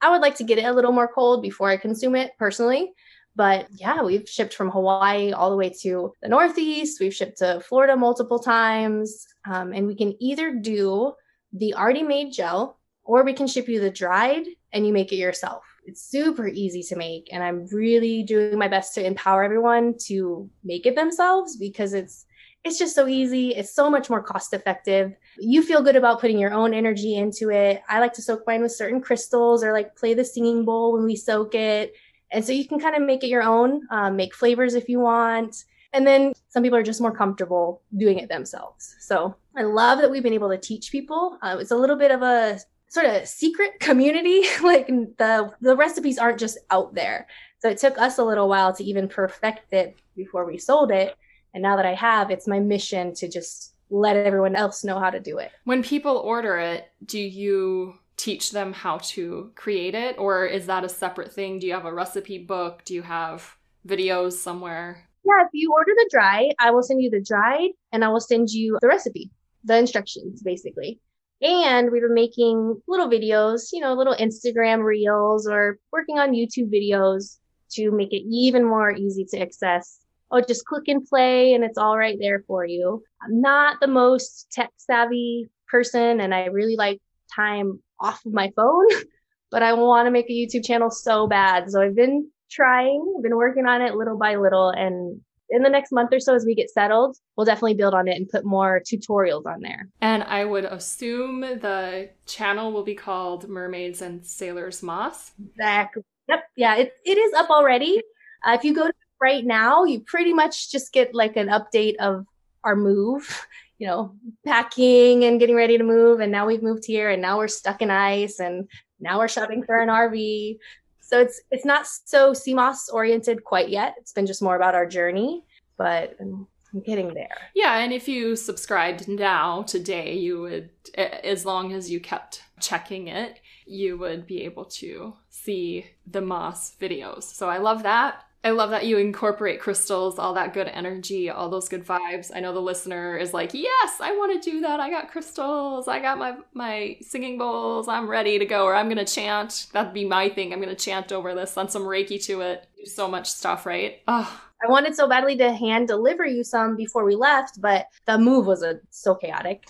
I 0.01 0.11
would 0.11 0.21
like 0.21 0.37
to 0.37 0.45
get 0.45 0.59
it 0.59 0.65
a 0.65 0.73
little 0.73 0.93
more 0.93 1.09
cold 1.09 1.43
before 1.43 1.69
I 1.69 1.77
consume 1.77 2.15
it 2.15 2.33
personally. 2.39 2.93
But 3.37 3.69
yeah, 3.71 4.03
we've 4.03 4.29
shipped 4.29 4.55
from 4.55 4.71
Hawaii 4.71 5.33
all 5.33 5.51
the 5.51 5.57
way 5.57 5.71
to 5.83 6.13
the 6.21 6.29
Northeast. 6.29 7.01
We've 7.01 7.15
shipped 7.15 7.39
to 7.39 7.61
Florida 7.61 7.97
multiple 7.97 8.41
times. 8.41 9.27
Um, 9.49 9.73
and 9.73 9.87
we 9.87 9.95
can 9.95 10.21
either 10.21 10.55
do 10.55 11.13
the 11.53 11.75
already 11.75 12.03
made 12.03 12.33
gel 12.33 12.79
or 13.05 13.25
we 13.25 13.33
can 13.33 13.47
ship 13.47 13.69
you 13.69 13.81
the 13.81 13.91
dried 13.91 14.45
and 14.73 14.87
you 14.87 14.93
make 14.93 15.13
it 15.13 15.17
yourself. 15.17 15.65
It's 15.85 16.03
super 16.03 16.47
easy 16.49 16.83
to 16.83 16.97
make. 16.97 17.29
And 17.33 17.43
I'm 17.43 17.67
really 17.67 18.23
doing 18.23 18.59
my 18.59 18.69
best 18.69 18.95
to 18.95 19.07
empower 19.07 19.45
everyone 19.45 19.95
to 20.07 20.51
make 20.65 20.85
it 20.85 20.97
themselves 20.97 21.57
because 21.57 21.95
it's 21.95 22.27
it's 22.65 22.79
just 22.79 22.95
so 22.95 23.07
easy. 23.07 23.51
It's 23.51 23.75
so 23.75 23.89
much 23.89 24.11
more 24.11 24.23
cost 24.23 24.53
effective. 24.53 25.15
You 25.39 25.63
feel 25.63 25.83
good 25.83 25.97
about 25.97 26.21
putting 26.21 26.39
your 26.39 26.53
own 26.53 26.75
energy 26.75 27.17
into 27.17 27.51
it. 27.51 27.83
I 27.89 28.01
like 28.01 28.13
to 28.15 28.23
soak 28.23 28.43
mine 28.47 28.63
with 28.63 28.73
certain 28.73 29.01
crystals 29.01 29.63
or 29.63 29.73
like 29.73 29.97
play 29.97 30.15
the 30.15 30.25
singing 30.25 30.65
bowl 30.65 30.93
when 30.93 31.05
we 31.05 31.17
soak 31.17 31.55
it. 31.55 31.95
And 32.31 32.45
so 32.45 32.53
you 32.53 32.67
can 32.67 32.79
kind 32.79 32.95
of 32.95 33.03
make 33.03 33.25
it 33.25 33.29
your 33.29 33.43
own, 33.43 33.83
um, 33.91 34.17
make 34.17 34.35
flavors 34.35 34.75
if 34.75 34.89
you 34.89 35.01
want. 35.01 35.65
And 35.93 36.07
then 36.07 36.35
some 36.49 36.63
people 36.63 36.79
are 36.79 36.83
just 36.83 37.01
more 37.01 37.15
comfortable 37.15 37.83
doing 37.97 38.19
it 38.19 38.29
themselves. 38.29 38.97
So 39.01 39.35
I 39.57 39.63
love 39.63 40.01
that 40.01 40.11
we've 40.11 40.23
been 40.23 40.35
able 40.35 40.51
to 40.51 40.59
teach 40.59 40.93
people. 40.93 41.39
Uh, 41.43 41.57
it's 41.59 41.71
a 41.71 41.77
little 41.77 41.97
bit 41.97 42.11
of 42.11 42.23
a 42.23 42.61
sort 42.89 43.07
of 43.07 43.27
secret 43.27 43.81
community. 43.81 44.43
like 44.63 44.89
the 44.89 45.51
the 45.61 45.77
recipes 45.77 46.19
aren't 46.19 46.39
just 46.39 46.59
out 46.71 46.95
there. 46.95 47.27
So 47.61 47.69
it 47.69 47.79
took 47.79 47.99
us 47.99 48.19
a 48.19 48.25
little 48.25 48.49
while 48.49 48.75
to 48.75 48.85
even 48.85 49.09
perfect 49.09 49.73
it 49.73 49.97
before 50.15 50.45
we 50.45 50.59
sold 50.59 50.93
it. 50.93 51.17
And 51.55 51.63
now 51.63 51.77
that 51.77 51.87
I 51.87 51.95
have, 51.95 52.31
it's 52.31 52.47
my 52.47 52.61
mission 52.61 53.15
to 53.15 53.29
just 53.29 53.75
let 53.91 54.17
everyone 54.17 54.55
else 54.55 54.85
know 54.85 54.99
how 54.99 55.11
to 55.11 55.21
do 55.21 55.39
it. 55.39 55.51
When 55.65 55.83
people 55.83 56.17
order 56.17 56.59
it, 56.59 56.91
do 57.05 57.19
you 57.19 57.95
teach 58.17 58.51
them 58.51 58.73
how 58.73 58.99
to 58.99 59.53
create 59.55 59.95
it 59.95 60.19
or 60.19 60.45
is 60.45 60.67
that 60.67 60.85
a 60.85 60.89
separate 60.89 61.33
thing? 61.33 61.59
Do 61.59 61.67
you 61.67 61.73
have 61.73 61.87
a 61.87 61.95
recipe 61.95 62.39
book? 62.39 62.85
Do 62.85 62.95
you 62.95 63.03
have 63.03 63.57
videos 63.87 64.33
somewhere? 64.33 65.09
Yeah, 65.25 65.45
if 65.45 65.51
you 65.53 65.73
order 65.73 65.93
the 65.95 66.09
dry, 66.11 66.51
I 66.59 66.71
will 66.71 66.83
send 66.83 67.03
you 67.03 67.11
the 67.11 67.23
dried 67.23 67.71
and 67.93 68.05
I 68.05 68.09
will 68.09 68.21
send 68.21 68.51
you 68.51 68.79
the 68.81 68.89
recipe, 68.89 69.31
the 69.65 69.79
instructions 69.79 70.43
basically. 70.43 71.01
And 71.41 71.93
we 71.93 72.01
were 72.01 72.13
making 72.13 72.83
little 72.89 73.09
videos, 73.09 73.69
you 73.73 73.81
know, 73.81 73.95
little 73.95 74.17
Instagram 74.17 74.83
reels 74.83 75.47
or 75.47 75.79
working 75.93 76.19
on 76.19 76.33
YouTube 76.33 76.73
videos 76.73 77.39
to 77.73 77.93
make 77.93 78.13
it 78.13 78.23
even 78.29 78.65
more 78.65 78.91
easy 78.91 79.25
to 79.27 79.39
access. 79.39 80.01
Oh, 80.31 80.41
just 80.41 80.65
click 80.67 80.85
and 80.89 81.07
play 81.07 81.55
and 81.55 81.65
it's 81.65 81.79
all 81.79 81.97
right 81.97 82.17
there 82.21 82.45
for 82.47 82.65
you. 82.65 83.03
I'm 83.23 83.41
not 83.41 83.81
the 83.81 83.87
most 83.87 84.49
tech 84.53 84.71
savvy 84.77 85.49
person 85.69 86.21
and 86.21 86.35
I 86.35 86.47
really 86.47 86.77
like 86.77 87.01
time 87.35 87.81
off 88.01 88.25
of 88.27 88.33
my 88.33 88.53
phone, 88.57 88.87
but 89.51 89.63
I 89.63 89.73
want 89.73 90.07
to 90.07 90.11
make 90.11 90.29
a 90.29 90.33
YouTube 90.33 90.65
channel 90.65 90.91
so 90.91 91.27
bad. 91.27 91.71
So 91.71 91.83
I've 91.83 91.97
been 91.97 92.31
trying, 92.51 93.15
I've 93.17 93.23
been 93.23 93.37
working 93.37 93.67
on 93.67 93.83
it 93.83 93.95
little 93.95 94.19
by 94.19 94.37
little. 94.37 94.71
And 94.71 95.21
in 95.51 95.63
the 95.63 95.71
next 95.71 95.93
month 95.93 96.13
or 96.13 96.21
so, 96.21 96.35
as 96.35 96.45
we 96.45 96.55
get 96.55 96.71
settled, 96.71 97.17
we'll 97.37 97.47
definitely 97.47 97.75
build 97.75 97.95
on 97.95 98.09
it 98.09 98.17
and 98.17 98.29
put 98.29 98.45
more 98.45 98.81
tutorials 98.81 99.47
on 99.47 99.61
there. 99.61 99.89
And 100.01 100.23
I 100.25 100.45
would 100.45 100.65
assume 100.65 101.41
the 101.41 102.11
channel 102.27 102.73
will 102.73 102.85
be 102.85 102.95
called 102.95 103.49
Mermaids 103.49 104.03
and 104.03 104.25
Sailors 104.25 104.83
Moss. 104.83 105.33
Exactly. 105.43 106.03
Yep. 106.29 106.41
Yeah, 106.57 106.77
it, 106.77 106.93
it 107.05 107.17
is 107.17 107.33
up 107.35 107.49
already. 107.49 108.03
Uh, 108.47 108.53
if 108.53 108.65
you 108.65 108.75
go 108.75 108.87
to 108.87 108.93
right 109.21 109.45
now, 109.45 109.85
you 109.85 110.01
pretty 110.01 110.33
much 110.33 110.71
just 110.71 110.93
get 110.93 111.15
like 111.15 111.37
an 111.37 111.49
update 111.49 111.97
of 111.97 112.27
our 112.65 112.77
move 112.77 113.47
you 113.79 113.87
know, 113.87 114.13
packing 114.45 115.25
and 115.25 115.39
getting 115.39 115.57
ready 115.57 115.79
to 115.79 115.85
move. 115.85 116.21
And 116.21 116.33
now 116.33 116.47
we've 116.47 116.63
moved 116.63 116.85
here 116.85 117.11
and 117.11 117.23
now 117.23 117.39
we're 117.39 117.49
stuck 117.49 117.81
in 117.81 117.91
ice 117.91 118.41
and 118.41 118.69
now 119.01 119.19
we're 119.19 119.29
shopping 119.29 119.63
for 119.63 119.81
an 119.81 119.89
RV. 119.89 120.59
So 121.01 121.21
it's 121.21 121.41
it's 121.51 121.65
not 121.65 121.87
so 121.87 122.35
moss 122.49 122.89
oriented 122.89 123.45
quite 123.45 123.69
yet. 123.69 123.95
It's 123.99 124.13
been 124.13 124.27
just 124.27 124.43
more 124.43 124.57
about 124.57 124.75
our 124.75 124.85
journey, 124.85 125.45
but 125.79 126.17
I'm 126.21 126.47
getting 126.85 127.15
there. 127.15 127.39
Yeah, 127.55 127.79
and 127.79 127.93
if 127.93 128.09
you 128.09 128.37
subscribed 128.37 129.09
now 129.09 129.63
today, 129.63 130.17
you 130.17 130.41
would 130.41 130.71
as 130.97 131.47
long 131.47 131.73
as 131.73 131.91
you 131.91 132.01
kept 132.01 132.43
checking 132.61 133.09
it, 133.09 133.41
you 133.65 133.97
would 133.97 134.27
be 134.27 134.43
able 134.43 134.65
to 134.65 135.15
see 135.31 135.87
the 136.07 136.21
moss 136.21 136.75
videos. 136.79 137.23
So 137.23 137.49
I 137.49 137.59
love 137.59 137.85
that. 137.85 138.25
I 138.45 138.51
love 138.51 138.71
that 138.71 138.87
you 138.87 138.99
incorporate 138.99 139.61
crystals, 139.61 140.19
all 140.19 140.35
that 140.35 140.55
good 140.55 140.69
energy, 140.69 141.29
all 141.29 141.51
those 141.51 141.69
good 141.69 141.85
vibes. 141.85 142.31
I 142.33 142.39
know 142.39 142.53
the 142.53 142.61
listener 142.61 143.17
is 143.17 143.35
like, 143.35 143.53
"Yes, 143.53 144.01
I 144.01 144.13
want 144.13 144.41
to 144.41 144.51
do 144.51 144.61
that. 144.61 144.79
I 144.79 144.91
got 144.91 145.11
crystals. 145.11 145.89
I 145.89 145.99
got 146.01 146.19
my 146.19 146.37
my 146.55 146.97
singing 147.01 147.37
bowls. 147.37 147.89
I'm 147.89 148.09
ready 148.09 148.39
to 148.39 148.47
go." 148.47 148.65
Or 148.65 148.75
I'm 148.75 148.87
going 148.87 149.05
to 149.05 149.13
chant. 149.13 149.67
That'd 149.73 149.93
be 149.93 150.05
my 150.05 150.29
thing. 150.29 150.53
I'm 150.53 150.61
going 150.61 150.75
to 150.75 150.85
chant 150.85 151.11
over 151.11 151.35
this, 151.35 151.53
send 151.53 151.71
some 151.71 151.83
reiki 151.83 152.23
to 152.27 152.43
it. 152.43 152.67
Do 152.77 152.87
so 152.87 153.09
much 153.09 153.29
stuff, 153.29 153.67
right? 153.67 154.01
Oh. 154.07 154.43
I 154.63 154.69
wanted 154.69 154.97
so 154.97 155.09
badly 155.09 155.37
to 155.37 155.53
hand 155.53 155.87
deliver 155.87 156.27
you 156.27 156.43
some 156.43 156.75
before 156.75 157.05
we 157.05 157.15
left, 157.15 157.61
but 157.61 157.87
the 158.07 158.19
move 158.19 158.47
was 158.47 158.63
a, 158.65 158.81
so 158.91 159.15
chaotic. 159.15 159.65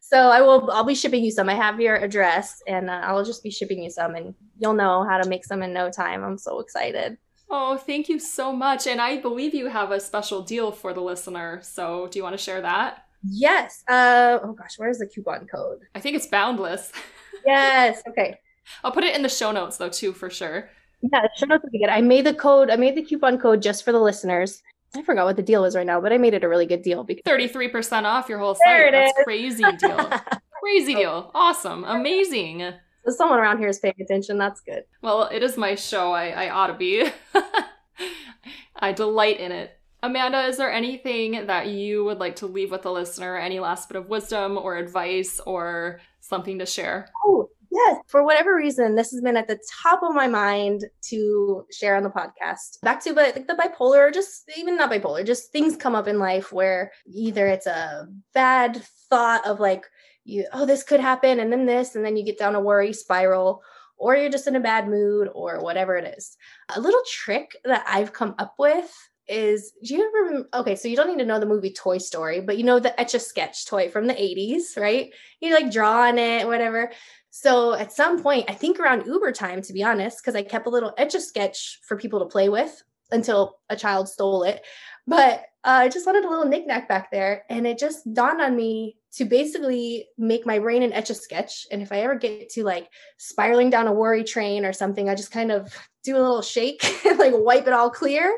So 0.00 0.18
I 0.18 0.40
will 0.40 0.70
I'll 0.70 0.84
be 0.84 0.94
shipping 0.94 1.24
you 1.24 1.30
some. 1.30 1.48
I 1.48 1.54
have 1.54 1.80
your 1.80 1.96
address 1.96 2.60
and 2.66 2.90
uh, 2.90 3.00
I'll 3.04 3.24
just 3.24 3.42
be 3.42 3.50
shipping 3.50 3.82
you 3.82 3.90
some 3.90 4.14
and 4.14 4.34
you'll 4.58 4.74
know 4.74 5.04
how 5.08 5.20
to 5.20 5.28
make 5.28 5.44
some 5.44 5.62
in 5.62 5.72
no 5.72 5.90
time. 5.90 6.24
I'm 6.24 6.38
so 6.38 6.60
excited. 6.60 7.18
Oh, 7.54 7.76
thank 7.76 8.08
you 8.08 8.18
so 8.18 8.50
much. 8.50 8.86
And 8.86 8.98
I 8.98 9.18
believe 9.18 9.54
you 9.54 9.66
have 9.66 9.90
a 9.90 10.00
special 10.00 10.40
deal 10.40 10.72
for 10.72 10.94
the 10.94 11.02
listener. 11.02 11.60
So 11.62 12.08
do 12.08 12.18
you 12.18 12.22
want 12.22 12.32
to 12.32 12.42
share 12.42 12.62
that? 12.62 13.04
Yes. 13.28 13.84
Uh, 13.86 14.38
oh 14.42 14.54
gosh, 14.54 14.78
where's 14.78 14.98
the 14.98 15.06
coupon 15.06 15.46
code? 15.46 15.80
I 15.94 16.00
think 16.00 16.16
it's 16.16 16.26
boundless. 16.26 16.90
yes. 17.46 18.02
Okay. 18.08 18.38
I'll 18.82 18.90
put 18.90 19.04
it 19.04 19.14
in 19.14 19.22
the 19.22 19.28
show 19.28 19.52
notes 19.52 19.76
though 19.76 19.90
too 19.90 20.14
for 20.14 20.30
sure. 20.30 20.70
Yeah, 21.02 21.26
show 21.36 21.44
notes 21.44 21.62
would 21.62 21.72
be 21.72 21.80
good. 21.80 21.90
I 21.90 22.00
made 22.00 22.24
the 22.24 22.32
code. 22.32 22.70
I 22.70 22.76
made 22.76 22.96
the 22.96 23.02
coupon 23.02 23.38
code 23.38 23.60
just 23.60 23.84
for 23.84 23.92
the 23.92 24.00
listeners. 24.00 24.62
I 24.96 25.02
forgot 25.02 25.26
what 25.26 25.36
the 25.36 25.42
deal 25.42 25.64
is 25.64 25.76
right 25.76 25.86
now, 25.86 26.00
but 26.00 26.12
I 26.12 26.18
made 26.18 26.32
it 26.32 26.44
a 26.44 26.48
really 26.48 26.66
good 26.66 26.82
deal 26.82 27.04
because 27.04 27.22
thirty-three 27.24 27.68
percent 27.68 28.06
off 28.06 28.28
your 28.28 28.38
whole 28.38 28.54
site. 28.54 28.92
That's 28.92 29.18
is. 29.18 29.24
crazy 29.24 29.64
deal. 29.78 30.10
crazy 30.62 30.94
deal. 30.94 31.30
Awesome. 31.34 31.84
Amazing. 31.84 32.72
So 33.04 33.12
someone 33.12 33.38
around 33.38 33.58
here 33.58 33.68
is 33.68 33.78
paying 33.78 33.94
attention. 34.00 34.38
That's 34.38 34.60
good. 34.60 34.84
Well, 35.02 35.24
it 35.24 35.42
is 35.42 35.56
my 35.56 35.74
show. 35.74 36.12
I, 36.12 36.28
I 36.28 36.50
ought 36.50 36.68
to 36.68 36.74
be. 36.74 37.10
I 38.76 38.92
delight 38.92 39.40
in 39.40 39.52
it. 39.52 39.78
Amanda, 40.04 40.46
is 40.46 40.56
there 40.56 40.72
anything 40.72 41.46
that 41.46 41.68
you 41.68 42.04
would 42.04 42.18
like 42.18 42.36
to 42.36 42.46
leave 42.46 42.72
with 42.72 42.82
the 42.82 42.90
listener? 42.90 43.36
Any 43.36 43.60
last 43.60 43.88
bit 43.88 43.96
of 43.96 44.08
wisdom 44.08 44.58
or 44.58 44.76
advice 44.76 45.40
or 45.46 46.00
something 46.20 46.58
to 46.58 46.66
share? 46.66 47.08
Oh, 47.24 47.48
Yes, 47.72 48.02
for 48.06 48.22
whatever 48.22 48.54
reason, 48.54 48.96
this 48.96 49.10
has 49.12 49.22
been 49.22 49.36
at 49.36 49.48
the 49.48 49.58
top 49.82 50.02
of 50.02 50.14
my 50.14 50.28
mind 50.28 50.84
to 51.08 51.64
share 51.72 51.96
on 51.96 52.02
the 52.02 52.10
podcast. 52.10 52.78
Back 52.82 53.02
to 53.04 53.14
but 53.14 53.34
like 53.34 53.46
the 53.46 53.54
bipolar, 53.54 54.08
or 54.08 54.10
just 54.10 54.50
even 54.58 54.76
not 54.76 54.90
bipolar, 54.90 55.24
just 55.24 55.52
things 55.52 55.74
come 55.74 55.94
up 55.94 56.06
in 56.06 56.18
life 56.18 56.52
where 56.52 56.92
either 57.06 57.46
it's 57.46 57.66
a 57.66 58.08
bad 58.34 58.82
thought 59.08 59.46
of 59.46 59.58
like, 59.58 59.86
you, 60.24 60.46
oh, 60.52 60.66
this 60.66 60.82
could 60.82 61.00
happen, 61.00 61.40
and 61.40 61.52
then 61.52 61.66
this, 61.66 61.94
and 61.94 62.04
then 62.04 62.16
you 62.16 62.24
get 62.24 62.38
down 62.38 62.54
a 62.54 62.60
worry 62.60 62.92
spiral, 62.92 63.62
or 63.96 64.16
you're 64.16 64.30
just 64.30 64.46
in 64.46 64.56
a 64.56 64.60
bad 64.60 64.88
mood, 64.88 65.28
or 65.34 65.60
whatever 65.60 65.96
it 65.96 66.14
is. 66.16 66.36
A 66.74 66.80
little 66.80 67.02
trick 67.08 67.56
that 67.64 67.84
I've 67.86 68.12
come 68.12 68.34
up 68.38 68.54
with 68.58 68.92
is 69.28 69.72
do 69.84 69.94
you 69.94 70.26
ever 70.28 70.48
okay 70.54 70.74
so 70.74 70.88
you 70.88 70.96
don't 70.96 71.08
need 71.08 71.22
to 71.22 71.24
know 71.24 71.38
the 71.38 71.46
movie 71.46 71.72
toy 71.72 71.96
story 71.96 72.40
but 72.40 72.58
you 72.58 72.64
know 72.64 72.80
the 72.80 72.98
etch 73.00 73.14
a 73.14 73.20
sketch 73.20 73.66
toy 73.66 73.88
from 73.88 74.06
the 74.06 74.14
80s 74.14 74.76
right? 74.76 75.10
You 75.40 75.54
like 75.54 75.70
draw 75.70 76.02
on 76.08 76.18
it 76.18 76.46
whatever. 76.46 76.90
So 77.30 77.72
at 77.74 77.92
some 77.92 78.22
point 78.22 78.50
i 78.50 78.54
think 78.54 78.78
around 78.78 79.06
uber 79.06 79.32
time 79.32 79.62
to 79.62 79.72
be 79.72 79.82
honest 79.82 80.18
because 80.18 80.34
i 80.34 80.42
kept 80.42 80.66
a 80.66 80.70
little 80.70 80.92
etch 80.98 81.14
a 81.14 81.20
sketch 81.20 81.80
for 81.82 81.96
people 81.96 82.18
to 82.20 82.26
play 82.26 82.48
with 82.48 82.82
until 83.10 83.58
a 83.68 83.76
child 83.76 84.08
stole 84.08 84.42
it. 84.42 84.62
But 85.06 85.40
uh, 85.64 85.86
i 85.86 85.88
just 85.88 86.06
wanted 86.06 86.24
a 86.24 86.28
little 86.28 86.46
knickknack 86.46 86.88
back 86.88 87.10
there 87.10 87.44
and 87.48 87.66
it 87.66 87.78
just 87.78 88.12
dawned 88.12 88.40
on 88.40 88.56
me 88.56 88.96
to 89.14 89.24
basically 89.24 90.06
make 90.16 90.46
my 90.46 90.58
brain 90.58 90.82
an 90.82 90.92
etch 90.92 91.10
a 91.10 91.14
sketch 91.14 91.66
and 91.70 91.82
if 91.82 91.92
i 91.92 92.00
ever 92.00 92.14
get 92.14 92.48
to 92.48 92.64
like 92.64 92.88
spiraling 93.18 93.70
down 93.70 93.86
a 93.86 93.92
worry 93.92 94.24
train 94.24 94.64
or 94.64 94.72
something 94.72 95.08
i 95.08 95.14
just 95.14 95.32
kind 95.32 95.50
of 95.50 95.72
do 96.02 96.16
a 96.16 96.20
little 96.20 96.42
shake 96.42 96.82
like 97.18 97.32
wipe 97.36 97.66
it 97.66 97.72
all 97.72 97.90
clear 97.90 98.36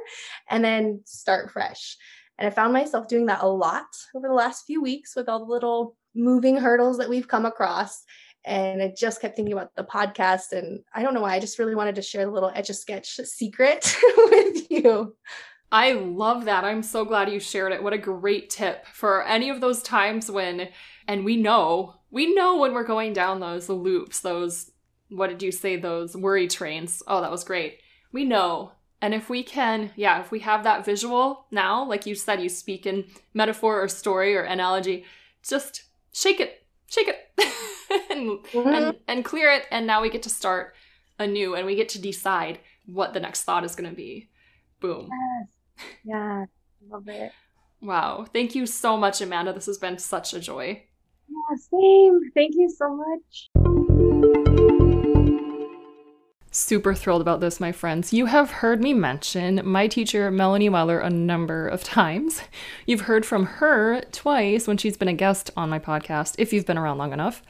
and 0.49 0.64
then 0.64 1.01
start 1.05 1.51
fresh. 1.51 1.97
And 2.39 2.47
I 2.47 2.51
found 2.51 2.72
myself 2.72 3.09
doing 3.09 3.27
that 3.27 3.43
a 3.43 3.49
lot 3.49 3.87
over 4.14 4.29
the 4.29 4.35
last 4.35 4.66
few 4.66 4.83
weeks 4.83 5.14
with 5.14 5.29
all 5.29 5.45
the 5.45 5.53
little 5.53 5.97
moving 6.14 6.57
hurdles 6.57 6.99
that 6.99 7.09
we've 7.09 7.29
come 7.29 7.47
across. 7.47 8.03
And 8.45 8.83
I 8.83 8.93
just 8.97 9.20
kept 9.20 9.37
thinking 9.37 9.55
about 9.55 9.75
the 9.75 9.85
podcast. 9.85 10.53
And 10.53 10.81
I 10.93 11.03
don't 11.03 11.14
know 11.14 11.22
why, 11.22 11.35
I 11.35 11.41
just 11.41 11.59
really 11.59 11.75
wanted 11.75 11.95
to 11.95 12.03
share 12.03 12.27
the 12.27 12.33
little 12.33 12.53
Etch 12.55 12.70
a 12.70 12.75
Sketch 12.75 13.16
secret 13.25 13.97
with 14.16 14.70
you. 14.70 15.16
I 15.75 15.95
love 15.95 16.45
that. 16.45 16.62
I'm 16.62 16.85
so 16.85 17.05
glad 17.05 17.33
you 17.33 17.41
shared 17.41 17.72
it. 17.72 17.83
What 17.83 17.93
a 17.93 17.99
great 17.99 18.49
tip 18.49 18.87
for 18.87 19.27
any 19.27 19.51
of 19.51 19.61
those 19.61 19.83
times 19.83 20.31
when, 20.31 20.68
and 21.09 21.25
we 21.25 21.37
know, 21.37 21.97
we 22.12 22.33
know 22.33 22.59
when 22.59 22.72
we're 22.72 22.85
going 22.85 23.12
down 23.12 23.41
those 23.41 23.68
loops, 23.68 24.20
those 24.20 24.70
what 25.09 25.31
did 25.31 25.43
you 25.43 25.51
say 25.51 25.75
those 25.75 26.16
worry 26.16 26.47
trains. 26.47 27.03
Oh 27.09 27.20
that 27.22 27.31
was 27.33 27.43
great. 27.43 27.81
We 28.12 28.25
know. 28.25 28.70
And 29.03 29.14
if 29.14 29.29
we 29.29 29.43
can 29.43 29.91
yeah 29.97 30.20
if 30.20 30.31
we 30.31 30.39
have 30.41 30.62
that 30.62 30.85
visual 30.85 31.47
now 31.51 31.85
like 31.85 32.07
you 32.07 32.14
said 32.14 32.41
you 32.41 32.49
speak 32.49 32.87
in 32.87 33.07
metaphor 33.35 33.83
or 33.83 33.89
story 33.89 34.37
or 34.37 34.43
analogy 34.43 35.05
just 35.43 35.83
shake 36.12 36.39
it 36.39 36.64
shake 36.87 37.09
it 37.09 37.29
and, 38.11 38.39
mm-hmm. 38.45 38.68
and 38.68 38.97
and 39.09 39.25
clear 39.25 39.51
it. 39.51 39.66
And 39.72 39.89
now 39.89 40.01
we 40.03 40.09
get 40.09 40.22
to 40.22 40.31
start 40.31 40.75
anew 41.18 41.57
and 41.57 41.66
we 41.66 41.75
get 41.75 41.89
to 41.91 42.01
decide 42.01 42.61
what 42.87 43.12
the 43.12 43.20
next 43.20 43.43
thought 43.43 43.64
is 43.64 43.75
going 43.75 43.91
to 43.91 43.97
be. 43.97 44.29
Boom. 44.81 45.09
Yes 45.11 45.53
yeah 46.05 46.45
love 46.89 47.09
it 47.09 47.33
wow 47.81 48.25
thank 48.33 48.55
you 48.55 48.66
so 48.66 48.97
much 48.97 49.20
amanda 49.20 49.53
this 49.53 49.66
has 49.66 49.79
been 49.79 49.99
such 49.99 50.33
a 50.35 50.41
joy 50.41 50.83
yeah 51.29 51.57
same 51.57 52.20
thank 52.35 52.55
you 52.55 52.68
so 52.68 52.95
much 52.95 53.51
Super 56.57 56.95
thrilled 56.95 57.20
about 57.20 57.41
this, 57.41 57.59
my 57.59 57.72
friends. 57.72 58.12
You 58.12 58.27
have 58.27 58.49
heard 58.49 58.81
me 58.81 58.95
mention 58.95 59.61
my 59.64 59.89
teacher, 59.89 60.31
Melanie 60.31 60.68
Weller, 60.68 61.01
a 61.01 61.11
number 61.11 61.66
of 61.66 61.83
times. 61.83 62.43
You've 62.87 63.01
heard 63.03 63.27
from 63.27 63.45
her 63.45 64.03
twice 64.12 64.68
when 64.68 64.77
she's 64.77 64.97
been 64.97 65.09
a 65.09 65.14
guest 65.14 65.51
on 65.57 65.68
my 65.68 65.81
podcast, 65.81 66.37
if 66.39 66.53
you've 66.53 66.64
been 66.64 66.79
around 66.79 66.99
long 66.99 67.12
enough. 67.12 67.43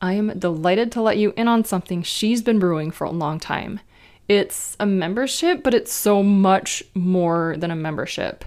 I 0.00 0.12
am 0.12 0.38
delighted 0.38 0.92
to 0.92 1.02
let 1.02 1.18
you 1.18 1.34
in 1.36 1.48
on 1.48 1.64
something 1.64 2.04
she's 2.04 2.42
been 2.42 2.60
brewing 2.60 2.92
for 2.92 3.04
a 3.04 3.10
long 3.10 3.40
time. 3.40 3.80
It's 4.28 4.76
a 4.80 4.86
membership, 4.86 5.62
but 5.62 5.74
it's 5.74 5.92
so 5.92 6.22
much 6.22 6.82
more 6.94 7.56
than 7.58 7.70
a 7.70 7.76
membership. 7.76 8.44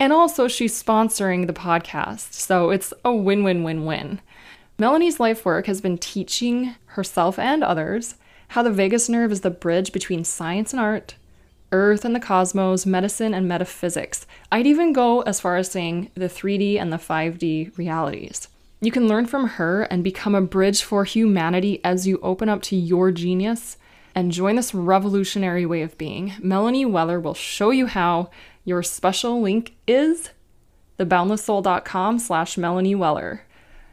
And 0.00 0.12
also, 0.12 0.48
she's 0.48 0.80
sponsoring 0.82 1.46
the 1.46 1.52
podcast, 1.52 2.32
so 2.32 2.70
it's 2.70 2.92
a 3.04 3.14
win 3.14 3.44
win 3.44 3.62
win 3.62 3.84
win. 3.84 4.20
Melanie's 4.78 5.20
life 5.20 5.44
work 5.44 5.66
has 5.66 5.80
been 5.80 5.96
teaching 5.96 6.74
herself 6.86 7.38
and 7.38 7.62
others 7.62 8.16
how 8.48 8.64
the 8.64 8.70
vagus 8.70 9.08
nerve 9.08 9.30
is 9.30 9.42
the 9.42 9.50
bridge 9.50 9.92
between 9.92 10.24
science 10.24 10.72
and 10.72 10.80
art, 10.80 11.14
earth 11.70 12.04
and 12.04 12.16
the 12.16 12.20
cosmos, 12.20 12.84
medicine 12.84 13.32
and 13.32 13.46
metaphysics. 13.46 14.26
I'd 14.50 14.66
even 14.66 14.92
go 14.92 15.20
as 15.20 15.38
far 15.38 15.56
as 15.56 15.70
saying 15.70 16.10
the 16.14 16.28
3D 16.28 16.80
and 16.80 16.92
the 16.92 16.96
5D 16.96 17.78
realities. 17.78 18.48
You 18.80 18.90
can 18.90 19.06
learn 19.06 19.26
from 19.26 19.46
her 19.46 19.82
and 19.84 20.02
become 20.02 20.34
a 20.34 20.42
bridge 20.42 20.82
for 20.82 21.04
humanity 21.04 21.80
as 21.84 22.08
you 22.08 22.18
open 22.22 22.48
up 22.48 22.62
to 22.62 22.76
your 22.76 23.12
genius 23.12 23.76
and 24.14 24.32
join 24.32 24.56
this 24.56 24.74
revolutionary 24.74 25.66
way 25.66 25.82
of 25.82 25.98
being. 25.98 26.34
Melanie 26.40 26.84
Weller 26.84 27.18
will 27.20 27.34
show 27.34 27.70
you 27.70 27.86
how. 27.86 28.30
Your 28.64 28.82
special 28.82 29.40
link 29.40 29.74
is 29.86 30.30
theboundlesssoul.com 30.98 32.18
slash 32.18 32.56
Melanie 32.56 32.94
Weller. 32.94 33.42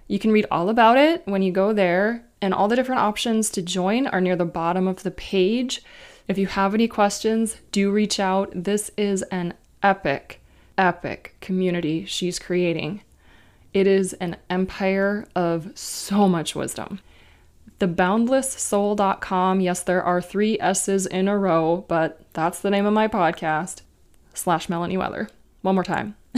You 0.07 0.19
can 0.19 0.31
read 0.31 0.45
all 0.51 0.69
about 0.69 0.97
it 0.97 1.21
when 1.25 1.41
you 1.41 1.51
go 1.51 1.73
there 1.73 2.25
and 2.41 2.53
all 2.53 2.67
the 2.67 2.75
different 2.75 3.01
options 3.01 3.49
to 3.51 3.61
join 3.61 4.07
are 4.07 4.21
near 4.21 4.35
the 4.35 4.45
bottom 4.45 4.87
of 4.87 5.03
the 5.03 5.11
page. 5.11 5.81
If 6.27 6.37
you 6.37 6.47
have 6.47 6.73
any 6.73 6.87
questions, 6.87 7.57
do 7.71 7.91
reach 7.91 8.19
out. 8.19 8.51
This 8.53 8.91
is 8.97 9.23
an 9.23 9.55
epic, 9.81 10.41
epic 10.77 11.35
community 11.41 12.05
she's 12.05 12.39
creating. 12.39 13.01
It 13.73 13.87
is 13.87 14.13
an 14.13 14.37
empire 14.49 15.27
of 15.35 15.71
so 15.77 16.27
much 16.27 16.55
wisdom. 16.55 16.99
Theboundlesssoul.com. 17.79 19.61
Yes, 19.61 19.83
there 19.83 20.03
are 20.03 20.21
three 20.21 20.59
S's 20.59 21.05
in 21.05 21.27
a 21.27 21.37
row, 21.37 21.85
but 21.87 22.21
that's 22.33 22.59
the 22.59 22.69
name 22.69 22.85
of 22.85 22.93
my 22.93 23.07
podcast, 23.07 23.81
slash 24.33 24.69
Melanie 24.69 24.97
Weller. 24.97 25.29
One 25.61 25.75
more 25.75 25.83
time. 25.83 26.15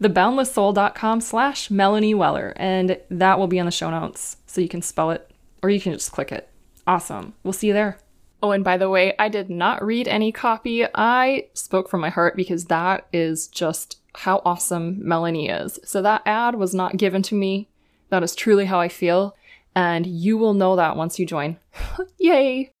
theboundlesssoul.com 0.00 1.20
slash 1.20 1.70
Melanie 1.70 2.14
Weller, 2.14 2.52
and 2.56 2.98
that 3.10 3.38
will 3.38 3.46
be 3.46 3.58
in 3.58 3.66
the 3.66 3.72
show 3.72 3.90
notes 3.90 4.36
so 4.46 4.60
you 4.60 4.68
can 4.68 4.82
spell 4.82 5.10
it 5.10 5.30
or 5.62 5.70
you 5.70 5.80
can 5.80 5.92
just 5.92 6.12
click 6.12 6.32
it. 6.32 6.48
Awesome. 6.86 7.34
We'll 7.42 7.52
see 7.52 7.68
you 7.68 7.72
there. 7.72 7.98
Oh, 8.42 8.52
and 8.52 8.62
by 8.62 8.76
the 8.76 8.88
way, 8.88 9.14
I 9.18 9.28
did 9.28 9.50
not 9.50 9.84
read 9.84 10.06
any 10.06 10.30
copy. 10.30 10.86
I 10.94 11.48
spoke 11.54 11.88
from 11.88 12.00
my 12.00 12.10
heart 12.10 12.36
because 12.36 12.66
that 12.66 13.08
is 13.12 13.48
just 13.48 13.98
how 14.14 14.42
awesome 14.44 15.06
Melanie 15.06 15.48
is. 15.48 15.78
So 15.84 16.02
that 16.02 16.22
ad 16.24 16.54
was 16.54 16.74
not 16.74 16.96
given 16.96 17.22
to 17.22 17.34
me. 17.34 17.68
That 18.10 18.22
is 18.22 18.34
truly 18.34 18.66
how 18.66 18.80
I 18.80 18.88
feel. 18.88 19.36
And 19.78 20.08
you 20.08 20.36
will 20.36 20.54
know 20.54 20.74
that 20.74 20.96
once 20.96 21.20
you 21.20 21.24
join. 21.24 21.56
Yay! 22.18 22.72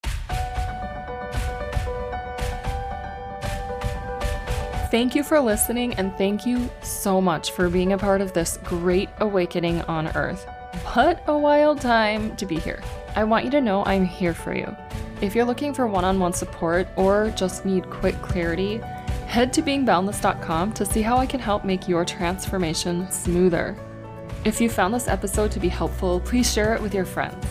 Thank 4.90 5.14
you 5.14 5.22
for 5.22 5.38
listening, 5.38 5.94
and 5.94 6.12
thank 6.18 6.44
you 6.44 6.68
so 6.82 7.20
much 7.20 7.52
for 7.52 7.68
being 7.68 7.92
a 7.92 7.98
part 7.98 8.20
of 8.20 8.32
this 8.32 8.58
great 8.64 9.08
awakening 9.18 9.82
on 9.82 10.08
Earth. 10.16 10.44
What 10.92 11.22
a 11.28 11.38
wild 11.38 11.80
time 11.80 12.34
to 12.34 12.46
be 12.46 12.58
here. 12.58 12.82
I 13.14 13.22
want 13.22 13.44
you 13.44 13.52
to 13.52 13.60
know 13.60 13.84
I'm 13.84 14.04
here 14.04 14.34
for 14.34 14.52
you. 14.52 14.76
If 15.20 15.36
you're 15.36 15.44
looking 15.44 15.72
for 15.72 15.86
one 15.86 16.04
on 16.04 16.18
one 16.18 16.32
support 16.32 16.88
or 16.96 17.32
just 17.36 17.64
need 17.64 17.88
quick 17.90 18.20
clarity, 18.22 18.78
head 19.28 19.52
to 19.52 19.62
beingboundless.com 19.62 20.72
to 20.72 20.84
see 20.84 21.02
how 21.02 21.16
I 21.18 21.26
can 21.26 21.38
help 21.38 21.64
make 21.64 21.86
your 21.86 22.04
transformation 22.04 23.08
smoother. 23.12 23.78
If 24.48 24.62
you 24.62 24.70
found 24.70 24.94
this 24.94 25.08
episode 25.08 25.50
to 25.52 25.60
be 25.60 25.68
helpful, 25.68 26.20
please 26.20 26.50
share 26.50 26.74
it 26.74 26.80
with 26.80 26.94
your 26.94 27.04
friends. 27.04 27.44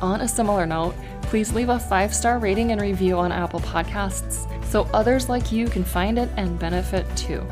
On 0.00 0.20
a 0.20 0.28
similar 0.28 0.64
note, 0.64 0.94
please 1.22 1.52
leave 1.52 1.70
a 1.70 1.78
five 1.80 2.14
star 2.14 2.38
rating 2.38 2.70
and 2.70 2.80
review 2.80 3.18
on 3.18 3.32
Apple 3.32 3.58
Podcasts 3.58 4.46
so 4.64 4.88
others 4.94 5.28
like 5.28 5.50
you 5.50 5.66
can 5.66 5.82
find 5.82 6.20
it 6.20 6.28
and 6.36 6.56
benefit 6.56 7.04
too. 7.16 7.44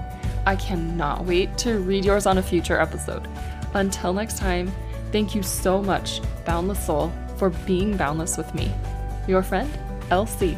I 0.46 0.54
cannot 0.54 1.24
wait 1.24 1.58
to 1.58 1.80
read 1.80 2.04
yours 2.04 2.24
on 2.24 2.38
a 2.38 2.42
future 2.42 2.80
episode. 2.80 3.26
Until 3.74 4.12
next 4.12 4.38
time, 4.38 4.70
thank 5.10 5.34
you 5.34 5.42
so 5.42 5.82
much, 5.82 6.20
Boundless 6.44 6.86
Soul, 6.86 7.12
for 7.36 7.50
being 7.50 7.96
boundless 7.96 8.36
with 8.36 8.54
me. 8.54 8.72
Your 9.26 9.42
friend, 9.42 9.76
LC. 10.10 10.56